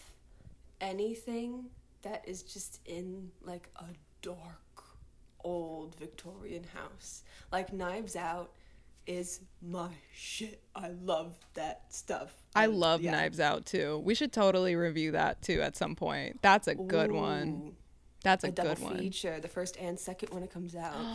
anything 0.81 1.65
that 2.01 2.23
is 2.27 2.41
just 2.41 2.79
in 2.85 3.31
like 3.43 3.69
a 3.77 3.85
dark 4.21 4.83
old 5.43 5.95
Victorian 5.95 6.63
house. 6.73 7.23
Like 7.51 7.73
Knives 7.73 8.15
Out 8.15 8.51
is 9.07 9.41
my 9.61 9.89
shit. 10.13 10.61
I 10.75 10.89
love 11.03 11.35
that 11.55 11.81
stuff. 11.89 12.33
I 12.55 12.65
And, 12.65 12.75
love 12.75 13.01
yeah. 13.01 13.11
Knives 13.11 13.39
Out 13.39 13.65
too. 13.65 14.01
We 14.03 14.15
should 14.15 14.31
totally 14.31 14.75
review 14.75 15.11
that 15.11 15.41
too 15.41 15.61
at 15.61 15.75
some 15.75 15.95
point. 15.95 16.39
That's 16.41 16.67
a 16.67 16.75
good 16.75 17.11
one. 17.11 17.73
That's 18.23 18.45
a, 18.45 18.47
A 18.47 18.51
good 18.51 18.79
one. 18.79 18.97
feature, 18.99 19.41
the 19.41 19.49
first 19.49 19.75
and 19.77 19.99
second 19.99 20.29
when 20.29 20.43
it 20.43 20.51
comes 20.51 20.75
out. 20.75 20.95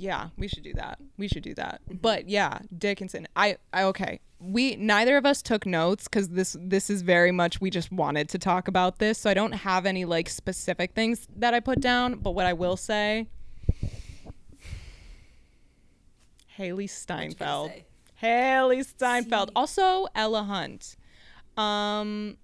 Yeah, 0.00 0.28
we 0.36 0.46
should 0.46 0.62
do 0.62 0.72
that. 0.74 1.00
We 1.16 1.26
should 1.26 1.42
do 1.42 1.54
that. 1.56 1.80
Mm-hmm. 1.88 1.96
But 1.96 2.28
yeah, 2.28 2.60
Dickinson. 2.76 3.26
I, 3.34 3.56
I 3.72 3.82
okay. 3.84 4.20
We 4.38 4.76
neither 4.76 5.16
of 5.16 5.26
us 5.26 5.42
took 5.42 5.66
notes 5.66 6.04
because 6.04 6.28
this 6.28 6.56
this 6.60 6.88
is 6.88 7.02
very 7.02 7.32
much 7.32 7.60
we 7.60 7.68
just 7.68 7.90
wanted 7.90 8.28
to 8.28 8.38
talk 8.38 8.68
about 8.68 9.00
this. 9.00 9.18
So 9.18 9.28
I 9.28 9.34
don't 9.34 9.50
have 9.50 9.86
any 9.86 10.04
like 10.04 10.28
specific 10.28 10.94
things 10.94 11.26
that 11.34 11.52
I 11.52 11.58
put 11.58 11.80
down. 11.80 12.20
But 12.20 12.36
what 12.36 12.46
I 12.46 12.52
will 12.52 12.76
say, 12.76 13.26
Hailee 16.58 16.72
What 16.72 16.82
you 16.82 16.88
gonna 17.06 17.28
Steinfeld. 17.34 17.72
Hailee 18.22 18.84
Steinfeld. 18.84 19.48
See? 19.48 19.52
Also 19.56 20.06
Ella 20.14 20.42
Hunt. 20.42 20.96
Um 21.56 22.36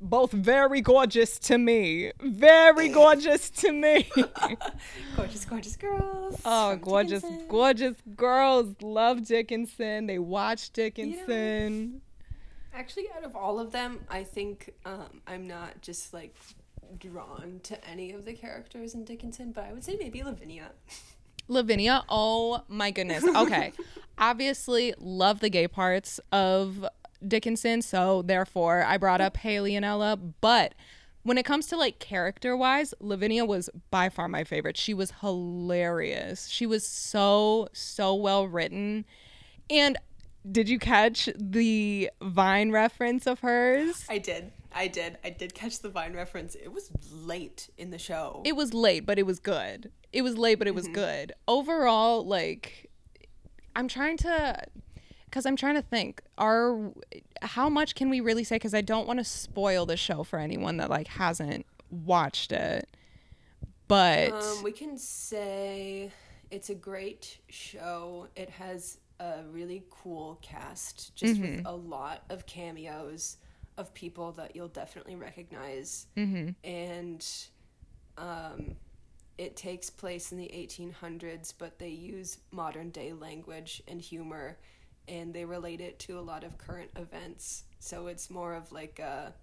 both 0.00 0.32
very 0.32 0.80
gorgeous 0.80 1.38
to 1.40 1.58
me. 1.58 2.12
Very 2.20 2.88
gorgeous 3.02 3.50
to 3.50 3.72
me. 3.72 4.08
Gorgeous, 5.16 5.44
gorgeous 5.44 5.76
girls. 5.76 6.40
oh, 6.44 6.76
gorgeous, 6.76 7.22
Dickinson. 7.22 7.48
gorgeous 7.48 7.96
girls 8.16 8.74
love 8.82 9.26
Dickinson. 9.26 10.06
They 10.06 10.18
watch 10.18 10.70
Dickinson. 10.70 12.00
Actually, 12.72 13.06
out 13.16 13.24
of 13.24 13.34
all 13.36 13.58
of 13.58 13.72
them, 13.72 14.00
I 14.08 14.22
think 14.24 14.72
um, 14.84 15.20
I'm 15.26 15.46
not 15.46 15.80
just 15.82 16.12
like 16.14 16.34
drawn 16.98 17.60
to 17.64 17.88
any 17.88 18.12
of 18.12 18.24
the 18.24 18.32
characters 18.32 18.94
in 18.94 19.04
Dickinson, 19.04 19.52
but 19.52 19.64
I 19.64 19.72
would 19.72 19.84
say 19.84 19.96
maybe 19.98 20.22
Lavinia. 20.22 20.70
Lavinia, 21.48 22.04
oh 22.08 22.62
my 22.68 22.90
goodness. 22.90 23.24
Okay. 23.24 23.72
Obviously, 24.18 24.94
love 24.98 25.40
the 25.40 25.50
gay 25.50 25.68
parts 25.68 26.20
of 26.32 26.86
Dickinson, 27.26 27.82
so 27.82 28.22
therefore 28.22 28.84
I 28.84 28.96
brought 28.96 29.20
up 29.20 29.36
Hailee 29.36 29.74
and 29.74 29.84
Ella, 29.84 30.16
but 30.16 30.74
when 31.22 31.38
it 31.38 31.44
comes 31.44 31.66
to 31.66 31.76
like 31.76 31.98
character 31.98 32.56
wise, 32.56 32.94
Lavinia 33.00 33.44
was 33.44 33.68
by 33.90 34.08
far 34.08 34.28
my 34.28 34.44
favorite. 34.44 34.76
She 34.76 34.94
was 34.94 35.12
hilarious. 35.20 36.46
She 36.46 36.66
was 36.66 36.86
so 36.86 37.68
so 37.72 38.14
well 38.14 38.46
written. 38.46 39.04
And 39.68 39.98
did 40.50 40.68
you 40.68 40.78
catch 40.78 41.28
the 41.36 42.10
Vine 42.22 42.70
reference 42.70 43.26
of 43.26 43.40
hers? 43.40 44.04
I 44.08 44.18
did. 44.18 44.52
I 44.72 44.86
did. 44.86 45.18
I 45.24 45.30
did 45.30 45.54
catch 45.54 45.80
the 45.80 45.88
Vine 45.88 46.14
reference. 46.14 46.54
It 46.54 46.72
was 46.72 46.92
late 47.10 47.70
in 47.76 47.90
the 47.90 47.98
show. 47.98 48.42
It 48.44 48.54
was 48.54 48.72
late, 48.72 49.04
but 49.04 49.18
it 49.18 49.26
was 49.26 49.40
good. 49.40 49.90
It 50.16 50.22
was 50.22 50.38
late, 50.38 50.58
but 50.58 50.66
it 50.66 50.74
was 50.74 50.84
Mm-hmm. 50.86 50.94
good. 50.94 51.32
Overall, 51.46 52.24
like, 52.26 52.90
I'm 53.74 53.86
trying 53.86 54.16
to, 54.18 54.56
because 55.26 55.44
I'm 55.44 55.56
trying 55.56 55.74
to 55.74 55.82
think, 55.82 56.22
are 56.38 56.90
how 57.42 57.68
much 57.68 57.94
can 57.94 58.08
we 58.08 58.20
really 58.20 58.42
say? 58.44 58.56
Because 58.56 58.72
I 58.74 58.80
don't 58.80 59.06
want 59.06 59.18
to 59.18 59.24
spoil 59.24 59.84
the 59.84 59.96
show 59.96 60.24
for 60.24 60.38
anyone 60.38 60.78
that 60.78 60.88
like 60.88 61.06
hasn't 61.08 61.66
watched 61.90 62.50
it. 62.52 62.88
But 63.88 64.32
Um, 64.32 64.62
we 64.62 64.72
can 64.72 64.96
say 64.96 66.10
it's 66.50 66.70
a 66.70 66.74
great 66.74 67.38
show. 67.48 68.28
It 68.34 68.48
has 68.50 68.98
a 69.20 69.42
really 69.50 69.84
cool 69.90 70.38
cast, 70.42 71.14
just 71.14 71.40
with 71.40 71.60
a 71.66 71.74
lot 71.74 72.24
of 72.30 72.46
cameos 72.46 73.36
of 73.76 73.92
people 73.92 74.32
that 74.32 74.56
you'll 74.56 74.68
definitely 74.68 75.16
recognize. 75.16 76.06
Mm-hmm. 76.16 76.50
And 76.64 77.26
um, 78.16 78.76
it 79.38 79.56
takes 79.56 79.90
place 79.90 80.32
in 80.32 80.38
the 80.38 80.48
1800s, 80.48 81.52
but 81.56 81.78
they 81.78 81.88
use 81.88 82.38
modern 82.50 82.90
day 82.90 83.12
language 83.12 83.82
and 83.88 84.00
humor, 84.00 84.58
and 85.08 85.32
they 85.32 85.44
relate 85.44 85.80
it 85.80 85.98
to 86.00 86.18
a 86.18 86.20
lot 86.20 86.44
of 86.44 86.58
current 86.58 86.90
events. 86.96 87.64
So 87.78 88.06
it's 88.06 88.30
more 88.30 88.54
of 88.54 88.72
like 88.72 88.98
a, 88.98 89.34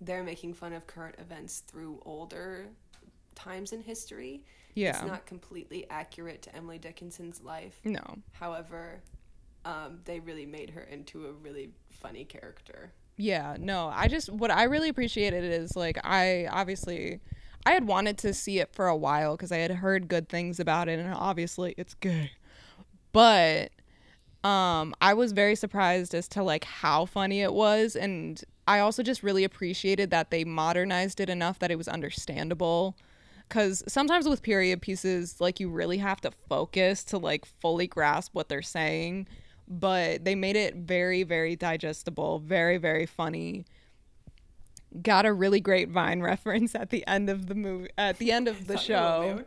they're 0.00 0.24
making 0.24 0.54
fun 0.54 0.72
of 0.72 0.86
current 0.86 1.16
events 1.18 1.60
through 1.60 2.00
older 2.04 2.66
times 3.34 3.72
in 3.72 3.82
history. 3.82 4.42
Yeah. 4.74 4.90
It's 4.90 5.02
not 5.02 5.26
completely 5.26 5.88
accurate 5.90 6.42
to 6.42 6.56
Emily 6.56 6.78
Dickinson's 6.78 7.42
life. 7.42 7.78
no, 7.84 8.02
However, 8.32 9.02
um, 9.64 10.00
they 10.04 10.20
really 10.20 10.46
made 10.46 10.70
her 10.70 10.82
into 10.82 11.26
a 11.26 11.32
really 11.32 11.70
funny 11.90 12.24
character. 12.24 12.92
Yeah, 13.18 13.56
no, 13.58 13.90
I 13.92 14.08
just 14.08 14.30
what 14.30 14.50
I 14.50 14.64
really 14.64 14.90
appreciated 14.90 15.44
is 15.44 15.74
like 15.74 15.98
I 16.04 16.48
obviously 16.50 17.20
I 17.66 17.72
had 17.72 17.88
wanted 17.88 18.16
to 18.18 18.32
see 18.32 18.60
it 18.60 18.72
for 18.72 18.86
a 18.86 18.96
while 18.96 19.36
because 19.36 19.50
I 19.50 19.58
had 19.58 19.72
heard 19.72 20.06
good 20.06 20.28
things 20.28 20.60
about 20.60 20.88
it 20.88 21.00
and 21.00 21.12
obviously 21.12 21.74
it's 21.76 21.94
good. 21.94 22.30
But 23.12 23.72
um 24.44 24.94
I 25.00 25.14
was 25.14 25.32
very 25.32 25.56
surprised 25.56 26.14
as 26.14 26.28
to 26.28 26.44
like 26.44 26.64
how 26.64 27.06
funny 27.06 27.42
it 27.42 27.52
was 27.52 27.96
and 27.96 28.42
I 28.68 28.78
also 28.78 29.02
just 29.02 29.24
really 29.24 29.42
appreciated 29.42 30.10
that 30.10 30.30
they 30.30 30.44
modernized 30.44 31.18
it 31.20 31.28
enough 31.28 31.58
that 31.58 31.72
it 31.72 31.76
was 31.76 31.88
understandable 31.88 32.96
cuz 33.48 33.82
sometimes 33.88 34.28
with 34.28 34.42
period 34.42 34.80
pieces 34.80 35.40
like 35.40 35.58
you 35.58 35.68
really 35.68 35.98
have 35.98 36.20
to 36.20 36.30
focus 36.48 37.02
to 37.04 37.18
like 37.18 37.44
fully 37.44 37.88
grasp 37.88 38.32
what 38.32 38.48
they're 38.48 38.62
saying 38.62 39.26
but 39.66 40.24
they 40.24 40.36
made 40.36 40.56
it 40.56 40.76
very 40.76 41.24
very 41.24 41.56
digestible 41.56 42.38
very 42.38 42.76
very 42.76 43.06
funny 43.06 43.64
got 45.02 45.26
a 45.26 45.32
really 45.32 45.60
great 45.60 45.88
vine 45.88 46.20
reference 46.20 46.74
at 46.74 46.90
the 46.90 47.06
end 47.06 47.28
of 47.30 47.46
the 47.46 47.54
movie 47.54 47.88
at 47.98 48.18
the 48.18 48.32
end 48.32 48.48
of 48.48 48.66
the 48.68 48.76
show. 48.78 49.42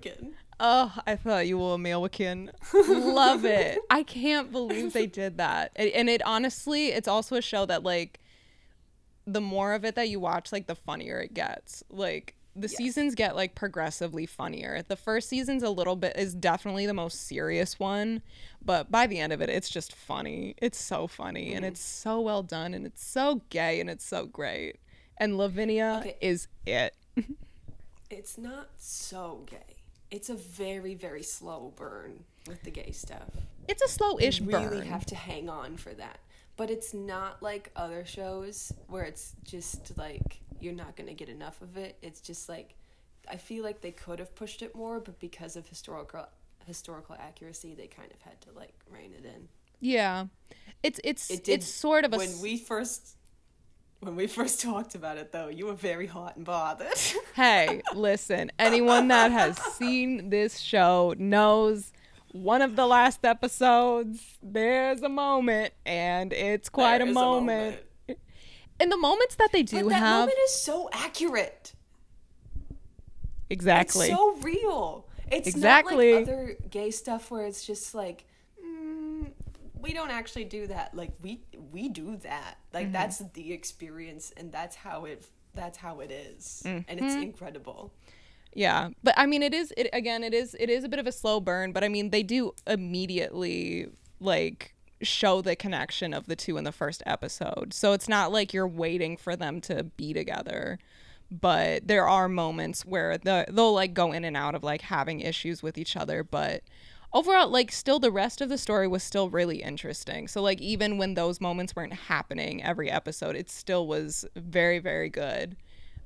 Oh 0.61 0.93
i 1.07 1.15
thought 1.15 1.47
you 1.47 1.57
were 1.57 1.71
a 1.71 1.73
american. 1.75 2.51
Love 2.73 3.45
it. 3.45 3.79
I 3.89 4.03
can't 4.03 4.51
believe 4.51 4.91
they 4.93 5.07
did 5.07 5.37
that. 5.37 5.71
And, 5.75 5.89
and 5.91 6.09
it 6.09 6.21
honestly 6.25 6.87
it's 6.87 7.07
also 7.07 7.35
a 7.37 7.41
show 7.41 7.65
that 7.65 7.83
like 7.83 8.19
the 9.25 9.41
more 9.41 9.73
of 9.73 9.85
it 9.85 9.95
that 9.95 10.09
you 10.09 10.19
watch 10.19 10.51
like 10.51 10.67
the 10.67 10.75
funnier 10.75 11.19
it 11.19 11.33
gets. 11.33 11.83
Like 11.89 12.35
the 12.55 12.67
Yes. 12.67 12.75
seasons 12.75 13.15
get 13.15 13.37
like 13.37 13.55
progressively 13.55 14.25
funnier. 14.25 14.83
The 14.85 14.97
first 14.97 15.29
season's 15.29 15.63
a 15.63 15.69
little 15.69 15.95
bit 15.95 16.17
is 16.17 16.33
definitely 16.33 16.85
the 16.85 16.93
most 16.93 17.25
serious 17.27 17.79
one 17.79 18.21
but 18.61 18.91
by 18.91 19.07
the 19.07 19.19
end 19.19 19.31
of 19.31 19.39
it 19.39 19.49
it's 19.49 19.69
just 19.69 19.95
funny. 19.95 20.55
It's 20.57 20.77
so 20.81 21.07
funny 21.07 21.53
and 21.53 21.63
it's 21.63 21.79
so 21.79 22.19
well 22.19 22.43
done 22.43 22.73
and 22.73 22.85
it's 22.85 23.05
so 23.05 23.43
gay 23.49 23.79
and 23.79 23.89
it's 23.89 24.03
so 24.05 24.25
great 24.25 24.75
and 25.19 25.37
lavinia 25.37 25.97
Okay. 26.01 26.15
is 26.21 26.47
it 26.65 26.93
It's 28.09 28.37
not 28.37 28.69
so 28.77 29.43
gay. 29.45 29.75
It's 30.09 30.29
a 30.29 30.33
very, 30.33 30.95
very 30.95 31.21
slow 31.21 31.71
burn 31.75 32.23
with 32.47 32.63
the 32.63 32.71
gay 32.71 32.91
stuff. 32.91 33.29
it's 33.67 33.83
a 33.83 33.87
slow-ish 33.87 34.39
you 34.39 34.47
burn 34.47 34.69
really 34.71 34.85
have 34.87 35.05
to 35.07 35.15
hang 35.15 35.47
on 35.47 35.77
for 35.77 35.93
that. 35.93 36.17
But 36.57 36.71
it's 36.71 36.93
not 36.93 37.43
like 37.43 37.69
other 37.75 38.03
shows 38.05 38.73
where 38.87 39.03
it's 39.03 39.35
just 39.43 39.95
like 39.97 40.39
you're 40.59 40.73
not 40.73 40.95
going 40.95 41.07
to 41.07 41.13
get 41.13 41.29
enough 41.29 41.61
of 41.61 41.77
it. 41.77 41.97
It's 42.01 42.19
just 42.19 42.49
like 42.49 42.73
I 43.29 43.37
feel 43.37 43.63
like 43.63 43.81
they 43.81 43.91
could 43.91 44.17
have 44.17 44.33
pushed 44.33 44.63
it 44.63 44.73
more, 44.75 44.99
but 44.99 45.19
because 45.19 45.55
of 45.55 45.67
historical 45.67 46.25
historical 46.65 47.15
accuracy, 47.19 47.75
they 47.75 47.87
kind 47.87 48.11
of 48.11 48.21
had 48.23 48.41
to 48.41 48.49
like 48.55 48.73
rein 48.91 49.13
it 49.17 49.23
in. 49.25 49.47
yeah 49.79 50.25
it's 50.81 50.99
it's 51.03 51.29
It 51.29 51.43
did 51.43 51.59
it's 51.59 51.67
sort 51.67 52.05
of 52.05 52.13
a 52.13 52.17
when 52.17 52.41
we 52.41 52.57
first 52.57 53.15
when 53.99 54.15
we 54.15 54.27
first 54.27 54.61
talked 54.69 54.95
about 54.95 55.17
it 55.17 55.31
though, 55.31 55.47
you 55.47 55.65
were 55.65 55.73
very 55.73 56.07
hot 56.07 56.35
and 56.35 56.45
bothered. 56.45 56.87
hey, 57.35 57.81
listen, 57.93 58.51
anyone 58.59 59.07
that 59.09 59.31
has 59.31 59.57
seen 59.57 60.29
this 60.29 60.59
show 60.59 61.13
knows 61.17 61.91
one 62.31 62.61
of 62.61 62.75
the 62.75 62.85
last 62.85 63.25
episodes, 63.25 64.37
there's 64.43 65.01
a 65.01 65.09
moment, 65.09 65.73
and 65.85 66.31
it's 66.31 66.69
quite 66.69 66.99
There 66.99 67.07
a 67.07 67.11
moment. 67.11 67.79
And 68.81 68.91
the 68.91 68.97
moments 68.97 69.35
that 69.35 69.51
they 69.51 69.63
do 69.63 69.83
But 69.83 69.89
that 69.89 69.95
have, 69.95 70.19
moment 70.21 70.37
is 70.45 70.53
so 70.53 70.89
accurate. 70.93 71.73
exactly. 73.49 74.07
It's 74.07 74.15
so 74.15 74.35
real. 74.37 75.05
It's 75.31 75.47
Exactly. 75.47 76.11
not 76.13 76.19
like 76.19 76.27
other 76.29 76.57
gay 76.69 76.91
stuff 76.91 77.29
where 77.29 77.45
it's 77.45 77.65
just 77.65 77.93
like, 77.93 78.25
we 79.81 79.93
don't 79.93 80.11
actually 80.11 80.45
do 80.45 80.67
that. 80.67 80.93
Like 80.95 81.11
we 81.21 81.41
we 81.71 81.89
do 81.89 82.17
that. 82.17 82.57
Like 82.73 82.85
Mm-hmm. 82.85 82.93
that's 82.93 83.19
the 83.33 83.53
experience, 83.53 84.33
and 84.37 84.51
that's 84.51 84.75
how 84.75 85.05
it 85.05 85.25
that's 85.55 85.77
how 85.77 85.99
it 85.99 86.11
is. 86.11 86.61
and 86.65 86.85
Mm-hmm. 86.85 87.03
it's 87.05 87.15
incredible. 87.15 87.93
Yeah, 88.53 88.89
but 89.03 89.13
I 89.17 89.25
mean, 89.27 89.43
it 89.43 89.53
is 89.53 89.73
it 89.77 89.89
again. 89.93 90.23
It 90.23 90.33
is 90.33 90.55
it 90.59 90.69
is 90.69 90.83
a 90.83 90.89
bit 90.89 90.99
of 90.99 91.07
a 91.07 91.11
slow 91.11 91.39
burn, 91.39 91.71
but 91.71 91.83
I 91.83 91.87
mean, 91.87 92.09
they 92.09 92.23
do 92.23 92.53
immediately 92.65 93.87
like 94.19 94.73
show 95.01 95.41
the 95.41 95.55
connection 95.55 96.13
of 96.13 96.25
the 96.25 96.35
two 96.35 96.57
in 96.57 96.63
the 96.65 96.71
first 96.71 97.01
episode, 97.05 97.73
so 97.73 97.93
it's 97.93 98.09
not 98.09 98.31
like 98.31 98.53
you're 98.53 98.67
waiting 98.67 99.15
for 99.17 99.35
them 99.35 99.61
to 99.61 99.83
be 99.83 100.13
together. 100.13 100.77
But 101.31 101.87
there 101.87 102.07
are 102.07 102.27
moments 102.27 102.85
where 102.85 103.17
the 103.19 103.45
they'll 103.49 103.73
like 103.73 103.93
go 103.93 104.11
in 104.11 104.25
and 104.25 104.35
out 104.35 104.55
of 104.55 104.63
like 104.63 104.81
having 104.81 105.19
issues 105.21 105.61
with 105.61 105.77
each 105.77 105.95
other, 105.95 106.23
but 106.23 106.63
overall 107.13 107.49
like 107.49 107.71
still 107.71 107.99
the 107.99 108.11
rest 108.11 108.39
of 108.41 108.49
the 108.49 108.57
story 108.57 108.87
was 108.87 109.01
still 109.03 109.29
really 109.29 109.61
interesting 109.63 110.27
so 110.27 110.41
like 110.41 110.61
even 110.61 110.97
when 110.97 111.15
those 111.15 111.41
moments 111.41 111.75
weren't 111.75 111.93
happening 111.93 112.63
every 112.63 112.89
episode 112.89 113.35
it 113.35 113.49
still 113.49 113.87
was 113.87 114.25
very 114.35 114.79
very 114.79 115.09
good 115.09 115.55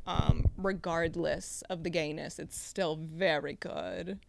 um, 0.05 0.45
regardless 0.57 1.63
of 1.69 1.83
the 1.83 1.89
gayness. 1.89 2.37
It's 2.37 2.59
still 2.59 2.97
very 2.97 3.53
good. 3.53 4.19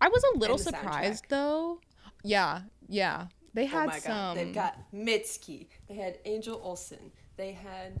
I 0.00 0.08
was 0.08 0.24
a 0.34 0.38
little 0.38 0.58
surprised 0.58 1.24
soundtrack. 1.24 1.28
though. 1.28 1.78
Yeah, 2.24 2.62
yeah. 2.88 3.26
They 3.54 3.64
Oh 3.64 3.68
had 3.68 3.86
my 3.86 3.98
some. 4.00 4.10
god! 4.12 4.36
They've 4.36 4.52
got 4.54 4.78
Mitski. 4.92 5.68
They 5.88 5.94
had 5.94 6.18
Angel 6.24 6.60
Olsen. 6.62 7.12
They 7.36 7.52
had. 7.52 8.00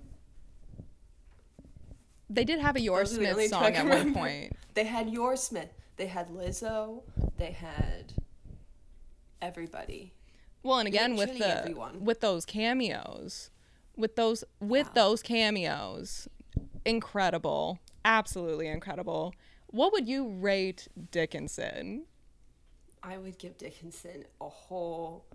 they 2.28 2.44
did 2.44 2.60
have 2.60 2.76
a 2.76 2.80
Your 2.80 2.98
Those 2.98 3.16
are 3.16 3.20
the 3.20 3.30
only 3.30 3.46
Smith 3.48 3.60
song 3.60 3.74
at 3.74 3.86
one 3.86 4.12
point. 4.14 4.52
They 4.74 4.84
had 4.84 5.10
Your 5.10 5.36
Smith. 5.36 5.68
They 6.00 6.06
had 6.06 6.30
Lizzo. 6.30 7.02
They 7.36 7.50
had. 7.50 8.14
Everybody. 9.42 10.14
Well, 10.62 10.78
and 10.78 10.88
again 10.88 11.14
with 11.14 11.38
the 11.38 11.58
everyone. 11.58 12.02
with 12.02 12.20
those 12.20 12.46
cameos, 12.46 13.50
with 13.98 14.16
those 14.16 14.42
with 14.60 14.94
those 14.94 15.20
cameos, 15.20 16.26
incredible, 16.86 17.80
absolutely 18.02 18.68
incredible. 18.68 19.34
What 19.66 19.92
would 19.92 20.08
you 20.08 20.26
rate 20.26 20.88
Dickinson? 21.10 22.06
I 23.02 23.18
would 23.18 23.36
give 23.36 23.58
Dickinson 23.58 24.24
a 24.40 24.48
whole 24.48 25.26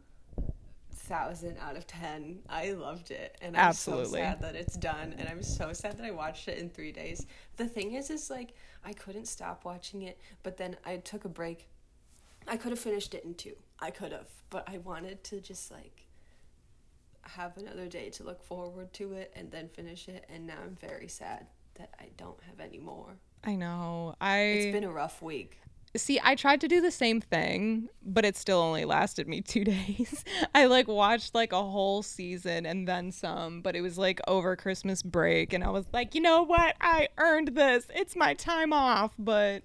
thousand 1.06 1.58
out 1.62 1.78
of 1.78 1.88
ten. 1.88 2.40
I 2.50 2.72
loved 2.72 3.12
it, 3.12 3.38
and 3.42 3.56
I'm 3.56 3.74
so 3.74 4.04
sad 4.04 4.42
that 4.42 4.56
it's 4.56 4.76
done, 4.76 5.16
and 5.18 5.28
I'm 5.30 5.44
so 5.44 5.74
sad 5.74 5.98
that 5.98 6.06
I 6.06 6.12
watched 6.12 6.48
it 6.48 6.58
in 6.58 6.70
three 6.70 6.92
days. 6.92 7.26
The 7.58 7.68
thing 7.68 7.94
is, 7.94 8.10
is 8.10 8.30
like 8.30 8.54
I 8.84 8.94
couldn't 8.94 9.28
stop 9.28 9.66
watching 9.66 10.04
it, 10.04 10.20
but 10.44 10.58
then 10.58 10.78
I 10.86 10.98
took 10.98 11.26
a 11.26 11.30
break. 11.30 11.68
I 12.48 12.58
could 12.58 12.72
have 12.72 12.80
finished 12.80 13.14
it 13.14 13.24
in 13.24 13.34
two. 13.34 13.56
I 13.80 13.92
could 13.92 14.12
have, 14.12 14.28
but 14.50 14.68
I 14.68 14.78
wanted 14.80 15.24
to 15.26 15.40
just 15.40 15.72
like 15.72 16.06
have 17.22 17.58
another 17.58 17.88
day 17.88 18.10
to 18.12 18.24
look 18.24 18.44
forward 18.44 18.94
to 18.94 19.14
it 19.14 19.32
and 19.36 19.52
then 19.52 19.70
finish 19.70 20.08
it. 20.08 20.26
And 20.30 20.46
now 20.46 20.58
I'm 20.64 20.76
very 20.76 21.08
sad 21.08 21.48
that 21.76 21.90
I 22.00 22.10
don't 22.18 22.42
have 22.44 22.60
any 22.60 22.80
more. 22.80 23.18
I 23.44 23.56
know. 23.56 24.16
I 24.20 24.38
It's 24.38 24.74
been 24.74 24.84
a 24.84 24.92
rough 24.92 25.22
week. 25.22 25.60
See, 25.96 26.20
I 26.24 26.36
tried 26.36 26.62
to 26.62 26.68
do 26.68 26.82
the 26.82 26.92
same 26.92 27.22
thing, 27.22 27.90
but 28.04 28.26
it 28.26 28.36
still 28.36 28.60
only 28.60 28.86
lasted 28.86 29.28
me 29.28 29.42
two 29.48 29.64
days. 29.64 30.24
I 30.54 30.66
like 30.66 30.88
watched 30.88 31.34
like 31.34 31.54
a 31.54 31.64
whole 31.64 32.04
season 32.04 32.66
and 32.66 32.88
then 32.88 33.12
some, 33.12 33.62
but 33.62 33.76
it 33.76 33.82
was 33.82 33.98
like 33.98 34.20
over 34.28 34.56
Christmas 34.56 35.02
break, 35.02 35.54
and 35.54 35.64
I 35.64 35.70
was 35.70 35.86
like, 35.94 36.16
you 36.16 36.22
know 36.22 36.44
what? 36.44 36.76
I 36.82 37.08
earned 37.18 37.50
this. 37.50 37.88
It's 37.94 38.16
my 38.16 38.34
time 38.34 38.74
off, 38.74 39.14
but 39.18 39.64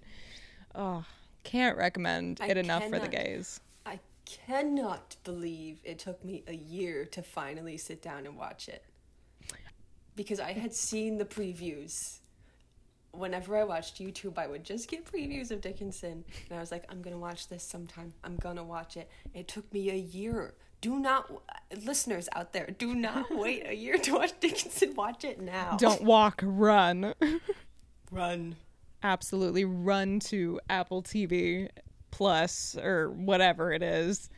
oh, 0.74 1.04
can't 1.42 1.76
recommend 1.76 2.38
I 2.40 2.48
it 2.48 2.56
enough 2.56 2.88
for 2.88 2.98
the 2.98 3.08
gays. 3.08 3.60
I 3.84 3.98
cannot 4.24 5.16
believe 5.24 5.80
it 5.84 5.98
took 5.98 6.24
me 6.24 6.44
a 6.46 6.54
year 6.54 7.04
to 7.06 7.22
finally 7.22 7.76
sit 7.76 8.02
down 8.02 8.26
and 8.26 8.36
watch 8.36 8.68
it. 8.68 8.84
Because 10.16 10.38
I 10.38 10.52
had 10.52 10.74
seen 10.74 11.18
the 11.18 11.24
previews. 11.24 12.18
Whenever 13.12 13.56
I 13.56 13.64
watched 13.64 14.00
YouTube, 14.00 14.38
I 14.38 14.46
would 14.46 14.64
just 14.64 14.88
get 14.88 15.04
previews 15.04 15.50
of 15.50 15.60
Dickinson. 15.60 16.24
And 16.48 16.56
I 16.56 16.60
was 16.60 16.70
like, 16.70 16.84
I'm 16.88 17.02
going 17.02 17.14
to 17.14 17.20
watch 17.20 17.48
this 17.48 17.62
sometime. 17.62 18.12
I'm 18.24 18.36
going 18.36 18.56
to 18.56 18.64
watch 18.64 18.96
it. 18.96 19.10
It 19.34 19.48
took 19.48 19.72
me 19.72 19.90
a 19.90 19.96
year. 19.96 20.54
Do 20.80 20.98
not, 20.98 21.30
listeners 21.84 22.28
out 22.34 22.52
there, 22.52 22.68
do 22.78 22.94
not 22.94 23.26
wait 23.36 23.66
a 23.66 23.74
year 23.74 23.98
to 23.98 24.14
watch 24.14 24.32
Dickinson. 24.40 24.94
Watch 24.94 25.24
it 25.24 25.40
now. 25.40 25.76
Don't 25.76 26.02
walk, 26.02 26.40
run. 26.44 27.14
run. 28.10 28.56
Absolutely 29.02 29.64
run 29.64 30.20
to 30.20 30.60
Apple 30.68 31.02
TV 31.02 31.68
Plus 32.10 32.76
or 32.82 33.10
whatever 33.10 33.72
it 33.72 33.82
is 33.82 34.30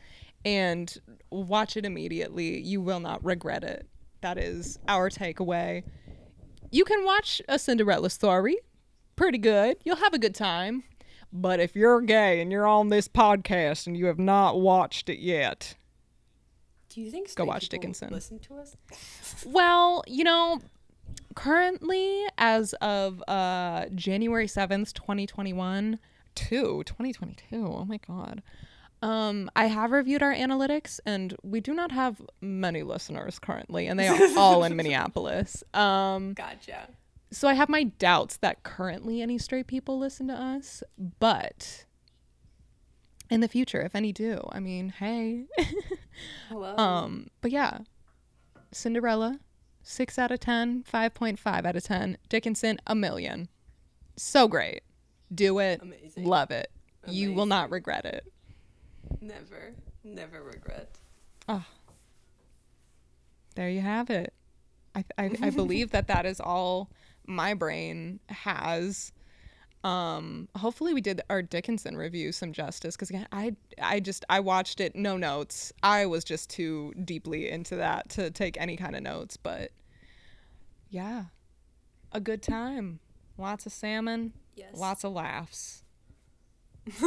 and 0.45 0.97
watch 1.29 1.77
it 1.77 1.85
immediately. 1.85 2.59
You 2.59 2.81
will 2.81 2.99
not 2.99 3.23
regret 3.23 3.63
it. 3.63 3.87
That 4.21 4.37
is 4.37 4.79
our 4.87 5.09
takeaway. 5.09 5.83
You 6.73 6.85
can 6.85 7.05
watch 7.05 7.39
a 7.47 7.59
Cinderella 7.59 8.09
story. 8.09 8.57
Pretty 9.15 9.37
good. 9.37 9.77
You'll 9.85 9.97
have 9.97 10.15
a 10.15 10.17
good 10.17 10.33
time. 10.33 10.83
But 11.31 11.59
if 11.59 11.75
you're 11.75 12.01
gay 12.01 12.41
and 12.41 12.51
you're 12.51 12.65
on 12.65 12.89
this 12.89 13.07
podcast 13.07 13.85
and 13.85 13.95
you 13.95 14.07
have 14.07 14.17
not 14.17 14.59
watched 14.59 15.07
it 15.07 15.19
yet, 15.19 15.75
Do 16.89 16.99
you 16.99 17.11
think 17.11 17.33
Go 17.35 17.45
watch 17.45 17.69
Dickinson. 17.69 18.09
Listen 18.11 18.39
to 18.39 18.55
us. 18.55 18.75
Well, 19.45 20.03
you 20.07 20.23
know, 20.23 20.61
currently 21.35 22.23
as 22.39 22.73
of 22.81 23.23
uh 23.27 23.85
January 23.93 24.47
7th, 24.47 24.93
2021, 24.93 25.99
2, 26.33 26.83
2022. 26.85 27.67
Oh 27.67 27.85
my 27.85 27.97
god. 27.97 28.41
Um 29.03 29.49
I 29.55 29.65
have 29.65 29.91
reviewed 29.91 30.23
our 30.23 30.33
analytics 30.33 30.99
and 31.05 31.35
we 31.43 31.59
do 31.59 31.73
not 31.73 31.91
have 31.91 32.21
many 32.41 32.83
listeners 32.83 33.37
currently 33.39 33.87
and 33.87 33.99
they 33.99 34.07
are 34.07 34.17
all 34.37 34.63
in 34.63 34.75
Minneapolis. 34.77 35.63
Um 35.73 36.33
Gotcha. 36.33 36.87
so 37.31 37.47
I 37.47 37.53
have 37.53 37.69
my 37.69 37.83
doubts 37.83 38.37
that 38.37 38.63
currently 38.63 39.21
any 39.21 39.37
straight 39.37 39.67
people 39.67 39.99
listen 39.99 40.27
to 40.29 40.33
us, 40.33 40.83
but 41.19 41.85
in 43.29 43.41
the 43.41 43.47
future 43.47 43.81
if 43.81 43.95
any 43.95 44.11
do, 44.13 44.39
I 44.51 44.59
mean, 44.59 44.89
hey. 44.89 45.45
Hello. 46.49 46.75
Um, 46.77 47.27
but 47.41 47.51
yeah, 47.51 47.79
Cinderella, 48.71 49.39
six 49.81 50.17
out 50.19 50.31
of 50.31 50.39
10, 50.39 50.83
5.5 50.91 51.65
out 51.65 51.75
of 51.75 51.83
10. 51.83 52.17
Dickinson, 52.29 52.79
a 52.87 52.95
million. 52.95 53.49
So 54.15 54.47
great. 54.47 54.81
Do 55.33 55.59
it. 55.59 55.81
Amazing. 55.81 56.25
Love 56.25 56.51
it. 56.51 56.69
You 57.07 57.33
will 57.33 57.47
not 57.47 57.69
regret 57.71 58.05
it. 58.05 58.31
Never, 59.21 59.73
never 60.03 60.41
regret. 60.43 60.97
Ah, 61.47 61.67
There 63.55 63.69
you 63.69 63.81
have 63.81 64.09
it. 64.09 64.33
I, 64.95 65.03
I, 65.17 65.31
I 65.41 65.49
believe 65.51 65.91
that 65.91 66.07
that 66.07 66.25
is 66.25 66.39
all 66.39 66.89
my 67.25 67.53
brain 67.53 68.19
has. 68.29 69.11
Um, 69.83 70.47
hopefully 70.55 70.93
we 70.93 71.01
did 71.01 71.21
our 71.29 71.41
Dickinson 71.41 71.97
review 71.97 72.31
some 72.31 72.53
justice 72.53 72.95
because 72.95 73.09
again, 73.09 73.27
I 73.33 73.55
I 73.81 73.99
just 73.99 74.23
I 74.29 74.39
watched 74.39 74.79
it 74.79 74.95
no 74.95 75.17
notes. 75.17 75.73
I 75.83 76.05
was 76.05 76.23
just 76.23 76.49
too 76.49 76.93
deeply 77.03 77.49
into 77.49 77.75
that 77.77 78.07
to 78.11 78.31
take 78.31 78.59
any 78.61 78.77
kind 78.77 78.95
of 78.95 79.03
notes, 79.03 79.35
but 79.35 79.71
yeah, 80.89 81.25
a 82.13 82.21
good 82.21 82.41
time. 82.41 82.99
Lots 83.37 83.65
of 83.65 83.73
salmon, 83.73 84.31
Yes. 84.55 84.75
lots 84.75 85.03
of 85.03 85.11
laughs. 85.11 85.83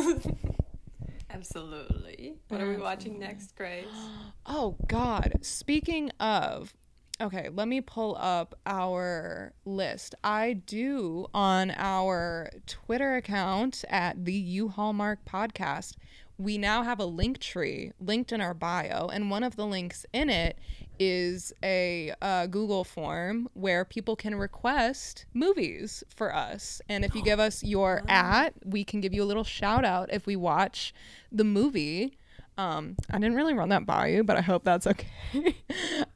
Absolutely. 1.31 2.35
What 2.49 2.61
are 2.61 2.69
we 2.69 2.77
watching 2.77 3.19
next, 3.19 3.57
Grace? 3.57 3.87
Oh 4.49 4.77
God! 4.87 5.35
Speaking 5.43 6.11
of, 6.21 6.73
okay, 7.21 7.49
let 7.53 7.67
me 7.67 7.81
pull 7.81 8.17
up 8.19 8.55
our 8.65 9.53
list. 9.65 10.15
I 10.23 10.53
do 10.53 11.27
on 11.35 11.73
our 11.77 12.51
Twitter 12.67 13.17
account 13.17 13.85
at 13.89 14.25
the 14.25 14.33
U 14.33 14.69
Hallmark 14.69 15.25
Podcast. 15.25 15.95
We 16.39 16.59
now 16.59 16.83
have 16.85 17.01
a 17.01 17.07
link 17.07 17.41
tree 17.41 17.93
linked 17.99 18.31
in 18.31 18.41
our 18.41 18.55
bio, 18.55 19.09
and 19.09 19.31
one 19.31 19.43
of 19.43 19.57
the 19.57 19.67
links 19.67 20.07
in 20.13 20.31
it 20.31 20.59
is 20.99 21.53
a 21.63 22.13
uh, 22.23 22.47
Google 22.47 22.85
form 22.85 23.49
where 23.55 23.85
people 23.85 24.17
can 24.17 24.35
request 24.35 25.27
movies 25.35 26.03
for 26.15 26.35
us. 26.35 26.81
And 26.89 27.05
if 27.05 27.15
you 27.15 27.23
give 27.23 27.41
us 27.41 27.63
your 27.63 28.03
at, 28.09 28.55
we 28.65 28.85
can 28.85 29.01
give 29.01 29.13
you 29.15 29.23
a 29.23 29.25
little 29.27 29.45
shout 29.45 29.85
out 29.85 30.13
if 30.13 30.27
we 30.27 30.37
watch 30.37 30.95
the 31.31 31.45
movie. 31.45 32.17
Um, 32.59 32.97
I 33.11 33.19
didn't 33.19 33.35
really 33.37 33.53
run 33.55 33.69
that 33.69 33.85
by 33.85 34.09
you, 34.09 34.25
but 34.25 34.37
I 34.37 34.41
hope 34.41 34.65
that's 34.65 34.87
okay. 34.87 35.07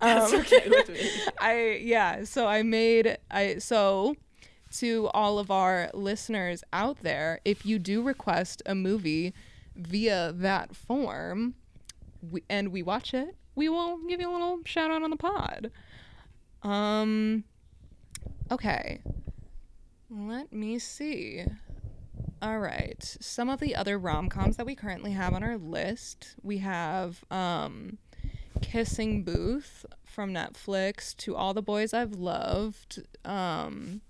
That's 0.01 0.33
Um, 0.33 0.41
okay 0.41 0.69
with 0.71 0.89
me. 0.89 1.11
I 1.41 1.81
yeah, 1.83 2.25
so 2.25 2.47
I 2.47 2.63
made 2.63 3.19
I 3.31 3.59
so 3.59 4.17
to 4.79 5.09
all 5.13 5.39
of 5.39 5.51
our 5.51 5.91
listeners 5.93 6.65
out 6.73 7.03
there, 7.03 7.41
if 7.45 7.67
you 7.67 7.79
do 7.79 8.03
request 8.03 8.63
a 8.65 8.75
movie 8.75 9.35
via 9.77 10.33
that 10.35 10.75
form 10.75 11.55
we, 12.31 12.43
and 12.49 12.69
we 12.69 12.83
watch 12.83 13.13
it, 13.13 13.35
we 13.61 13.69
will 13.69 13.99
give 14.09 14.23
you 14.23 14.31
a 14.31 14.33
little 14.33 14.61
shout 14.65 14.91
out 14.91 15.03
on 15.03 15.11
the 15.11 15.17
pod. 15.17 15.71
Um 16.63 17.45
okay. 18.51 19.03
Let 20.09 20.51
me 20.51 20.79
see. 20.79 21.45
All 22.41 22.59
right. 22.59 23.05
Some 23.21 23.51
of 23.51 23.61
the 23.61 23.77
other 23.77 23.99
rom-coms 23.99 24.57
that 24.57 24.65
we 24.65 24.75
currently 24.75 25.13
have 25.13 25.35
on 25.35 25.43
our 25.43 25.59
list, 25.59 26.37
we 26.43 26.59
have 26.59 27.23
um 27.31 27.99
Kissing 28.63 29.25
Booth 29.25 29.85
from 30.05 30.33
Netflix, 30.33 31.15
To 31.19 31.37
All 31.37 31.53
the 31.53 31.61
Boys 31.61 31.93
I've 31.93 32.15
Loved, 32.15 33.03
um 33.27 34.01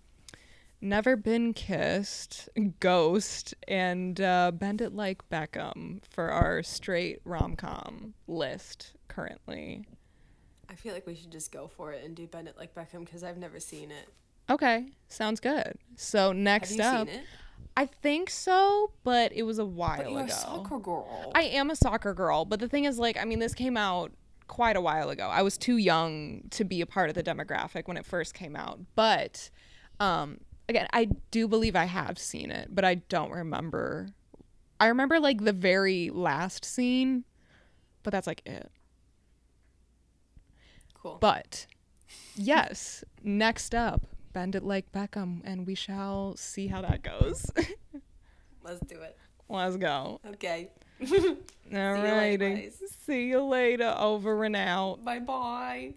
Never 0.80 1.16
Been 1.16 1.54
Kissed, 1.54 2.48
Ghost, 2.78 3.54
and 3.66 4.20
uh, 4.20 4.52
Bend 4.52 4.80
It 4.80 4.94
Like 4.94 5.28
Beckham 5.28 6.02
for 6.08 6.30
our 6.30 6.62
straight 6.62 7.20
rom-com 7.24 8.14
list 8.28 8.94
currently. 9.10 9.84
I 10.70 10.74
feel 10.74 10.94
like 10.94 11.06
we 11.06 11.14
should 11.14 11.30
just 11.32 11.52
go 11.52 11.66
for 11.66 11.92
it 11.92 12.04
and 12.04 12.14
do 12.14 12.26
Bend 12.26 12.48
It 12.48 12.56
Like 12.56 12.74
Beckham 12.74 13.04
because 13.04 13.22
I've 13.22 13.36
never 13.36 13.60
seen 13.60 13.90
it. 13.90 14.08
Okay, 14.48 14.86
sounds 15.08 15.40
good. 15.40 15.74
So 15.96 16.32
next 16.32 16.80
up? 16.80 17.08
I 17.76 17.86
think 17.86 18.30
so, 18.30 18.92
but 19.04 19.32
it 19.32 19.42
was 19.42 19.58
a 19.58 19.64
while 19.64 19.98
But 19.98 20.10
you're 20.10 20.20
ago. 20.20 20.32
a 20.32 20.36
soccer 20.36 20.78
girl. 20.78 21.32
I 21.34 21.42
am 21.42 21.70
a 21.70 21.76
soccer 21.76 22.14
girl, 22.14 22.44
but 22.44 22.58
the 22.60 22.68
thing 22.68 22.84
is, 22.84 22.98
like, 22.98 23.16
I 23.16 23.24
mean, 23.24 23.38
this 23.38 23.54
came 23.54 23.76
out 23.76 24.12
quite 24.48 24.76
a 24.76 24.80
while 24.80 25.10
ago. 25.10 25.28
I 25.28 25.42
was 25.42 25.56
too 25.56 25.76
young 25.76 26.42
to 26.50 26.64
be 26.64 26.80
a 26.80 26.86
part 26.86 27.08
of 27.08 27.14
the 27.14 27.22
demographic 27.22 27.86
when 27.86 27.96
it 27.96 28.04
first 28.04 28.34
came 28.34 28.56
out. 28.56 28.80
But, 28.96 29.50
um, 30.00 30.38
again, 30.68 30.88
I 30.92 31.10
do 31.30 31.46
believe 31.46 31.76
I 31.76 31.84
have 31.84 32.18
seen 32.18 32.50
it, 32.50 32.74
but 32.74 32.84
I 32.84 32.96
don't 32.96 33.30
remember. 33.30 34.08
I 34.80 34.86
remember, 34.88 35.20
like, 35.20 35.44
the 35.44 35.52
very 35.52 36.10
last 36.10 36.64
scene, 36.64 37.24
but 38.02 38.10
that's, 38.10 38.26
like, 38.26 38.42
it. 38.44 38.70
Cool. 41.02 41.18
But, 41.20 41.66
yes, 42.34 43.04
next 43.22 43.74
up, 43.74 44.02
Bend 44.32 44.54
It 44.54 44.62
Like 44.62 44.92
Beckham, 44.92 45.40
and 45.44 45.66
we 45.66 45.74
shall 45.74 46.36
see 46.36 46.68
how 46.68 46.82
that 46.82 47.02
goes. 47.02 47.50
Let's 48.62 48.80
do 48.80 49.00
it. 49.00 49.16
Let's 49.48 49.76
go. 49.76 50.20
Okay. 50.26 50.70
All 51.10 51.94
righty. 51.94 52.70
See 53.04 53.28
you 53.28 53.42
later. 53.42 53.94
Over 53.98 54.44
and 54.44 54.54
out. 54.54 55.04
Bye 55.04 55.18
bye. 55.18 55.94